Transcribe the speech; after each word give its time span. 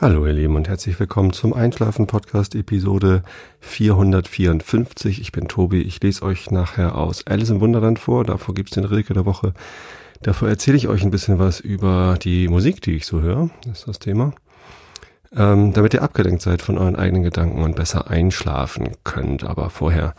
Hallo 0.00 0.24
ihr 0.28 0.32
Lieben 0.32 0.54
und 0.54 0.68
herzlich 0.68 1.00
willkommen 1.00 1.32
zum 1.32 1.52
Einschlafen 1.52 2.06
Podcast 2.06 2.54
Episode 2.54 3.24
454. 3.58 5.20
Ich 5.20 5.32
bin 5.32 5.48
Tobi, 5.48 5.82
ich 5.82 6.00
lese 6.00 6.22
euch 6.22 6.52
nachher 6.52 6.94
aus 6.94 7.26
Alice 7.26 7.50
im 7.50 7.60
Wunderland 7.60 7.98
vor, 7.98 8.22
davor 8.22 8.54
gibt's 8.54 8.74
den 8.74 8.84
Rilke 8.84 9.12
der 9.12 9.26
Woche. 9.26 9.54
Davor 10.22 10.48
erzähle 10.48 10.76
ich 10.76 10.86
euch 10.86 11.02
ein 11.02 11.10
bisschen 11.10 11.40
was 11.40 11.58
über 11.58 12.16
die 12.22 12.46
Musik, 12.46 12.80
die 12.80 12.94
ich 12.94 13.06
so 13.06 13.22
höre, 13.22 13.50
das 13.66 13.80
ist 13.80 13.88
das 13.88 13.98
Thema. 13.98 14.34
Ähm, 15.34 15.72
damit 15.72 15.94
ihr 15.94 16.02
abgelenkt 16.02 16.42
seid 16.42 16.62
von 16.62 16.78
euren 16.78 16.94
eigenen 16.94 17.24
Gedanken 17.24 17.60
und 17.60 17.74
besser 17.74 18.08
einschlafen 18.08 18.92
könnt. 19.02 19.42
Aber 19.42 19.68
vorher 19.68 20.14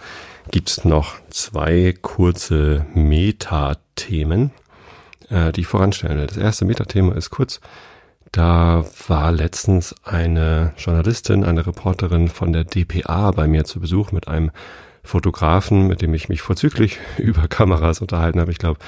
gibt's 0.51 0.83
noch 0.83 1.15
zwei 1.29 1.95
kurze 2.01 2.85
Metathemen, 2.93 4.51
äh, 5.29 5.53
die 5.53 5.61
ich 5.61 5.67
voranstellen 5.67 6.17
will. 6.17 6.27
Das 6.27 6.35
erste 6.35 6.65
Metathema 6.65 7.13
ist 7.13 7.29
kurz, 7.29 7.61
da 8.31 8.85
war 9.07 9.31
letztens 9.31 9.95
eine 10.03 10.73
Journalistin, 10.77 11.43
eine 11.43 11.65
Reporterin 11.65 12.27
von 12.27 12.53
der 12.53 12.63
DPA 12.63 13.31
bei 13.31 13.47
mir 13.47 13.65
zu 13.65 13.79
Besuch 13.79 14.11
mit 14.11 14.27
einem 14.27 14.51
Fotografen, 15.03 15.87
mit 15.87 16.01
dem 16.01 16.13
ich 16.13 16.29
mich 16.29 16.41
vorzüglich 16.41 16.99
über 17.17 17.47
Kameras 17.47 18.01
unterhalten 18.01 18.39
habe. 18.39 18.51
Ich 18.51 18.59
glaube, 18.59 18.79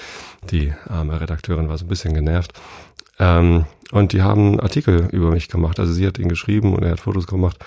die 0.52 0.73
arme 0.88 1.20
Redakteurin 1.20 1.70
war 1.70 1.77
so 1.77 1.85
ein 1.85 1.90
bisschen 1.90 2.13
genervt. 2.13 2.54
Ähm, 3.20 3.66
und 3.91 4.13
die 4.13 4.22
haben 4.22 4.49
einen 4.49 4.59
Artikel 4.59 5.08
über 5.12 5.32
mich 5.32 5.49
gemacht. 5.49 5.80
Also 5.80 5.91
sie 5.94 6.05
hat 6.05 6.18
ihn 6.18 6.30
geschrieben 6.30 6.73
und 6.73 6.84
er 6.84 6.91
hat 6.91 6.99
Fotos 6.99 7.27
gemacht. 7.27 7.58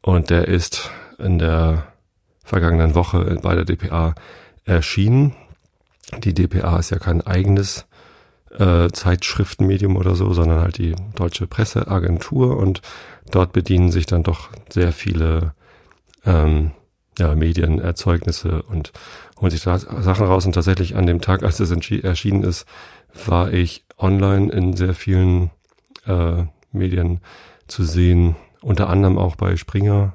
Und 0.00 0.30
der 0.30 0.48
ist 0.48 0.90
in 1.18 1.38
der 1.38 1.86
vergangenen 2.44 2.94
Woche 2.94 3.38
bei 3.42 3.54
der 3.54 3.64
DPA 3.64 4.14
erschienen. 4.64 5.34
Die 6.18 6.34
DPA 6.34 6.78
ist 6.78 6.90
ja 6.90 6.98
kein 6.98 7.22
eigenes 7.22 7.86
äh, 8.58 8.88
Zeitschriftenmedium 8.90 9.96
oder 9.96 10.14
so, 10.14 10.32
sondern 10.32 10.60
halt 10.60 10.78
die 10.78 10.94
deutsche 11.14 11.46
Presseagentur 11.46 12.56
und 12.56 12.82
dort 13.30 13.52
bedienen 13.52 13.90
sich 13.90 14.06
dann 14.06 14.22
doch 14.22 14.50
sehr 14.68 14.92
viele 14.92 15.54
ähm, 16.24 16.72
ja, 17.18 17.34
Medienerzeugnisse 17.34 18.62
und 18.62 18.92
holen 19.40 19.50
sich 19.50 19.62
da 19.62 19.78
Sachen 19.78 20.26
raus. 20.26 20.46
Und 20.46 20.54
tatsächlich 20.54 20.96
an 20.96 21.06
dem 21.06 21.20
Tag, 21.20 21.42
als 21.42 21.60
es 21.60 21.70
erschienen 21.70 22.42
ist, 22.42 22.66
war 23.26 23.52
ich 23.52 23.84
online 23.98 24.50
in 24.52 24.76
sehr 24.76 24.94
vielen 24.94 25.50
äh, 26.06 26.44
Medien 26.72 27.20
zu 27.68 27.84
sehen, 27.84 28.36
unter 28.60 28.88
anderem 28.88 29.18
auch 29.18 29.36
bei 29.36 29.56
Springer, 29.56 30.14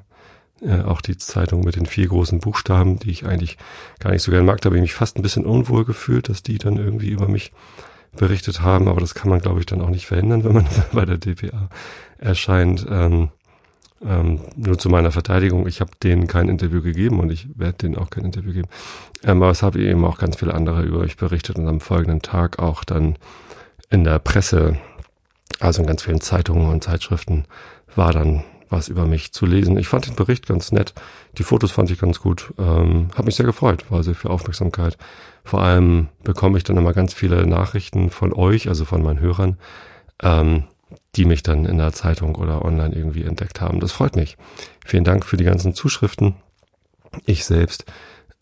äh, 0.60 0.82
auch 0.82 1.00
die 1.00 1.16
Zeitung 1.16 1.62
mit 1.62 1.76
den 1.76 1.86
vier 1.86 2.08
großen 2.08 2.40
Buchstaben, 2.40 2.98
die 2.98 3.10
ich 3.10 3.26
eigentlich 3.26 3.58
gar 4.00 4.10
nicht 4.10 4.22
so 4.22 4.32
gern 4.32 4.44
mag. 4.44 4.60
Da 4.60 4.66
habe 4.66 4.76
ich 4.76 4.82
mich 4.82 4.94
fast 4.94 5.16
ein 5.16 5.22
bisschen 5.22 5.46
unwohl 5.46 5.84
gefühlt, 5.84 6.28
dass 6.28 6.42
die 6.42 6.58
dann 6.58 6.76
irgendwie 6.76 7.10
über 7.10 7.28
mich 7.28 7.52
berichtet 8.18 8.62
haben, 8.62 8.88
aber 8.88 9.00
das 9.00 9.14
kann 9.14 9.30
man, 9.30 9.40
glaube 9.40 9.60
ich, 9.60 9.66
dann 9.66 9.80
auch 9.80 9.90
nicht 9.90 10.06
verhindern, 10.06 10.44
wenn 10.44 10.52
man 10.52 10.66
bei 10.92 11.04
der 11.04 11.18
DPA 11.18 11.68
erscheint. 12.18 12.86
Ähm, 12.88 13.30
ähm, 14.04 14.40
nur 14.54 14.78
zu 14.78 14.88
meiner 14.88 15.10
Verteidigung, 15.10 15.66
ich 15.66 15.80
habe 15.80 15.90
denen 16.02 16.28
kein 16.28 16.48
Interview 16.48 16.82
gegeben 16.82 17.18
und 17.18 17.30
ich 17.30 17.48
werde 17.56 17.78
denen 17.78 17.96
auch 17.96 18.10
kein 18.10 18.24
Interview 18.24 18.52
geben. 18.52 18.68
Ähm, 19.24 19.42
aber 19.42 19.50
es 19.50 19.62
habe 19.62 19.80
eben 19.80 20.04
auch 20.04 20.18
ganz 20.18 20.36
viele 20.36 20.54
andere 20.54 20.82
über 20.82 20.98
euch 20.98 21.16
berichtet 21.16 21.56
und 21.56 21.66
am 21.66 21.80
folgenden 21.80 22.22
Tag 22.22 22.60
auch 22.60 22.84
dann 22.84 23.16
in 23.90 24.04
der 24.04 24.18
Presse, 24.20 24.76
also 25.58 25.82
in 25.82 25.88
ganz 25.88 26.02
vielen 26.02 26.20
Zeitungen 26.20 26.70
und 26.70 26.84
Zeitschriften, 26.84 27.46
war 27.96 28.12
dann 28.12 28.44
was 28.70 28.88
über 28.88 29.06
mich 29.06 29.32
zu 29.32 29.46
lesen. 29.46 29.78
Ich 29.78 29.88
fand 29.88 30.06
den 30.06 30.14
Bericht 30.14 30.46
ganz 30.46 30.72
nett. 30.72 30.94
Die 31.38 31.42
Fotos 31.42 31.70
fand 31.70 31.90
ich 31.90 31.98
ganz 31.98 32.20
gut. 32.20 32.52
Ähm, 32.58 33.08
hat 33.14 33.24
mich 33.24 33.36
sehr 33.36 33.46
gefreut, 33.46 33.90
war 33.90 34.02
sehr 34.02 34.14
viel 34.14 34.30
Aufmerksamkeit. 34.30 34.98
Vor 35.44 35.62
allem 35.62 36.08
bekomme 36.24 36.58
ich 36.58 36.64
dann 36.64 36.76
immer 36.76 36.92
ganz 36.92 37.14
viele 37.14 37.46
Nachrichten 37.46 38.10
von 38.10 38.32
euch, 38.32 38.68
also 38.68 38.84
von 38.84 39.02
meinen 39.02 39.20
Hörern, 39.20 39.56
ähm, 40.22 40.64
die 41.16 41.24
mich 41.24 41.42
dann 41.42 41.64
in 41.64 41.78
der 41.78 41.92
Zeitung 41.92 42.34
oder 42.34 42.64
online 42.64 42.94
irgendwie 42.94 43.24
entdeckt 43.24 43.60
haben. 43.60 43.80
Das 43.80 43.92
freut 43.92 44.16
mich. 44.16 44.36
Vielen 44.84 45.04
Dank 45.04 45.24
für 45.24 45.36
die 45.36 45.44
ganzen 45.44 45.74
Zuschriften. 45.74 46.36
Ich 47.24 47.44
selbst 47.44 47.86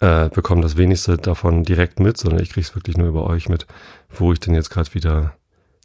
äh, 0.00 0.28
bekomme 0.28 0.62
das 0.62 0.76
wenigste 0.76 1.16
davon 1.16 1.62
direkt 1.62 2.00
mit, 2.00 2.16
sondern 2.16 2.42
ich 2.42 2.50
kriege 2.50 2.66
es 2.66 2.74
wirklich 2.74 2.96
nur 2.96 3.08
über 3.08 3.26
euch 3.26 3.48
mit, 3.48 3.66
wo 4.10 4.32
ich 4.32 4.40
denn 4.40 4.54
jetzt 4.54 4.70
gerade 4.70 4.92
wieder 4.94 5.34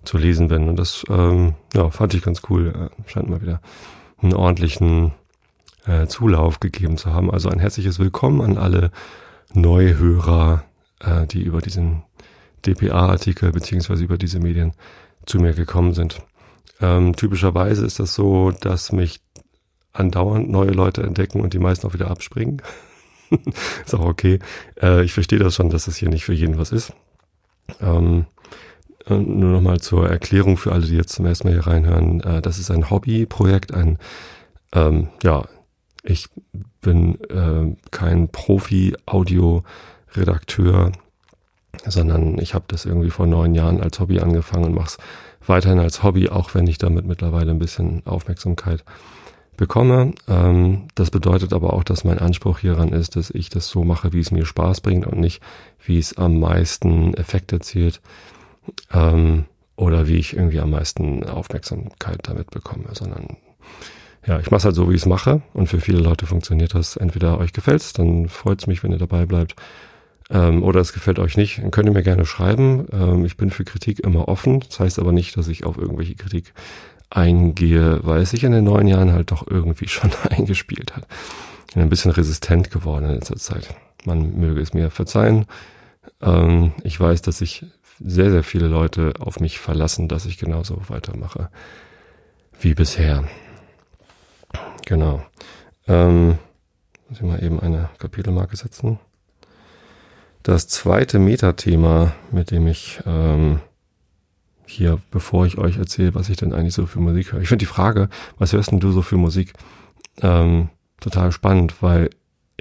zu 0.03 0.17
lesen 0.17 0.47
bin. 0.47 0.67
Und 0.67 0.77
das 0.77 1.03
ähm, 1.09 1.55
ja, 1.73 1.89
fand 1.91 2.13
ich 2.13 2.23
ganz 2.23 2.41
cool. 2.49 2.89
Äh, 2.89 3.09
scheint 3.09 3.29
mal 3.29 3.41
wieder 3.41 3.61
einen 4.21 4.33
ordentlichen 4.33 5.13
äh, 5.85 6.07
Zulauf 6.07 6.59
gegeben 6.59 6.97
zu 6.97 7.13
haben. 7.13 7.31
Also 7.31 7.49
ein 7.49 7.59
herzliches 7.59 7.99
Willkommen 7.99 8.41
an 8.41 8.57
alle 8.57 8.91
Neuhörer, 9.53 10.63
äh, 10.99 11.25
die 11.27 11.41
über 11.41 11.61
diesen 11.61 12.03
DPA-Artikel 12.65 13.51
beziehungsweise 13.51 14.03
über 14.03 14.17
diese 14.17 14.39
Medien 14.39 14.73
zu 15.25 15.39
mir 15.39 15.53
gekommen 15.53 15.93
sind. 15.93 16.21
Ähm, 16.79 17.15
typischerweise 17.15 17.85
ist 17.85 17.99
das 17.99 18.13
so, 18.13 18.51
dass 18.51 18.91
mich 18.91 19.21
andauernd 19.93 20.49
neue 20.49 20.71
Leute 20.71 21.03
entdecken 21.03 21.41
und 21.41 21.53
die 21.53 21.59
meisten 21.59 21.87
auch 21.87 21.93
wieder 21.93 22.09
abspringen. 22.09 22.61
ist 23.85 23.95
auch 23.95 24.05
okay. 24.05 24.39
Äh, 24.81 25.03
ich 25.03 25.13
verstehe 25.13 25.39
das 25.39 25.55
schon, 25.55 25.69
dass 25.69 25.85
das 25.85 25.97
hier 25.97 26.09
nicht 26.09 26.25
für 26.25 26.33
jeden 26.33 26.57
was 26.57 26.71
ist. 26.71 26.93
Ähm, 27.81 28.25
nur 29.19 29.51
nochmal 29.51 29.79
zur 29.79 30.09
Erklärung 30.09 30.57
für 30.57 30.71
alle, 30.71 30.85
die 30.85 30.95
jetzt 30.95 31.13
zum 31.13 31.25
ersten 31.25 31.47
Mal 31.47 31.53
hier 31.53 31.67
reinhören. 31.67 32.21
Äh, 32.21 32.41
das 32.41 32.59
ist 32.59 32.71
ein 32.71 32.89
Hobbyprojekt, 32.89 33.73
ein, 33.73 33.97
ähm, 34.73 35.09
ja, 35.23 35.43
ich 36.03 36.27
bin 36.81 37.19
äh, 37.29 37.75
kein 37.91 38.29
Profi-Audio-Redakteur, 38.29 40.91
sondern 41.85 42.37
ich 42.39 42.53
habe 42.53 42.65
das 42.67 42.85
irgendwie 42.85 43.11
vor 43.11 43.27
neun 43.27 43.55
Jahren 43.55 43.81
als 43.81 43.99
Hobby 43.99 44.19
angefangen 44.19 44.65
und 44.65 44.75
mache 44.75 44.87
es 44.87 44.97
weiterhin 45.45 45.79
als 45.79 46.03
Hobby, 46.03 46.29
auch 46.29 46.53
wenn 46.53 46.67
ich 46.67 46.77
damit 46.77 47.05
mittlerweile 47.05 47.51
ein 47.51 47.59
bisschen 47.59 48.05
Aufmerksamkeit 48.05 48.83
bekomme. 49.57 50.13
Ähm, 50.27 50.87
das 50.95 51.11
bedeutet 51.11 51.53
aber 51.53 51.73
auch, 51.73 51.83
dass 51.83 52.03
mein 52.03 52.19
Anspruch 52.19 52.59
hieran 52.59 52.89
ist, 52.89 53.15
dass 53.15 53.29
ich 53.29 53.49
das 53.49 53.69
so 53.69 53.83
mache, 53.83 54.13
wie 54.13 54.19
es 54.19 54.31
mir 54.31 54.45
Spaß 54.45 54.81
bringt 54.81 55.05
und 55.05 55.19
nicht, 55.19 55.41
wie 55.85 55.99
es 55.99 56.17
am 56.17 56.39
meisten 56.39 57.13
Effekt 57.13 57.53
erzielt 57.53 58.01
ähm, 58.93 59.45
oder 59.75 60.07
wie 60.07 60.17
ich 60.17 60.35
irgendwie 60.35 60.59
am 60.59 60.71
meisten 60.71 61.23
Aufmerksamkeit 61.23 62.19
damit 62.23 62.51
bekomme, 62.51 62.89
sondern 62.93 63.37
ja, 64.25 64.39
ich 64.39 64.51
mache 64.51 64.59
es 64.59 64.65
halt 64.65 64.75
so, 64.75 64.89
wie 64.89 64.95
ich 64.95 65.01
es 65.01 65.07
mache 65.07 65.41
und 65.53 65.67
für 65.67 65.79
viele 65.79 65.99
Leute 65.99 66.27
funktioniert 66.27 66.75
das. 66.75 66.95
Entweder 66.95 67.39
euch 67.39 67.53
gefällt's, 67.53 67.93
dann 67.93 68.29
freut's 68.29 68.67
mich, 68.67 68.83
wenn 68.83 68.91
ihr 68.91 68.99
dabei 68.99 69.25
bleibt, 69.25 69.55
ähm, 70.29 70.63
oder 70.63 70.79
es 70.79 70.93
gefällt 70.93 71.19
euch 71.19 71.37
nicht, 71.37 71.59
dann 71.59 71.71
könnt 71.71 71.89
ihr 71.89 71.93
mir 71.93 72.03
gerne 72.03 72.25
schreiben. 72.25 72.87
Ähm, 72.93 73.25
ich 73.25 73.35
bin 73.37 73.49
für 73.49 73.65
Kritik 73.65 73.99
immer 73.99 74.27
offen, 74.27 74.61
das 74.61 74.79
heißt 74.79 74.99
aber 74.99 75.11
nicht, 75.11 75.35
dass 75.37 75.47
ich 75.47 75.65
auf 75.65 75.77
irgendwelche 75.77 76.15
Kritik 76.15 76.53
eingehe, 77.09 77.99
weil 78.03 78.21
es 78.21 78.29
sich 78.31 78.43
in 78.43 78.53
den 78.53 78.63
neun 78.63 78.87
Jahren 78.87 79.11
halt 79.11 79.31
doch 79.31 79.45
irgendwie 79.47 79.87
schon 79.89 80.11
eingespielt 80.29 80.95
hat. 80.95 81.05
Ich 81.67 81.73
bin 81.73 81.83
ein 81.83 81.89
bisschen 81.89 82.11
resistent 82.11 82.71
geworden 82.71 83.05
in 83.05 83.15
letzter 83.15 83.37
Zeit. 83.37 83.73
Man 84.05 84.39
möge 84.39 84.61
es 84.61 84.73
mir 84.73 84.89
verzeihen. 84.89 85.45
Ähm, 86.21 86.73
ich 86.83 86.99
weiß, 86.99 87.21
dass 87.21 87.41
ich 87.41 87.65
sehr, 88.03 88.31
sehr 88.31 88.43
viele 88.43 88.67
Leute 88.67 89.13
auf 89.19 89.39
mich 89.39 89.59
verlassen, 89.59 90.07
dass 90.07 90.25
ich 90.25 90.37
genauso 90.37 90.81
weitermache 90.89 91.49
wie 92.59 92.73
bisher. 92.73 93.23
Genau. 94.85 95.21
Ähm, 95.87 96.37
muss 97.09 97.19
ich 97.19 97.25
mal 97.25 97.43
eben 97.43 97.59
eine 97.59 97.89
Kapitelmarke 97.97 98.55
setzen. 98.55 98.99
Das 100.43 100.67
zweite 100.67 101.19
Metathema, 101.19 102.13
mit 102.31 102.51
dem 102.51 102.67
ich 102.67 102.99
ähm, 103.05 103.59
hier, 104.65 104.99
bevor 105.11 105.45
ich 105.45 105.57
euch 105.57 105.77
erzähle, 105.77 106.15
was 106.15 106.29
ich 106.29 106.37
denn 106.37 106.53
eigentlich 106.53 106.73
so 106.73 106.85
für 106.87 106.99
Musik 106.99 107.33
höre. 107.33 107.41
Ich 107.41 107.49
finde 107.49 107.63
die 107.63 107.67
Frage, 107.67 108.09
was 108.37 108.53
hörst 108.53 108.71
denn 108.71 108.79
du 108.79 108.91
so 108.91 109.01
für 109.01 109.17
Musik, 109.17 109.53
ähm, 110.21 110.69
total 110.99 111.31
spannend, 111.31 111.81
weil 111.81 112.09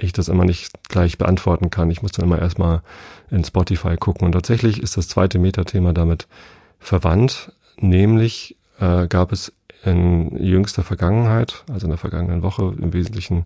ich 0.05 0.13
das 0.13 0.27
immer 0.27 0.45
nicht 0.45 0.87
gleich 0.89 1.17
beantworten 1.17 1.69
kann. 1.69 1.91
Ich 1.91 2.01
muss 2.01 2.11
dann 2.11 2.25
immer 2.25 2.39
erstmal 2.39 2.81
in 3.29 3.43
Spotify 3.43 3.97
gucken. 3.97 4.25
Und 4.25 4.33
tatsächlich 4.33 4.81
ist 4.81 4.97
das 4.97 5.07
zweite 5.07 5.39
Metathema 5.39 5.93
damit 5.93 6.27
verwandt, 6.79 7.51
nämlich 7.77 8.57
äh, 8.79 9.07
gab 9.07 9.31
es 9.31 9.53
in 9.83 10.35
jüngster 10.43 10.83
Vergangenheit, 10.83 11.63
also 11.71 11.85
in 11.85 11.91
der 11.91 11.97
vergangenen 11.97 12.43
Woche 12.43 12.73
im 12.79 12.93
Wesentlichen, 12.93 13.45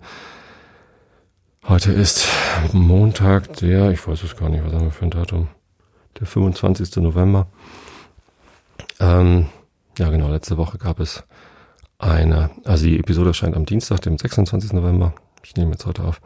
heute 1.67 1.91
ist 1.91 2.27
Montag, 2.73 3.53
der, 3.57 3.91
ich 3.91 4.05
weiß 4.05 4.23
es 4.23 4.35
gar 4.35 4.49
nicht, 4.49 4.63
was 4.63 4.73
haben 4.73 4.85
wir 4.85 4.91
für 4.91 5.05
ein 5.05 5.11
Datum, 5.11 5.47
der 6.19 6.27
25. 6.27 6.97
November. 6.97 7.47
Ähm, 8.99 9.47
ja 9.97 10.09
genau, 10.09 10.29
letzte 10.29 10.57
Woche 10.57 10.77
gab 10.77 10.99
es 10.99 11.23
eine, 11.97 12.49
also 12.65 12.85
die 12.85 12.99
Episode 12.99 13.29
erscheint 13.29 13.55
am 13.55 13.65
Dienstag, 13.65 14.01
dem 14.01 14.17
26. 14.17 14.73
November 14.73 15.13
ich 15.45 15.55
nehme 15.55 15.71
jetzt 15.71 15.85
heute 15.85 16.03
auf. 16.03 16.21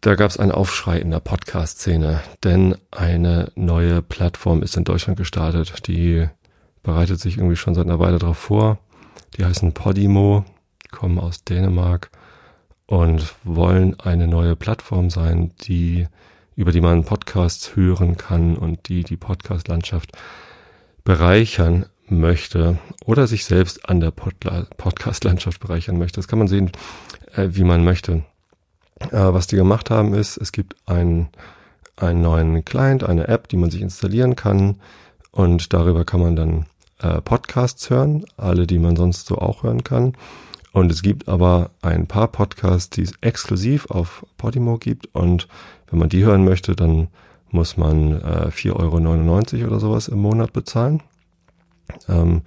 Da 0.00 0.14
gab 0.14 0.30
es 0.30 0.38
einen 0.38 0.52
Aufschrei 0.52 0.98
in 0.98 1.10
der 1.10 1.20
Podcast-Szene, 1.20 2.20
denn 2.44 2.76
eine 2.90 3.50
neue 3.54 4.02
Plattform 4.02 4.62
ist 4.62 4.76
in 4.76 4.84
Deutschland 4.84 5.18
gestartet. 5.18 5.86
Die 5.86 6.28
bereitet 6.82 7.20
sich 7.20 7.36
irgendwie 7.36 7.56
schon 7.56 7.74
seit 7.74 7.86
einer 7.86 7.98
Weile 7.98 8.18
darauf 8.18 8.38
vor. 8.38 8.78
Die 9.36 9.44
heißen 9.44 9.74
Podimo, 9.74 10.44
kommen 10.90 11.18
aus 11.18 11.44
Dänemark 11.44 12.10
und 12.86 13.34
wollen 13.44 13.98
eine 14.00 14.26
neue 14.26 14.56
Plattform 14.56 15.10
sein, 15.10 15.52
die 15.62 16.06
über 16.56 16.72
die 16.72 16.80
man 16.80 17.04
Podcasts 17.04 17.76
hören 17.76 18.16
kann 18.16 18.56
und 18.56 18.88
die 18.88 19.04
die 19.04 19.16
Podcast-Landschaft 19.16 20.12
bereichern 21.04 21.86
möchte 22.10 22.78
oder 23.04 23.26
sich 23.26 23.44
selbst 23.44 23.88
an 23.88 24.00
der 24.00 24.10
Podcast-Landschaft 24.10 25.60
bereichern 25.60 25.98
möchte. 25.98 26.18
Das 26.18 26.28
kann 26.28 26.38
man 26.38 26.48
sehen, 26.48 26.72
äh, 27.34 27.48
wie 27.50 27.64
man 27.64 27.84
möchte. 27.84 28.24
Äh, 29.00 29.32
was 29.32 29.46
die 29.46 29.56
gemacht 29.56 29.90
haben 29.90 30.14
ist, 30.14 30.36
es 30.36 30.52
gibt 30.52 30.76
einen, 30.86 31.28
einen 31.96 32.22
neuen 32.22 32.64
Client, 32.64 33.04
eine 33.04 33.28
App, 33.28 33.48
die 33.48 33.56
man 33.56 33.70
sich 33.70 33.80
installieren 33.80 34.36
kann 34.36 34.76
und 35.30 35.72
darüber 35.72 36.04
kann 36.04 36.20
man 36.20 36.36
dann 36.36 36.66
äh, 37.00 37.20
Podcasts 37.20 37.90
hören, 37.90 38.24
alle, 38.36 38.66
die 38.66 38.78
man 38.78 38.96
sonst 38.96 39.26
so 39.26 39.38
auch 39.38 39.62
hören 39.62 39.84
kann. 39.84 40.14
Und 40.72 40.92
es 40.92 41.02
gibt 41.02 41.28
aber 41.28 41.70
ein 41.80 42.06
paar 42.06 42.28
Podcasts, 42.28 42.90
die 42.90 43.02
es 43.02 43.14
exklusiv 43.20 43.86
auf 43.90 44.26
Podimo 44.36 44.78
gibt 44.78 45.14
und 45.14 45.48
wenn 45.90 45.98
man 45.98 46.08
die 46.08 46.24
hören 46.24 46.44
möchte, 46.44 46.76
dann 46.76 47.08
muss 47.50 47.76
man 47.76 48.20
äh, 48.20 48.50
4,99 48.50 49.60
Euro 49.60 49.68
oder 49.68 49.80
sowas 49.80 50.08
im 50.08 50.18
Monat 50.18 50.52
bezahlen. 50.52 51.02
Ähm, 52.08 52.42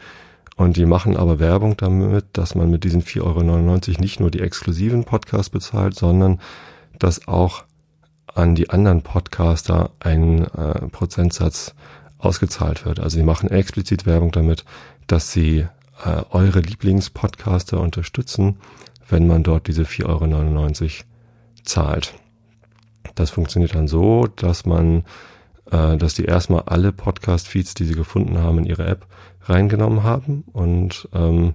und 0.62 0.78
die 0.78 0.86
machen 0.86 1.18
aber 1.18 1.40
Werbung 1.40 1.76
damit, 1.76 2.26
dass 2.34 2.54
man 2.54 2.70
mit 2.70 2.84
diesen 2.84 3.02
4,99 3.02 3.24
Euro 3.24 4.02
nicht 4.02 4.20
nur 4.20 4.30
die 4.30 4.42
exklusiven 4.42 5.06
Podcasts 5.06 5.50
bezahlt, 5.50 5.96
sondern 5.96 6.40
dass 7.00 7.28
auch 7.28 7.64
an 8.28 8.54
die 8.54 8.70
anderen 8.70 9.02
Podcaster 9.02 9.90
ein 10.00 10.46
äh, 10.46 10.88
Prozentsatz 10.90 11.74
ausgezahlt 12.20 12.86
wird. 12.86 13.00
Also 13.00 13.18
sie 13.18 13.24
machen 13.24 13.50
explizit 13.50 14.06
Werbung 14.06 14.32
damit, 14.32 14.64
dass 15.08 15.32
sie 15.32 15.66
äh, 16.06 16.22
eure 16.30 16.60
Lieblingspodcaster 16.60 17.82
unterstützen, 17.82 18.58
wenn 19.10 19.26
man 19.26 19.42
dort 19.42 19.68
diese 19.68 19.82
4,99 19.82 20.06
Euro 20.06 20.90
zahlt. 21.64 22.14
Das 23.16 23.32
funktioniert 23.32 23.74
dann 23.74 23.88
so, 23.88 24.28
dass 24.28 24.68
man, 24.68 25.06
äh, 25.72 25.98
dass 25.98 26.14
die 26.14 26.26
erstmal 26.26 26.62
alle 26.68 26.92
Podcast-Feeds, 26.92 27.74
die 27.74 27.86
sie 27.86 27.96
gefunden 27.96 28.38
haben, 28.38 28.60
in 28.60 28.66
ihre 28.66 28.86
App 28.86 29.08
reingenommen 29.44 30.04
haben 30.04 30.44
und 30.54 31.10
ähm, 31.14 31.54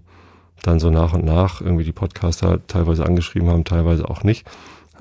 dann 0.63 0.81
so 0.81 0.91
nach 0.91 1.13
und 1.13 1.25
nach 1.25 1.61
irgendwie 1.61 1.85
die 1.85 1.93
Podcaster 1.93 2.67
teilweise 2.67 3.07
angeschrieben 3.07 3.49
haben, 3.49 3.65
teilweise 3.65 4.09
auch 4.09 4.25
nicht 4.25 4.47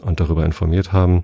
und 0.02 0.20
darüber 0.20 0.46
informiert 0.46 0.94
haben, 0.94 1.24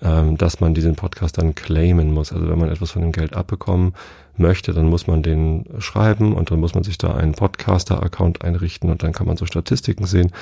ähm, 0.00 0.36
dass 0.36 0.60
man 0.60 0.74
diesen 0.74 0.96
Podcast 0.96 1.38
dann 1.38 1.54
claimen 1.54 2.12
muss. 2.12 2.32
Also 2.32 2.48
wenn 2.48 2.58
man 2.58 2.70
etwas 2.70 2.92
von 2.92 3.02
dem 3.02 3.12
Geld 3.12 3.34
abbekommen 3.34 3.94
möchte, 4.36 4.72
dann 4.72 4.86
muss 4.86 5.06
man 5.06 5.22
den 5.22 5.64
schreiben 5.78 6.32
und 6.34 6.50
dann 6.50 6.60
muss 6.60 6.74
man 6.74 6.84
sich 6.84 6.98
da 6.98 7.14
einen 7.14 7.32
Podcaster-Account 7.32 8.42
einrichten 8.42 8.90
und 8.90 9.02
dann 9.02 9.12
kann 9.12 9.26
man 9.26 9.36
so 9.36 9.46
Statistiken 9.46 10.06
sehen 10.06 10.32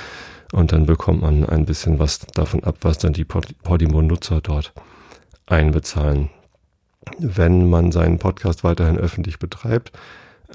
und 0.53 0.73
dann 0.73 0.87
bekommt 0.87 1.23
man 1.23 1.45
ein 1.45 1.65
bisschen 1.65 1.99
was 1.99 2.21
davon 2.21 2.65
ab, 2.65 2.77
was 2.83 2.99
dann 2.99 3.13
die 3.13 3.25
Podimo-Nutzer 3.25 4.41
dort 4.41 4.73
einbezahlen. 5.47 6.31
Wenn 7.19 7.69
man 7.69 7.93
seinen 7.93 8.19
Podcast 8.19 8.63
weiterhin 8.65 8.99
öffentlich 8.99 9.39
betreibt, 9.39 9.93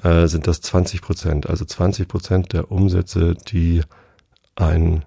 äh, 0.04 0.28
sind 0.28 0.48
das 0.48 0.62
20 0.62 1.02
Prozent. 1.02 1.50
Also 1.50 1.66
20 1.66 2.08
Prozent 2.08 2.54
der 2.54 2.72
Umsätze, 2.72 3.36
die 3.36 3.82
ein, 4.56 5.06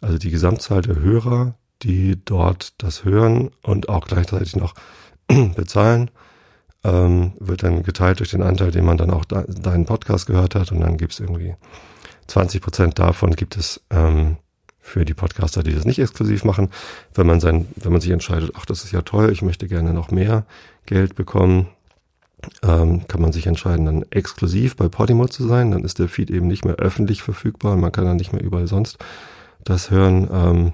also 0.00 0.18
die 0.18 0.30
Gesamtzahl 0.30 0.82
der 0.82 0.96
Hörer, 0.96 1.54
die 1.82 2.16
dort 2.24 2.74
das 2.82 3.04
hören 3.04 3.50
und 3.62 3.88
auch 3.88 4.06
gleichzeitig 4.06 4.56
noch 4.56 4.74
bezahlen, 5.54 6.10
ähm, 6.84 7.32
wird 7.40 7.62
dann 7.62 7.82
geteilt 7.82 8.20
durch 8.20 8.30
den 8.30 8.42
Anteil, 8.42 8.70
den 8.70 8.84
man 8.84 8.96
dann 8.96 9.10
auch 9.10 9.24
da, 9.24 9.42
deinen 9.42 9.84
Podcast 9.84 10.26
gehört 10.26 10.54
hat 10.54 10.72
und 10.72 10.80
dann 10.80 10.96
gibt's 10.96 11.20
irgendwie 11.20 11.54
20 12.28 12.60
Prozent 12.60 12.98
davon 12.98 13.36
gibt 13.36 13.56
es 13.56 13.80
ähm, 13.90 14.36
für 14.80 15.04
die 15.04 15.14
Podcaster, 15.14 15.62
die 15.62 15.74
das 15.74 15.84
nicht 15.84 15.98
exklusiv 15.98 16.44
machen. 16.44 16.70
Wenn 17.14 17.26
man 17.26 17.40
sein, 17.40 17.66
wenn 17.76 17.92
man 17.92 18.00
sich 18.00 18.10
entscheidet, 18.10 18.52
ach, 18.56 18.66
das 18.66 18.84
ist 18.84 18.92
ja 18.92 19.02
toll, 19.02 19.30
ich 19.32 19.42
möchte 19.42 19.66
gerne 19.66 19.92
noch 19.92 20.10
mehr 20.10 20.46
Geld 20.86 21.16
bekommen, 21.16 21.68
ähm, 22.62 23.06
kann 23.08 23.20
man 23.20 23.32
sich 23.32 23.46
entscheiden, 23.46 23.86
dann 23.86 24.04
exklusiv 24.10 24.76
bei 24.76 24.88
Podimo 24.88 25.26
zu 25.26 25.46
sein. 25.46 25.70
Dann 25.70 25.84
ist 25.84 25.98
der 25.98 26.08
Feed 26.08 26.30
eben 26.30 26.46
nicht 26.46 26.64
mehr 26.64 26.76
öffentlich 26.76 27.22
verfügbar 27.22 27.74
und 27.74 27.80
man 27.80 27.92
kann 27.92 28.04
dann 28.04 28.16
nicht 28.16 28.32
mehr 28.32 28.42
überall 28.42 28.66
sonst 28.66 28.98
das 29.64 29.90
hören. 29.90 30.28
Ähm, 30.30 30.72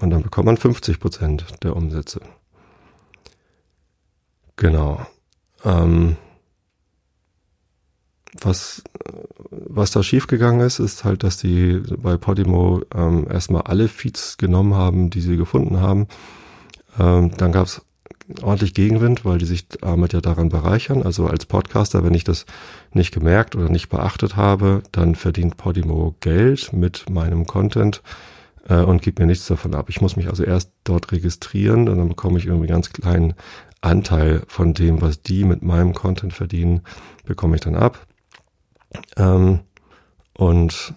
und 0.00 0.10
dann 0.10 0.22
bekommt 0.22 0.46
man 0.46 0.56
50 0.56 1.00
Prozent 1.00 1.46
der 1.62 1.76
Umsätze. 1.76 2.20
Genau. 4.56 5.06
Ähm, 5.64 6.16
was, 8.40 8.82
was 9.50 9.90
da 9.90 10.02
schiefgegangen 10.02 10.60
ist, 10.60 10.78
ist 10.78 11.04
halt, 11.04 11.22
dass 11.22 11.36
die 11.36 11.82
bei 11.98 12.16
Podimo 12.16 12.82
ähm, 12.94 13.26
erstmal 13.30 13.62
alle 13.62 13.88
Feeds 13.88 14.38
genommen 14.38 14.74
haben, 14.74 15.10
die 15.10 15.20
sie 15.20 15.36
gefunden 15.36 15.80
haben. 15.80 16.06
Ähm, 16.98 17.30
dann 17.36 17.52
gab 17.52 17.66
es 17.66 17.82
ordentlich 18.40 18.74
Gegenwind, 18.74 19.24
weil 19.24 19.38
die 19.38 19.44
sich 19.44 19.68
damit 19.68 20.12
ja 20.12 20.20
daran 20.20 20.48
bereichern. 20.48 21.02
Also 21.02 21.26
als 21.26 21.46
Podcaster, 21.46 22.04
wenn 22.04 22.14
ich 22.14 22.24
das 22.24 22.46
nicht 22.92 23.12
gemerkt 23.12 23.56
oder 23.56 23.68
nicht 23.68 23.88
beachtet 23.88 24.36
habe, 24.36 24.82
dann 24.92 25.14
verdient 25.14 25.56
Podimo 25.56 26.14
Geld 26.20 26.72
mit 26.72 27.10
meinem 27.10 27.46
Content 27.46 28.02
äh, 28.68 28.76
und 28.76 29.02
gibt 29.02 29.18
mir 29.18 29.26
nichts 29.26 29.46
davon 29.46 29.74
ab. 29.74 29.88
Ich 29.88 30.00
muss 30.00 30.16
mich 30.16 30.28
also 30.28 30.44
erst 30.44 30.70
dort 30.84 31.12
registrieren 31.12 31.88
und 31.88 31.98
dann 31.98 32.08
bekomme 32.08 32.38
ich 32.38 32.46
irgendwie 32.46 32.68
ganz 32.68 32.92
kleinen 32.92 33.34
Anteil 33.80 34.42
von 34.46 34.74
dem, 34.74 35.02
was 35.02 35.22
die 35.22 35.44
mit 35.44 35.62
meinem 35.62 35.92
Content 35.92 36.32
verdienen, 36.32 36.82
bekomme 37.24 37.56
ich 37.56 37.60
dann 37.60 37.74
ab. 37.74 38.06
Ähm, 39.16 39.60
und 40.34 40.94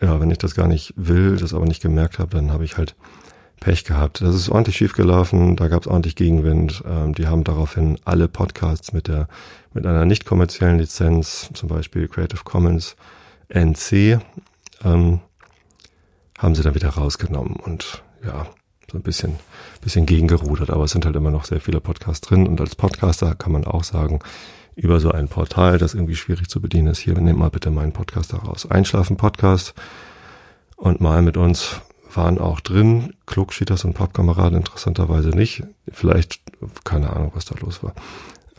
ja, 0.00 0.20
wenn 0.20 0.30
ich 0.30 0.38
das 0.38 0.54
gar 0.54 0.68
nicht 0.68 0.94
will, 0.96 1.36
das 1.36 1.52
aber 1.52 1.66
nicht 1.66 1.82
gemerkt 1.82 2.18
habe, 2.18 2.36
dann 2.36 2.52
habe 2.52 2.64
ich 2.64 2.76
halt 2.76 2.94
Pech 3.60 3.84
gehabt. 3.84 4.20
Das 4.20 4.34
ist 4.34 4.48
ordentlich 4.48 4.76
schief 4.76 4.94
gelaufen, 4.94 5.56
da 5.56 5.68
gab 5.68 5.82
es 5.82 5.88
ordentlich 5.88 6.16
Gegenwind. 6.16 6.82
Ähm, 6.86 7.14
die 7.14 7.26
haben 7.26 7.44
daraufhin 7.44 7.98
alle 8.04 8.28
Podcasts 8.28 8.92
mit 8.92 9.08
der 9.08 9.28
mit 9.74 9.86
einer 9.86 10.04
nicht 10.04 10.24
kommerziellen 10.24 10.78
Lizenz, 10.78 11.50
zum 11.52 11.68
Beispiel 11.68 12.08
Creative 12.08 12.42
Commons 12.42 12.96
NC, 13.48 14.18
ähm, 14.84 15.20
haben 16.38 16.54
sie 16.54 16.62
dann 16.62 16.74
wieder 16.74 16.90
rausgenommen 16.90 17.56
und 17.56 18.02
ja, 18.24 18.46
so 18.90 18.98
ein 18.98 19.02
bisschen, 19.02 19.36
bisschen 19.82 20.06
gegengerudert, 20.06 20.70
aber 20.70 20.84
es 20.84 20.92
sind 20.92 21.04
halt 21.04 21.16
immer 21.16 21.30
noch 21.30 21.44
sehr 21.44 21.60
viele 21.60 21.80
Podcasts 21.80 22.26
drin 22.26 22.46
und 22.46 22.60
als 22.60 22.74
Podcaster 22.74 23.34
kann 23.34 23.52
man 23.52 23.64
auch 23.64 23.84
sagen, 23.84 24.20
über 24.74 25.00
so 25.00 25.10
ein 25.10 25.28
Portal, 25.28 25.78
das 25.78 25.94
irgendwie 25.94 26.14
schwierig 26.14 26.48
zu 26.48 26.60
bedienen 26.60 26.88
ist. 26.88 27.00
Hier, 27.00 27.14
nehmt 27.14 27.38
mal 27.38 27.50
bitte 27.50 27.70
meinen 27.70 27.92
Podcast 27.92 28.32
daraus. 28.32 28.70
Einschlafen 28.70 29.16
Podcast 29.16 29.74
und 30.76 31.00
mal 31.00 31.20
mit 31.20 31.36
uns 31.36 31.80
waren 32.14 32.38
auch 32.38 32.60
drin. 32.60 33.14
Klugschieders 33.26 33.84
und 33.84 33.94
Pappkameraden 33.94 34.58
interessanterweise 34.58 35.30
nicht. 35.30 35.64
Vielleicht, 35.88 36.40
keine 36.84 37.10
Ahnung, 37.10 37.32
was 37.34 37.44
da 37.44 37.54
los 37.60 37.82
war. 37.82 37.94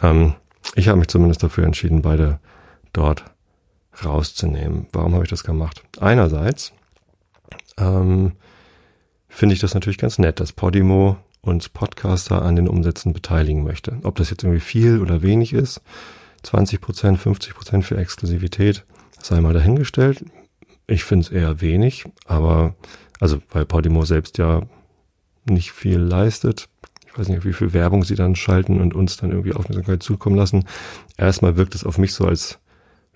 Ähm, 0.02 0.34
ich 0.76 0.88
habe 0.88 1.00
mich 1.00 1.08
zumindest 1.08 1.44
dafür 1.44 1.66
entschieden, 1.66 2.02
beide 2.02 2.40
dort 2.94 3.26
rauszunehmen. 4.04 4.88
Warum 4.92 5.14
habe 5.14 5.24
ich 5.24 5.30
das 5.30 5.44
gemacht? 5.44 5.84
Einerseits 6.00 6.74
ähm, 7.78 8.34
finde 9.28 9.56
ich 9.56 9.62
das 9.62 9.74
natürlich 9.74 9.98
ganz 9.98 10.20
nett, 10.20 10.40
dass 10.40 10.54
Podimo 10.54 11.18
uns 11.42 11.70
Podcaster 11.70 12.42
an 12.42 12.56
den 12.56 12.68
Umsätzen 12.68 13.14
beteiligen 13.14 13.64
möchte. 13.64 13.98
Ob 14.04 14.16
das 14.16 14.30
jetzt 14.30 14.44
irgendwie 14.44 14.60
viel 14.60 15.02
oder 15.02 15.22
wenig 15.22 15.54
ist, 15.54 15.82
20 16.44 16.82
Prozent, 16.82 17.20
50 17.20 17.54
Prozent 17.54 17.86
für 17.86 17.98
Exklusivität, 17.98 18.86
sei 19.22 19.42
mal 19.42 19.54
dahingestellt. 19.54 20.26
Ich 20.88 21.04
finde 21.04 21.26
es 21.26 21.32
eher 21.32 21.62
wenig, 21.62 22.06
aber 22.26 22.76
also 23.20 23.42
weil 23.52 23.66
Podimo 23.66 24.06
selbst 24.06 24.38
ja 24.38 24.64
nicht 25.46 25.72
viel 25.72 26.00
leistet. 26.00 26.70
Ich 27.06 27.18
weiß 27.18 27.28
nicht, 27.28 27.44
wie 27.44 27.54
viel 27.54 27.74
Werbung 27.74 28.04
sie 28.04 28.16
dann 28.16 28.36
schalten 28.36 28.80
und 28.80 28.94
uns 28.94 29.18
dann 29.18 29.32
irgendwie 29.32 29.54
Aufmerksamkeit 29.54 30.04
zukommen 30.04 30.36
lassen. 30.36 30.66
Erstmal 31.18 31.58
wirkt 31.58 31.76
es 31.76 31.84
auf 31.84 31.98
mich 31.98 32.14
so, 32.14 32.26
als 32.26 32.60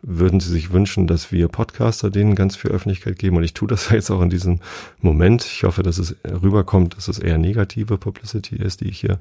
würden 0.01 0.41
sie 0.41 0.49
sich 0.49 0.71
wünschen, 0.73 1.07
dass 1.07 1.31
wir 1.31 1.47
Podcaster 1.47 2.09
denen 2.09 2.35
ganz 2.35 2.55
viel 2.55 2.71
Öffentlichkeit 2.71 3.17
geben. 3.17 3.37
Und 3.37 3.43
ich 3.43 3.53
tue 3.53 3.67
das 3.67 3.89
jetzt 3.91 4.11
auch 4.11 4.21
in 4.21 4.29
diesem 4.29 4.59
Moment. 4.99 5.45
Ich 5.45 5.63
hoffe, 5.63 5.83
dass 5.83 5.97
es 5.97 6.15
rüberkommt, 6.25 6.97
dass 6.97 7.07
es 7.07 7.19
eher 7.19 7.37
negative 7.37 7.97
Publicity 7.97 8.57
ist, 8.57 8.81
die 8.81 8.89
ich 8.89 8.99
hier 8.99 9.19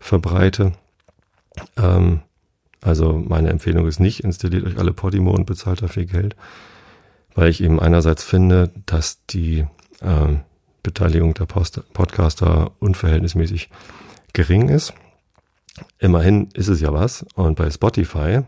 verbreite. 0.00 0.72
Ähm, 1.76 2.20
also 2.82 3.12
meine 3.26 3.50
Empfehlung 3.50 3.86
ist 3.86 4.00
nicht, 4.00 4.24
installiert 4.24 4.64
euch 4.64 4.78
alle 4.78 4.92
Podimo 4.92 5.30
und 5.30 5.46
bezahlt 5.46 5.82
dafür 5.82 6.04
Geld. 6.04 6.36
Weil 7.34 7.50
ich 7.50 7.62
eben 7.62 7.80
einerseits 7.80 8.24
finde, 8.24 8.70
dass 8.86 9.24
die 9.26 9.66
äh, 10.00 10.36
Beteiligung 10.82 11.34
der 11.34 11.46
Post 11.46 11.80
Podcaster 11.92 12.72
unverhältnismäßig 12.78 13.70
gering 14.32 14.68
ist. 14.68 14.94
Immerhin 15.98 16.48
ist 16.54 16.68
es 16.68 16.80
ja 16.80 16.92
was. 16.92 17.24
Und 17.34 17.56
bei 17.56 17.70
Spotify 17.70 18.42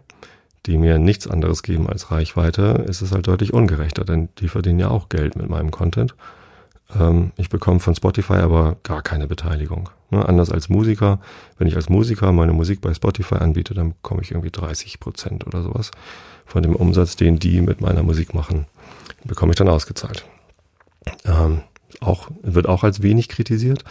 die 0.68 0.76
mir 0.76 0.98
nichts 0.98 1.26
anderes 1.26 1.62
geben 1.62 1.88
als 1.88 2.10
Reichweite, 2.10 2.84
ist 2.86 3.00
es 3.00 3.12
halt 3.12 3.26
deutlich 3.26 3.54
ungerechter, 3.54 4.04
denn 4.04 4.28
die 4.38 4.48
verdienen 4.48 4.78
ja 4.78 4.90
auch 4.90 5.08
Geld 5.08 5.34
mit 5.34 5.48
meinem 5.48 5.70
Content. 5.70 6.14
Ähm, 6.94 7.32
ich 7.36 7.48
bekomme 7.48 7.80
von 7.80 7.94
Spotify 7.94 8.34
aber 8.34 8.76
gar 8.82 9.02
keine 9.02 9.26
Beteiligung. 9.26 9.88
Ne? 10.10 10.26
Anders 10.28 10.50
als 10.50 10.68
Musiker. 10.68 11.20
Wenn 11.56 11.68
ich 11.68 11.76
als 11.76 11.88
Musiker 11.88 12.32
meine 12.32 12.52
Musik 12.52 12.82
bei 12.82 12.92
Spotify 12.92 13.36
anbiete, 13.36 13.72
dann 13.72 13.94
bekomme 13.94 14.20
ich 14.22 14.30
irgendwie 14.30 14.50
30 14.50 15.00
Prozent 15.00 15.46
oder 15.46 15.62
sowas 15.62 15.90
von 16.44 16.62
dem 16.62 16.76
Umsatz, 16.76 17.16
den 17.16 17.38
die 17.38 17.60
mit 17.62 17.80
meiner 17.80 18.02
Musik 18.02 18.34
machen, 18.34 18.66
bekomme 19.24 19.52
ich 19.52 19.56
dann 19.56 19.68
ausgezahlt. 19.68 20.24
Ähm, 21.24 21.62
auch, 22.00 22.28
wird 22.42 22.68
auch 22.68 22.84
als 22.84 23.02
wenig 23.02 23.28
kritisiert. 23.28 23.84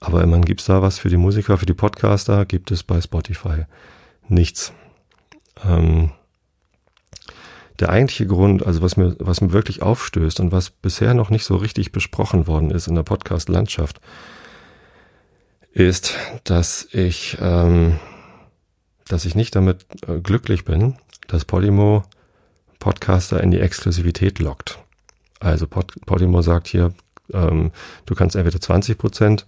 Aber 0.00 0.22
immerhin 0.22 0.44
gibt's 0.44 0.64
da 0.64 0.82
was 0.82 0.98
für 0.98 1.08
die 1.08 1.16
Musiker, 1.16 1.58
für 1.58 1.66
die 1.66 1.74
Podcaster, 1.74 2.46
gibt 2.46 2.70
es 2.70 2.82
bei 2.82 3.00
Spotify 3.00 3.64
nichts. 4.28 4.72
Ähm, 5.64 6.12
der 7.78 7.90
eigentliche 7.90 8.26
Grund, 8.26 8.64
also 8.64 8.82
was 8.82 8.96
mir, 8.96 9.16
was 9.18 9.40
mir 9.40 9.52
wirklich 9.52 9.82
aufstößt 9.82 10.40
und 10.40 10.52
was 10.52 10.70
bisher 10.70 11.14
noch 11.14 11.30
nicht 11.30 11.44
so 11.44 11.56
richtig 11.56 11.92
besprochen 11.92 12.46
worden 12.46 12.70
ist 12.70 12.88
in 12.88 12.94
der 12.94 13.02
Podcast-Landschaft, 13.02 14.00
ist, 15.72 16.14
dass 16.44 16.88
ich, 16.92 17.38
ähm, 17.40 17.98
dass 19.08 19.24
ich 19.24 19.34
nicht 19.34 19.54
damit 19.54 19.86
äh, 20.06 20.20
glücklich 20.20 20.64
bin, 20.64 20.96
dass 21.26 21.44
Podimo 21.44 22.04
Podcaster 22.80 23.42
in 23.42 23.50
die 23.50 23.60
Exklusivität 23.60 24.38
lockt. 24.38 24.79
Also 25.40 25.66
Pod, 25.66 25.92
Podimo 26.06 26.42
sagt 26.42 26.68
hier, 26.68 26.92
ähm, 27.32 27.72
du 28.06 28.14
kannst 28.14 28.36
entweder 28.36 28.60
20 28.60 28.98
Prozent 28.98 29.46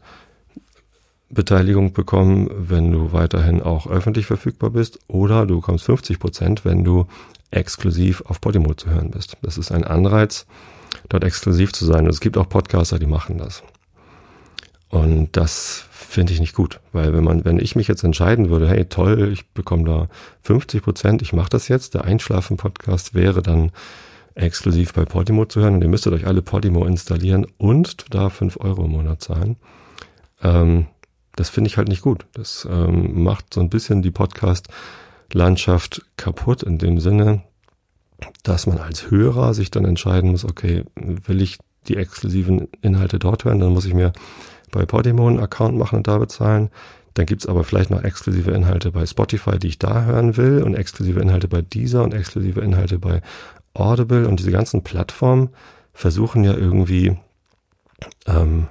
Beteiligung 1.28 1.92
bekommen, 1.92 2.50
wenn 2.52 2.90
du 2.90 3.12
weiterhin 3.12 3.62
auch 3.62 3.86
öffentlich 3.86 4.26
verfügbar 4.26 4.70
bist, 4.70 4.98
oder 5.08 5.46
du 5.46 5.56
bekommst 5.56 5.84
50 5.84 6.18
Prozent, 6.18 6.64
wenn 6.64 6.84
du 6.84 7.06
exklusiv 7.50 8.22
auf 8.22 8.40
Podimo 8.40 8.74
zu 8.74 8.90
hören 8.90 9.10
bist. 9.10 9.36
Das 9.42 9.58
ist 9.58 9.72
ein 9.72 9.84
Anreiz, 9.84 10.46
dort 11.08 11.24
exklusiv 11.24 11.72
zu 11.72 11.84
sein. 11.84 12.04
Und 12.04 12.10
es 12.10 12.20
gibt 12.20 12.36
auch 12.36 12.48
Podcaster, 12.48 12.98
die 12.98 13.06
machen 13.06 13.38
das. 13.38 13.62
Und 14.88 15.36
das 15.36 15.86
finde 15.90 16.34
ich 16.34 16.40
nicht 16.40 16.54
gut, 16.54 16.80
weil 16.92 17.14
wenn 17.14 17.24
man, 17.24 17.46
wenn 17.46 17.58
ich 17.58 17.76
mich 17.76 17.88
jetzt 17.88 18.04
entscheiden 18.04 18.50
würde, 18.50 18.68
hey 18.68 18.84
toll, 18.84 19.30
ich 19.32 19.48
bekomme 19.48 19.84
da 19.84 20.08
50 20.42 20.82
Prozent, 20.82 21.22
ich 21.22 21.32
mache 21.32 21.48
das 21.48 21.68
jetzt, 21.68 21.94
der 21.94 22.04
Einschlafen-Podcast 22.04 23.14
wäre 23.14 23.40
dann 23.40 23.72
exklusiv 24.34 24.92
bei 24.92 25.04
Podimo 25.04 25.44
zu 25.44 25.60
hören 25.60 25.74
und 25.74 25.82
ihr 25.82 25.88
müsstet 25.88 26.12
euch 26.12 26.26
alle 26.26 26.42
Podimo 26.42 26.84
installieren 26.84 27.46
und 27.58 28.06
da 28.10 28.30
5 28.30 28.58
Euro 28.60 28.84
im 28.84 28.92
Monat 28.92 29.22
zahlen. 29.22 29.56
Ähm, 30.42 30.86
das 31.36 31.48
finde 31.48 31.68
ich 31.68 31.76
halt 31.76 31.88
nicht 31.88 32.02
gut. 32.02 32.26
Das 32.34 32.66
ähm, 32.70 33.22
macht 33.22 33.54
so 33.54 33.60
ein 33.60 33.70
bisschen 33.70 34.02
die 34.02 34.10
Podcast-Landschaft 34.10 36.04
kaputt 36.16 36.62
in 36.62 36.78
dem 36.78 37.00
Sinne, 37.00 37.42
dass 38.42 38.66
man 38.66 38.78
als 38.78 39.10
Hörer 39.10 39.54
sich 39.54 39.70
dann 39.70 39.84
entscheiden 39.84 40.30
muss, 40.30 40.44
okay, 40.44 40.84
will 40.94 41.42
ich 41.42 41.58
die 41.88 41.96
exklusiven 41.96 42.68
Inhalte 42.80 43.18
dort 43.18 43.44
hören, 43.44 43.58
dann 43.58 43.72
muss 43.72 43.86
ich 43.86 43.94
mir 43.94 44.12
bei 44.70 44.86
Podimo 44.86 45.26
einen 45.26 45.40
Account 45.40 45.76
machen 45.76 45.96
und 45.96 46.06
da 46.06 46.18
bezahlen. 46.18 46.70
Dann 47.14 47.26
gibt's 47.26 47.46
aber 47.46 47.62
vielleicht 47.64 47.90
noch 47.90 48.02
exklusive 48.02 48.52
Inhalte 48.52 48.90
bei 48.90 49.04
Spotify, 49.04 49.58
die 49.58 49.68
ich 49.68 49.78
da 49.78 50.04
hören 50.04 50.36
will 50.36 50.62
und 50.62 50.74
exklusive 50.74 51.20
Inhalte 51.20 51.46
bei 51.46 51.60
Deezer 51.60 52.02
und 52.04 52.14
exklusive 52.14 52.60
Inhalte 52.60 52.98
bei 52.98 53.20
Audible 53.74 54.28
und 54.28 54.38
diese 54.38 54.50
ganzen 54.50 54.82
Plattformen 54.82 55.50
versuchen 55.92 56.44
ja 56.44 56.54
irgendwie 56.54 57.16
ähm, 58.26 58.68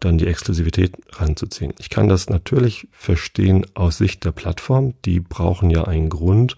dann 0.00 0.18
die 0.18 0.26
Exklusivität 0.26 0.96
ranzuziehen. 1.12 1.74
Ich 1.78 1.90
kann 1.90 2.08
das 2.08 2.28
natürlich 2.28 2.88
verstehen 2.90 3.66
aus 3.74 3.98
Sicht 3.98 4.24
der 4.24 4.32
Plattform. 4.32 4.94
Die 5.04 5.20
brauchen 5.20 5.70
ja 5.70 5.84
einen 5.84 6.08
Grund, 6.08 6.56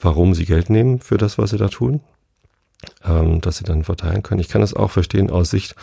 warum 0.00 0.34
sie 0.34 0.44
Geld 0.44 0.68
nehmen 0.68 1.00
für 1.00 1.16
das, 1.16 1.38
was 1.38 1.50
sie 1.50 1.58
da 1.58 1.68
tun, 1.68 2.00
ähm, 3.04 3.40
dass 3.40 3.58
sie 3.58 3.64
dann 3.64 3.84
verteilen 3.84 4.22
können. 4.22 4.40
Ich 4.40 4.48
kann 4.48 4.60
das 4.60 4.74
auch 4.74 4.90
verstehen 4.90 5.30
aus 5.30 5.50
Sicht 5.50 5.74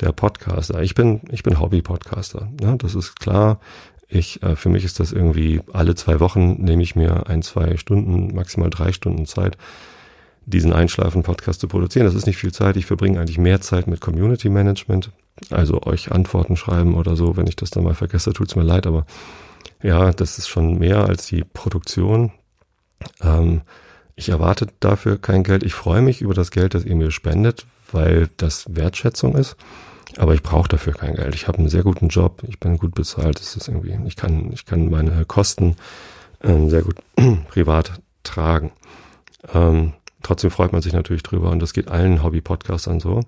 der 0.00 0.12
Podcaster. 0.12 0.82
Ich 0.82 0.94
bin, 0.94 1.20
ich 1.30 1.42
bin 1.42 1.60
Hobby-Podcaster. 1.60 2.48
Ne? 2.60 2.76
Das 2.78 2.94
ist 2.94 3.18
klar. 3.18 3.60
Ich, 4.08 4.42
äh, 4.42 4.56
für 4.56 4.68
mich 4.68 4.84
ist 4.84 4.98
das 4.98 5.12
irgendwie 5.12 5.60
alle 5.72 5.94
zwei 5.94 6.20
Wochen 6.20 6.62
nehme 6.62 6.82
ich 6.82 6.96
mir 6.96 7.28
ein, 7.28 7.42
zwei 7.42 7.76
Stunden, 7.76 8.34
maximal 8.34 8.70
drei 8.70 8.92
Stunden 8.92 9.26
Zeit, 9.26 9.56
diesen 10.46 10.72
Einschlafen-Podcast 10.72 11.60
zu 11.60 11.68
produzieren. 11.68 12.06
Das 12.06 12.14
ist 12.14 12.26
nicht 12.26 12.36
viel 12.36 12.52
Zeit. 12.52 12.76
Ich 12.76 12.86
verbringe 12.86 13.20
eigentlich 13.20 13.38
mehr 13.38 13.60
Zeit 13.60 13.86
mit 13.86 14.00
Community 14.00 14.48
Management. 14.48 15.10
Also 15.50 15.82
euch 15.82 16.12
Antworten 16.12 16.56
schreiben 16.56 16.94
oder 16.94 17.16
so. 17.16 17.36
Wenn 17.36 17.46
ich 17.46 17.56
das 17.56 17.70
dann 17.70 17.84
mal 17.84 17.94
vergesse, 17.94 18.32
tut's 18.32 18.56
mir 18.56 18.62
leid. 18.62 18.86
Aber 18.86 19.06
ja, 19.82 20.12
das 20.12 20.38
ist 20.38 20.48
schon 20.48 20.78
mehr 20.78 21.04
als 21.06 21.26
die 21.26 21.44
Produktion. 21.44 22.32
Ähm, 23.22 23.62
ich 24.16 24.28
erwarte 24.28 24.66
dafür 24.80 25.16
kein 25.18 25.44
Geld. 25.44 25.62
Ich 25.62 25.74
freue 25.74 26.02
mich 26.02 26.20
über 26.20 26.34
das 26.34 26.50
Geld, 26.50 26.74
das 26.74 26.84
ihr 26.84 26.96
mir 26.96 27.10
spendet, 27.10 27.66
weil 27.92 28.28
das 28.36 28.66
Wertschätzung 28.74 29.34
ist. 29.34 29.56
Aber 30.18 30.34
ich 30.34 30.42
brauche 30.42 30.68
dafür 30.68 30.92
kein 30.92 31.14
Geld. 31.14 31.34
Ich 31.34 31.48
habe 31.48 31.58
einen 31.58 31.68
sehr 31.68 31.82
guten 31.84 32.08
Job. 32.08 32.42
Ich 32.48 32.58
bin 32.58 32.78
gut 32.78 32.94
bezahlt. 32.94 33.38
Das 33.40 33.56
ist 33.56 33.68
irgendwie, 33.68 33.98
ich 34.06 34.16
kann, 34.16 34.52
ich 34.52 34.66
kann 34.66 34.90
meine 34.90 35.24
Kosten 35.24 35.76
ähm, 36.42 36.68
sehr 36.68 36.82
gut 36.82 36.96
privat 37.48 38.00
tragen. 38.22 38.72
Ähm, 39.54 39.94
Trotzdem 40.22 40.50
freut 40.50 40.72
man 40.72 40.82
sich 40.82 40.92
natürlich 40.92 41.22
drüber 41.22 41.50
und 41.50 41.60
das 41.60 41.72
geht 41.72 41.88
allen 41.88 42.22
Hobby-Podcastern 42.22 43.00
so. 43.00 43.20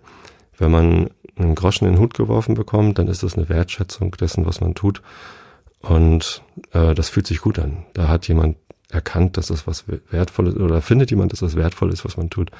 Wenn 0.58 0.70
man 0.70 1.11
einen 1.37 1.54
Groschen 1.54 1.87
in 1.87 1.94
den 1.94 2.00
Hut 2.00 2.14
geworfen 2.14 2.54
bekommt, 2.54 2.99
dann 2.99 3.08
ist 3.08 3.22
das 3.22 3.37
eine 3.37 3.49
Wertschätzung 3.49 4.12
dessen, 4.12 4.46
was 4.46 4.61
man 4.61 4.75
tut. 4.75 5.02
Und 5.80 6.42
äh, 6.72 6.94
das 6.94 7.08
fühlt 7.08 7.26
sich 7.26 7.40
gut 7.40 7.58
an. 7.58 7.84
Da 7.94 8.08
hat 8.08 8.28
jemand 8.28 8.56
erkannt, 8.90 9.37
dass 9.37 9.46
das 9.46 9.66
was 9.66 9.84
Wertvolles 10.11 10.54
oder 10.56 10.82
findet 10.82 11.11
jemand, 11.11 11.32
dass 11.32 11.40
das 11.40 11.56
wertvoll 11.56 11.92
ist, 11.92 12.04
was 12.04 12.16
man 12.16 12.30
tut, 12.30 12.50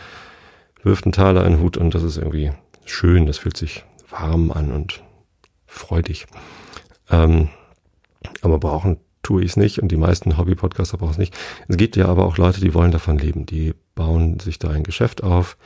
wirft 0.83 1.05
einen 1.05 1.13
Taler 1.13 1.45
in 1.45 1.53
den 1.53 1.63
Hut 1.63 1.77
und 1.77 1.95
das 1.95 2.03
ist 2.03 2.17
irgendwie 2.17 2.53
schön. 2.87 3.27
Das 3.27 3.39
fühlt 3.39 3.57
sich 3.57 3.85
warm 4.11 4.51
an 4.51 4.73
und 4.73 5.03
freudig. 5.67 6.27
Ähm, 7.11 7.51
aber 8.41 8.59
brauchen 8.59 8.99
tue 9.23 9.43
ich 9.43 9.53
es 9.53 9.57
nicht 9.57 9.79
und 9.79 9.89
die 9.89 9.97
meisten 9.97 10.37
Hobby-Podcaster 10.37 10.99
brauchen 10.99 11.13
es 11.13 11.19
nicht. 11.19 11.37
Es 11.69 11.77
gibt 11.77 11.97
ja 11.97 12.07
aber 12.07 12.25
auch 12.25 12.39
Leute, 12.39 12.61
die 12.61 12.75
wollen 12.75 12.91
davon 12.91 13.19
leben. 13.19 13.47
Die 13.47 13.75
bauen 13.95 14.41
sich 14.41 14.59
da 14.59 14.71
ein 14.71 14.83
Geschäft 14.83 15.23
auf 15.23 15.57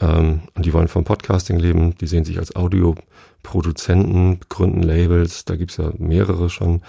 ähm, 0.00 0.42
und 0.54 0.66
die 0.66 0.72
wollen 0.72 0.88
vom 0.88 1.04
Podcasting 1.04 1.58
leben. 1.58 1.96
Die 1.98 2.06
sehen 2.06 2.24
sich 2.24 2.38
als 2.38 2.56
Audioproduzenten, 2.56 4.40
gründen 4.48 4.82
Labels. 4.82 5.44
Da 5.44 5.56
gibt's 5.56 5.76
ja 5.76 5.92
mehrere 5.98 6.50
schon 6.50 6.82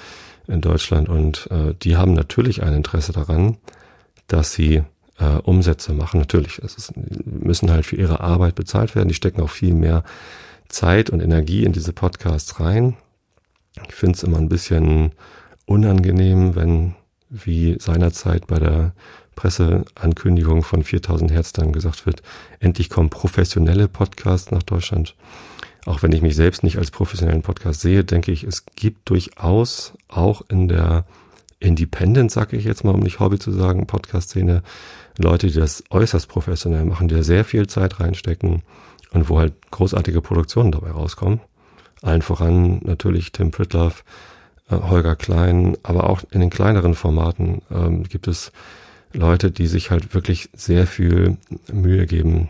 in 0.47 0.61
Deutschland 0.61 1.09
und 1.09 1.47
äh, 1.51 1.73
die 1.81 1.97
haben 1.97 2.13
natürlich 2.13 2.63
ein 2.63 2.73
Interesse 2.73 3.13
daran, 3.13 3.57
dass 4.27 4.53
sie 4.53 4.83
äh, 5.19 5.37
Umsätze 5.43 5.93
machen. 5.93 6.19
Natürlich, 6.19 6.59
es 6.59 6.75
ist, 6.75 6.93
müssen 7.25 7.71
halt 7.71 7.85
für 7.85 7.95
ihre 7.95 8.21
Arbeit 8.21 8.55
bezahlt 8.55 8.95
werden. 8.95 9.09
Die 9.09 9.15
stecken 9.15 9.41
auch 9.41 9.49
viel 9.49 9.73
mehr 9.73 10.03
Zeit 10.67 11.09
und 11.09 11.21
Energie 11.21 11.63
in 11.63 11.73
diese 11.73 11.93
Podcasts 11.93 12.59
rein. 12.59 12.95
Ich 13.87 13.95
finde 13.95 14.15
es 14.15 14.23
immer 14.23 14.37
ein 14.37 14.49
bisschen 14.49 15.11
unangenehm, 15.65 16.55
wenn 16.55 16.95
wie 17.29 17.77
seinerzeit 17.79 18.47
bei 18.47 18.57
der 18.57 18.93
Presseankündigung 19.39 20.63
von 20.63 20.83
4000 20.83 21.31
Hertz 21.31 21.53
dann 21.53 21.71
gesagt 21.71 22.05
wird, 22.05 22.21
endlich 22.59 22.89
kommen 22.89 23.09
professionelle 23.09 23.87
Podcasts 23.87 24.51
nach 24.51 24.63
Deutschland. 24.63 25.15
Auch 25.85 26.03
wenn 26.03 26.11
ich 26.11 26.21
mich 26.21 26.35
selbst 26.35 26.61
nicht 26.61 26.77
als 26.77 26.91
professionellen 26.91 27.41
Podcast 27.41 27.79
sehe, 27.79 28.03
denke 28.03 28.33
ich, 28.33 28.43
es 28.43 28.65
gibt 28.65 29.09
durchaus 29.09 29.93
auch 30.09 30.41
in 30.49 30.67
der 30.67 31.05
Independent, 31.61 32.29
sage 32.29 32.57
ich 32.57 32.65
jetzt 32.65 32.83
mal, 32.83 32.93
um 32.93 32.99
nicht 32.99 33.21
Hobby 33.21 33.39
zu 33.39 33.53
sagen, 33.53 33.87
Podcast-Szene, 33.87 34.61
Leute, 35.17 35.47
die 35.47 35.57
das 35.57 35.85
äußerst 35.89 36.27
professionell 36.27 36.83
machen, 36.83 37.07
die 37.07 37.15
da 37.15 37.23
sehr 37.23 37.45
viel 37.45 37.65
Zeit 37.67 38.01
reinstecken 38.01 38.63
und 39.11 39.29
wo 39.29 39.39
halt 39.39 39.53
großartige 39.71 40.21
Produktionen 40.21 40.73
dabei 40.73 40.91
rauskommen. 40.91 41.39
Allen 42.01 42.21
voran 42.23 42.81
natürlich 42.83 43.31
Tim 43.31 43.51
Pritloff, 43.51 44.03
äh, 44.69 44.75
Holger 44.75 45.15
Klein, 45.15 45.77
aber 45.83 46.09
auch 46.09 46.23
in 46.29 46.41
den 46.41 46.49
kleineren 46.49 46.93
Formaten 46.93 47.61
ähm, 47.71 48.03
gibt 48.03 48.27
es 48.27 48.51
Leute, 49.13 49.51
die 49.51 49.67
sich 49.67 49.91
halt 49.91 50.13
wirklich 50.13 50.49
sehr 50.53 50.87
viel 50.87 51.37
Mühe 51.71 52.05
geben 52.05 52.49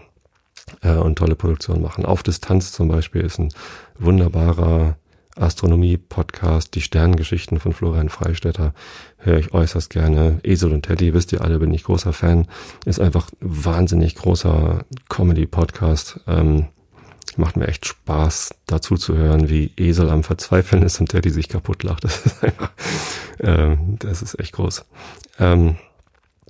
äh, 0.82 0.96
und 0.96 1.18
tolle 1.18 1.36
Produktionen 1.36 1.82
machen. 1.82 2.06
Auf 2.06 2.24
Distanz 2.24 2.72
zum 2.72 2.88
Beispiel 2.88 3.22
ist 3.22 3.39
ein 3.39 3.54
wunderbarer 3.98 4.98
Astronomie-Podcast, 5.36 6.75
die 6.75 6.82
Sternengeschichten 6.82 7.60
von 7.60 7.74
Florian 7.74 8.10
Freistetter, 8.10 8.74
höre 9.18 9.38
ich 9.38 9.54
äußerst 9.54 9.89
gerne. 9.89 10.39
Esel 10.44 10.74
und 10.74 10.84
Teddy, 10.84 11.13
wisst 11.13 11.32
ihr 11.32 11.42
alle, 11.42 11.60
bin 11.60 11.74
ich 11.74 11.84
großer 11.84 12.13
Fan. 12.13 12.48
Ist 12.86 13.00
einfach 13.00 13.30
wahnsinnig 13.39 14.16
großer 14.16 14.86
Comedy-Podcast. 15.08 16.20
Ähm, 16.28 16.68
macht 17.38 17.56
mir 17.56 17.68
echt 17.68 17.86
Spaß, 17.86 18.56
dazu 18.66 18.96
zu 18.96 19.16
hören, 19.16 19.50
wie 19.50 19.72
Esel 19.78 20.10
am 20.10 20.24
Verzweifeln 20.24 20.84
ist 20.84 21.00
und 21.00 21.10
Teddy 21.10 21.30
sich 21.30 21.48
kaputt 21.48 21.84
lacht. 21.84 22.04
Das 22.10 22.25
ist 22.25 22.44
einfach, 22.44 22.72
ähm, 23.39 23.96
das 24.00 24.22
ist 24.22 24.39
echt 24.39 24.54
groß. 24.54 24.86
Ähm, 25.39 25.78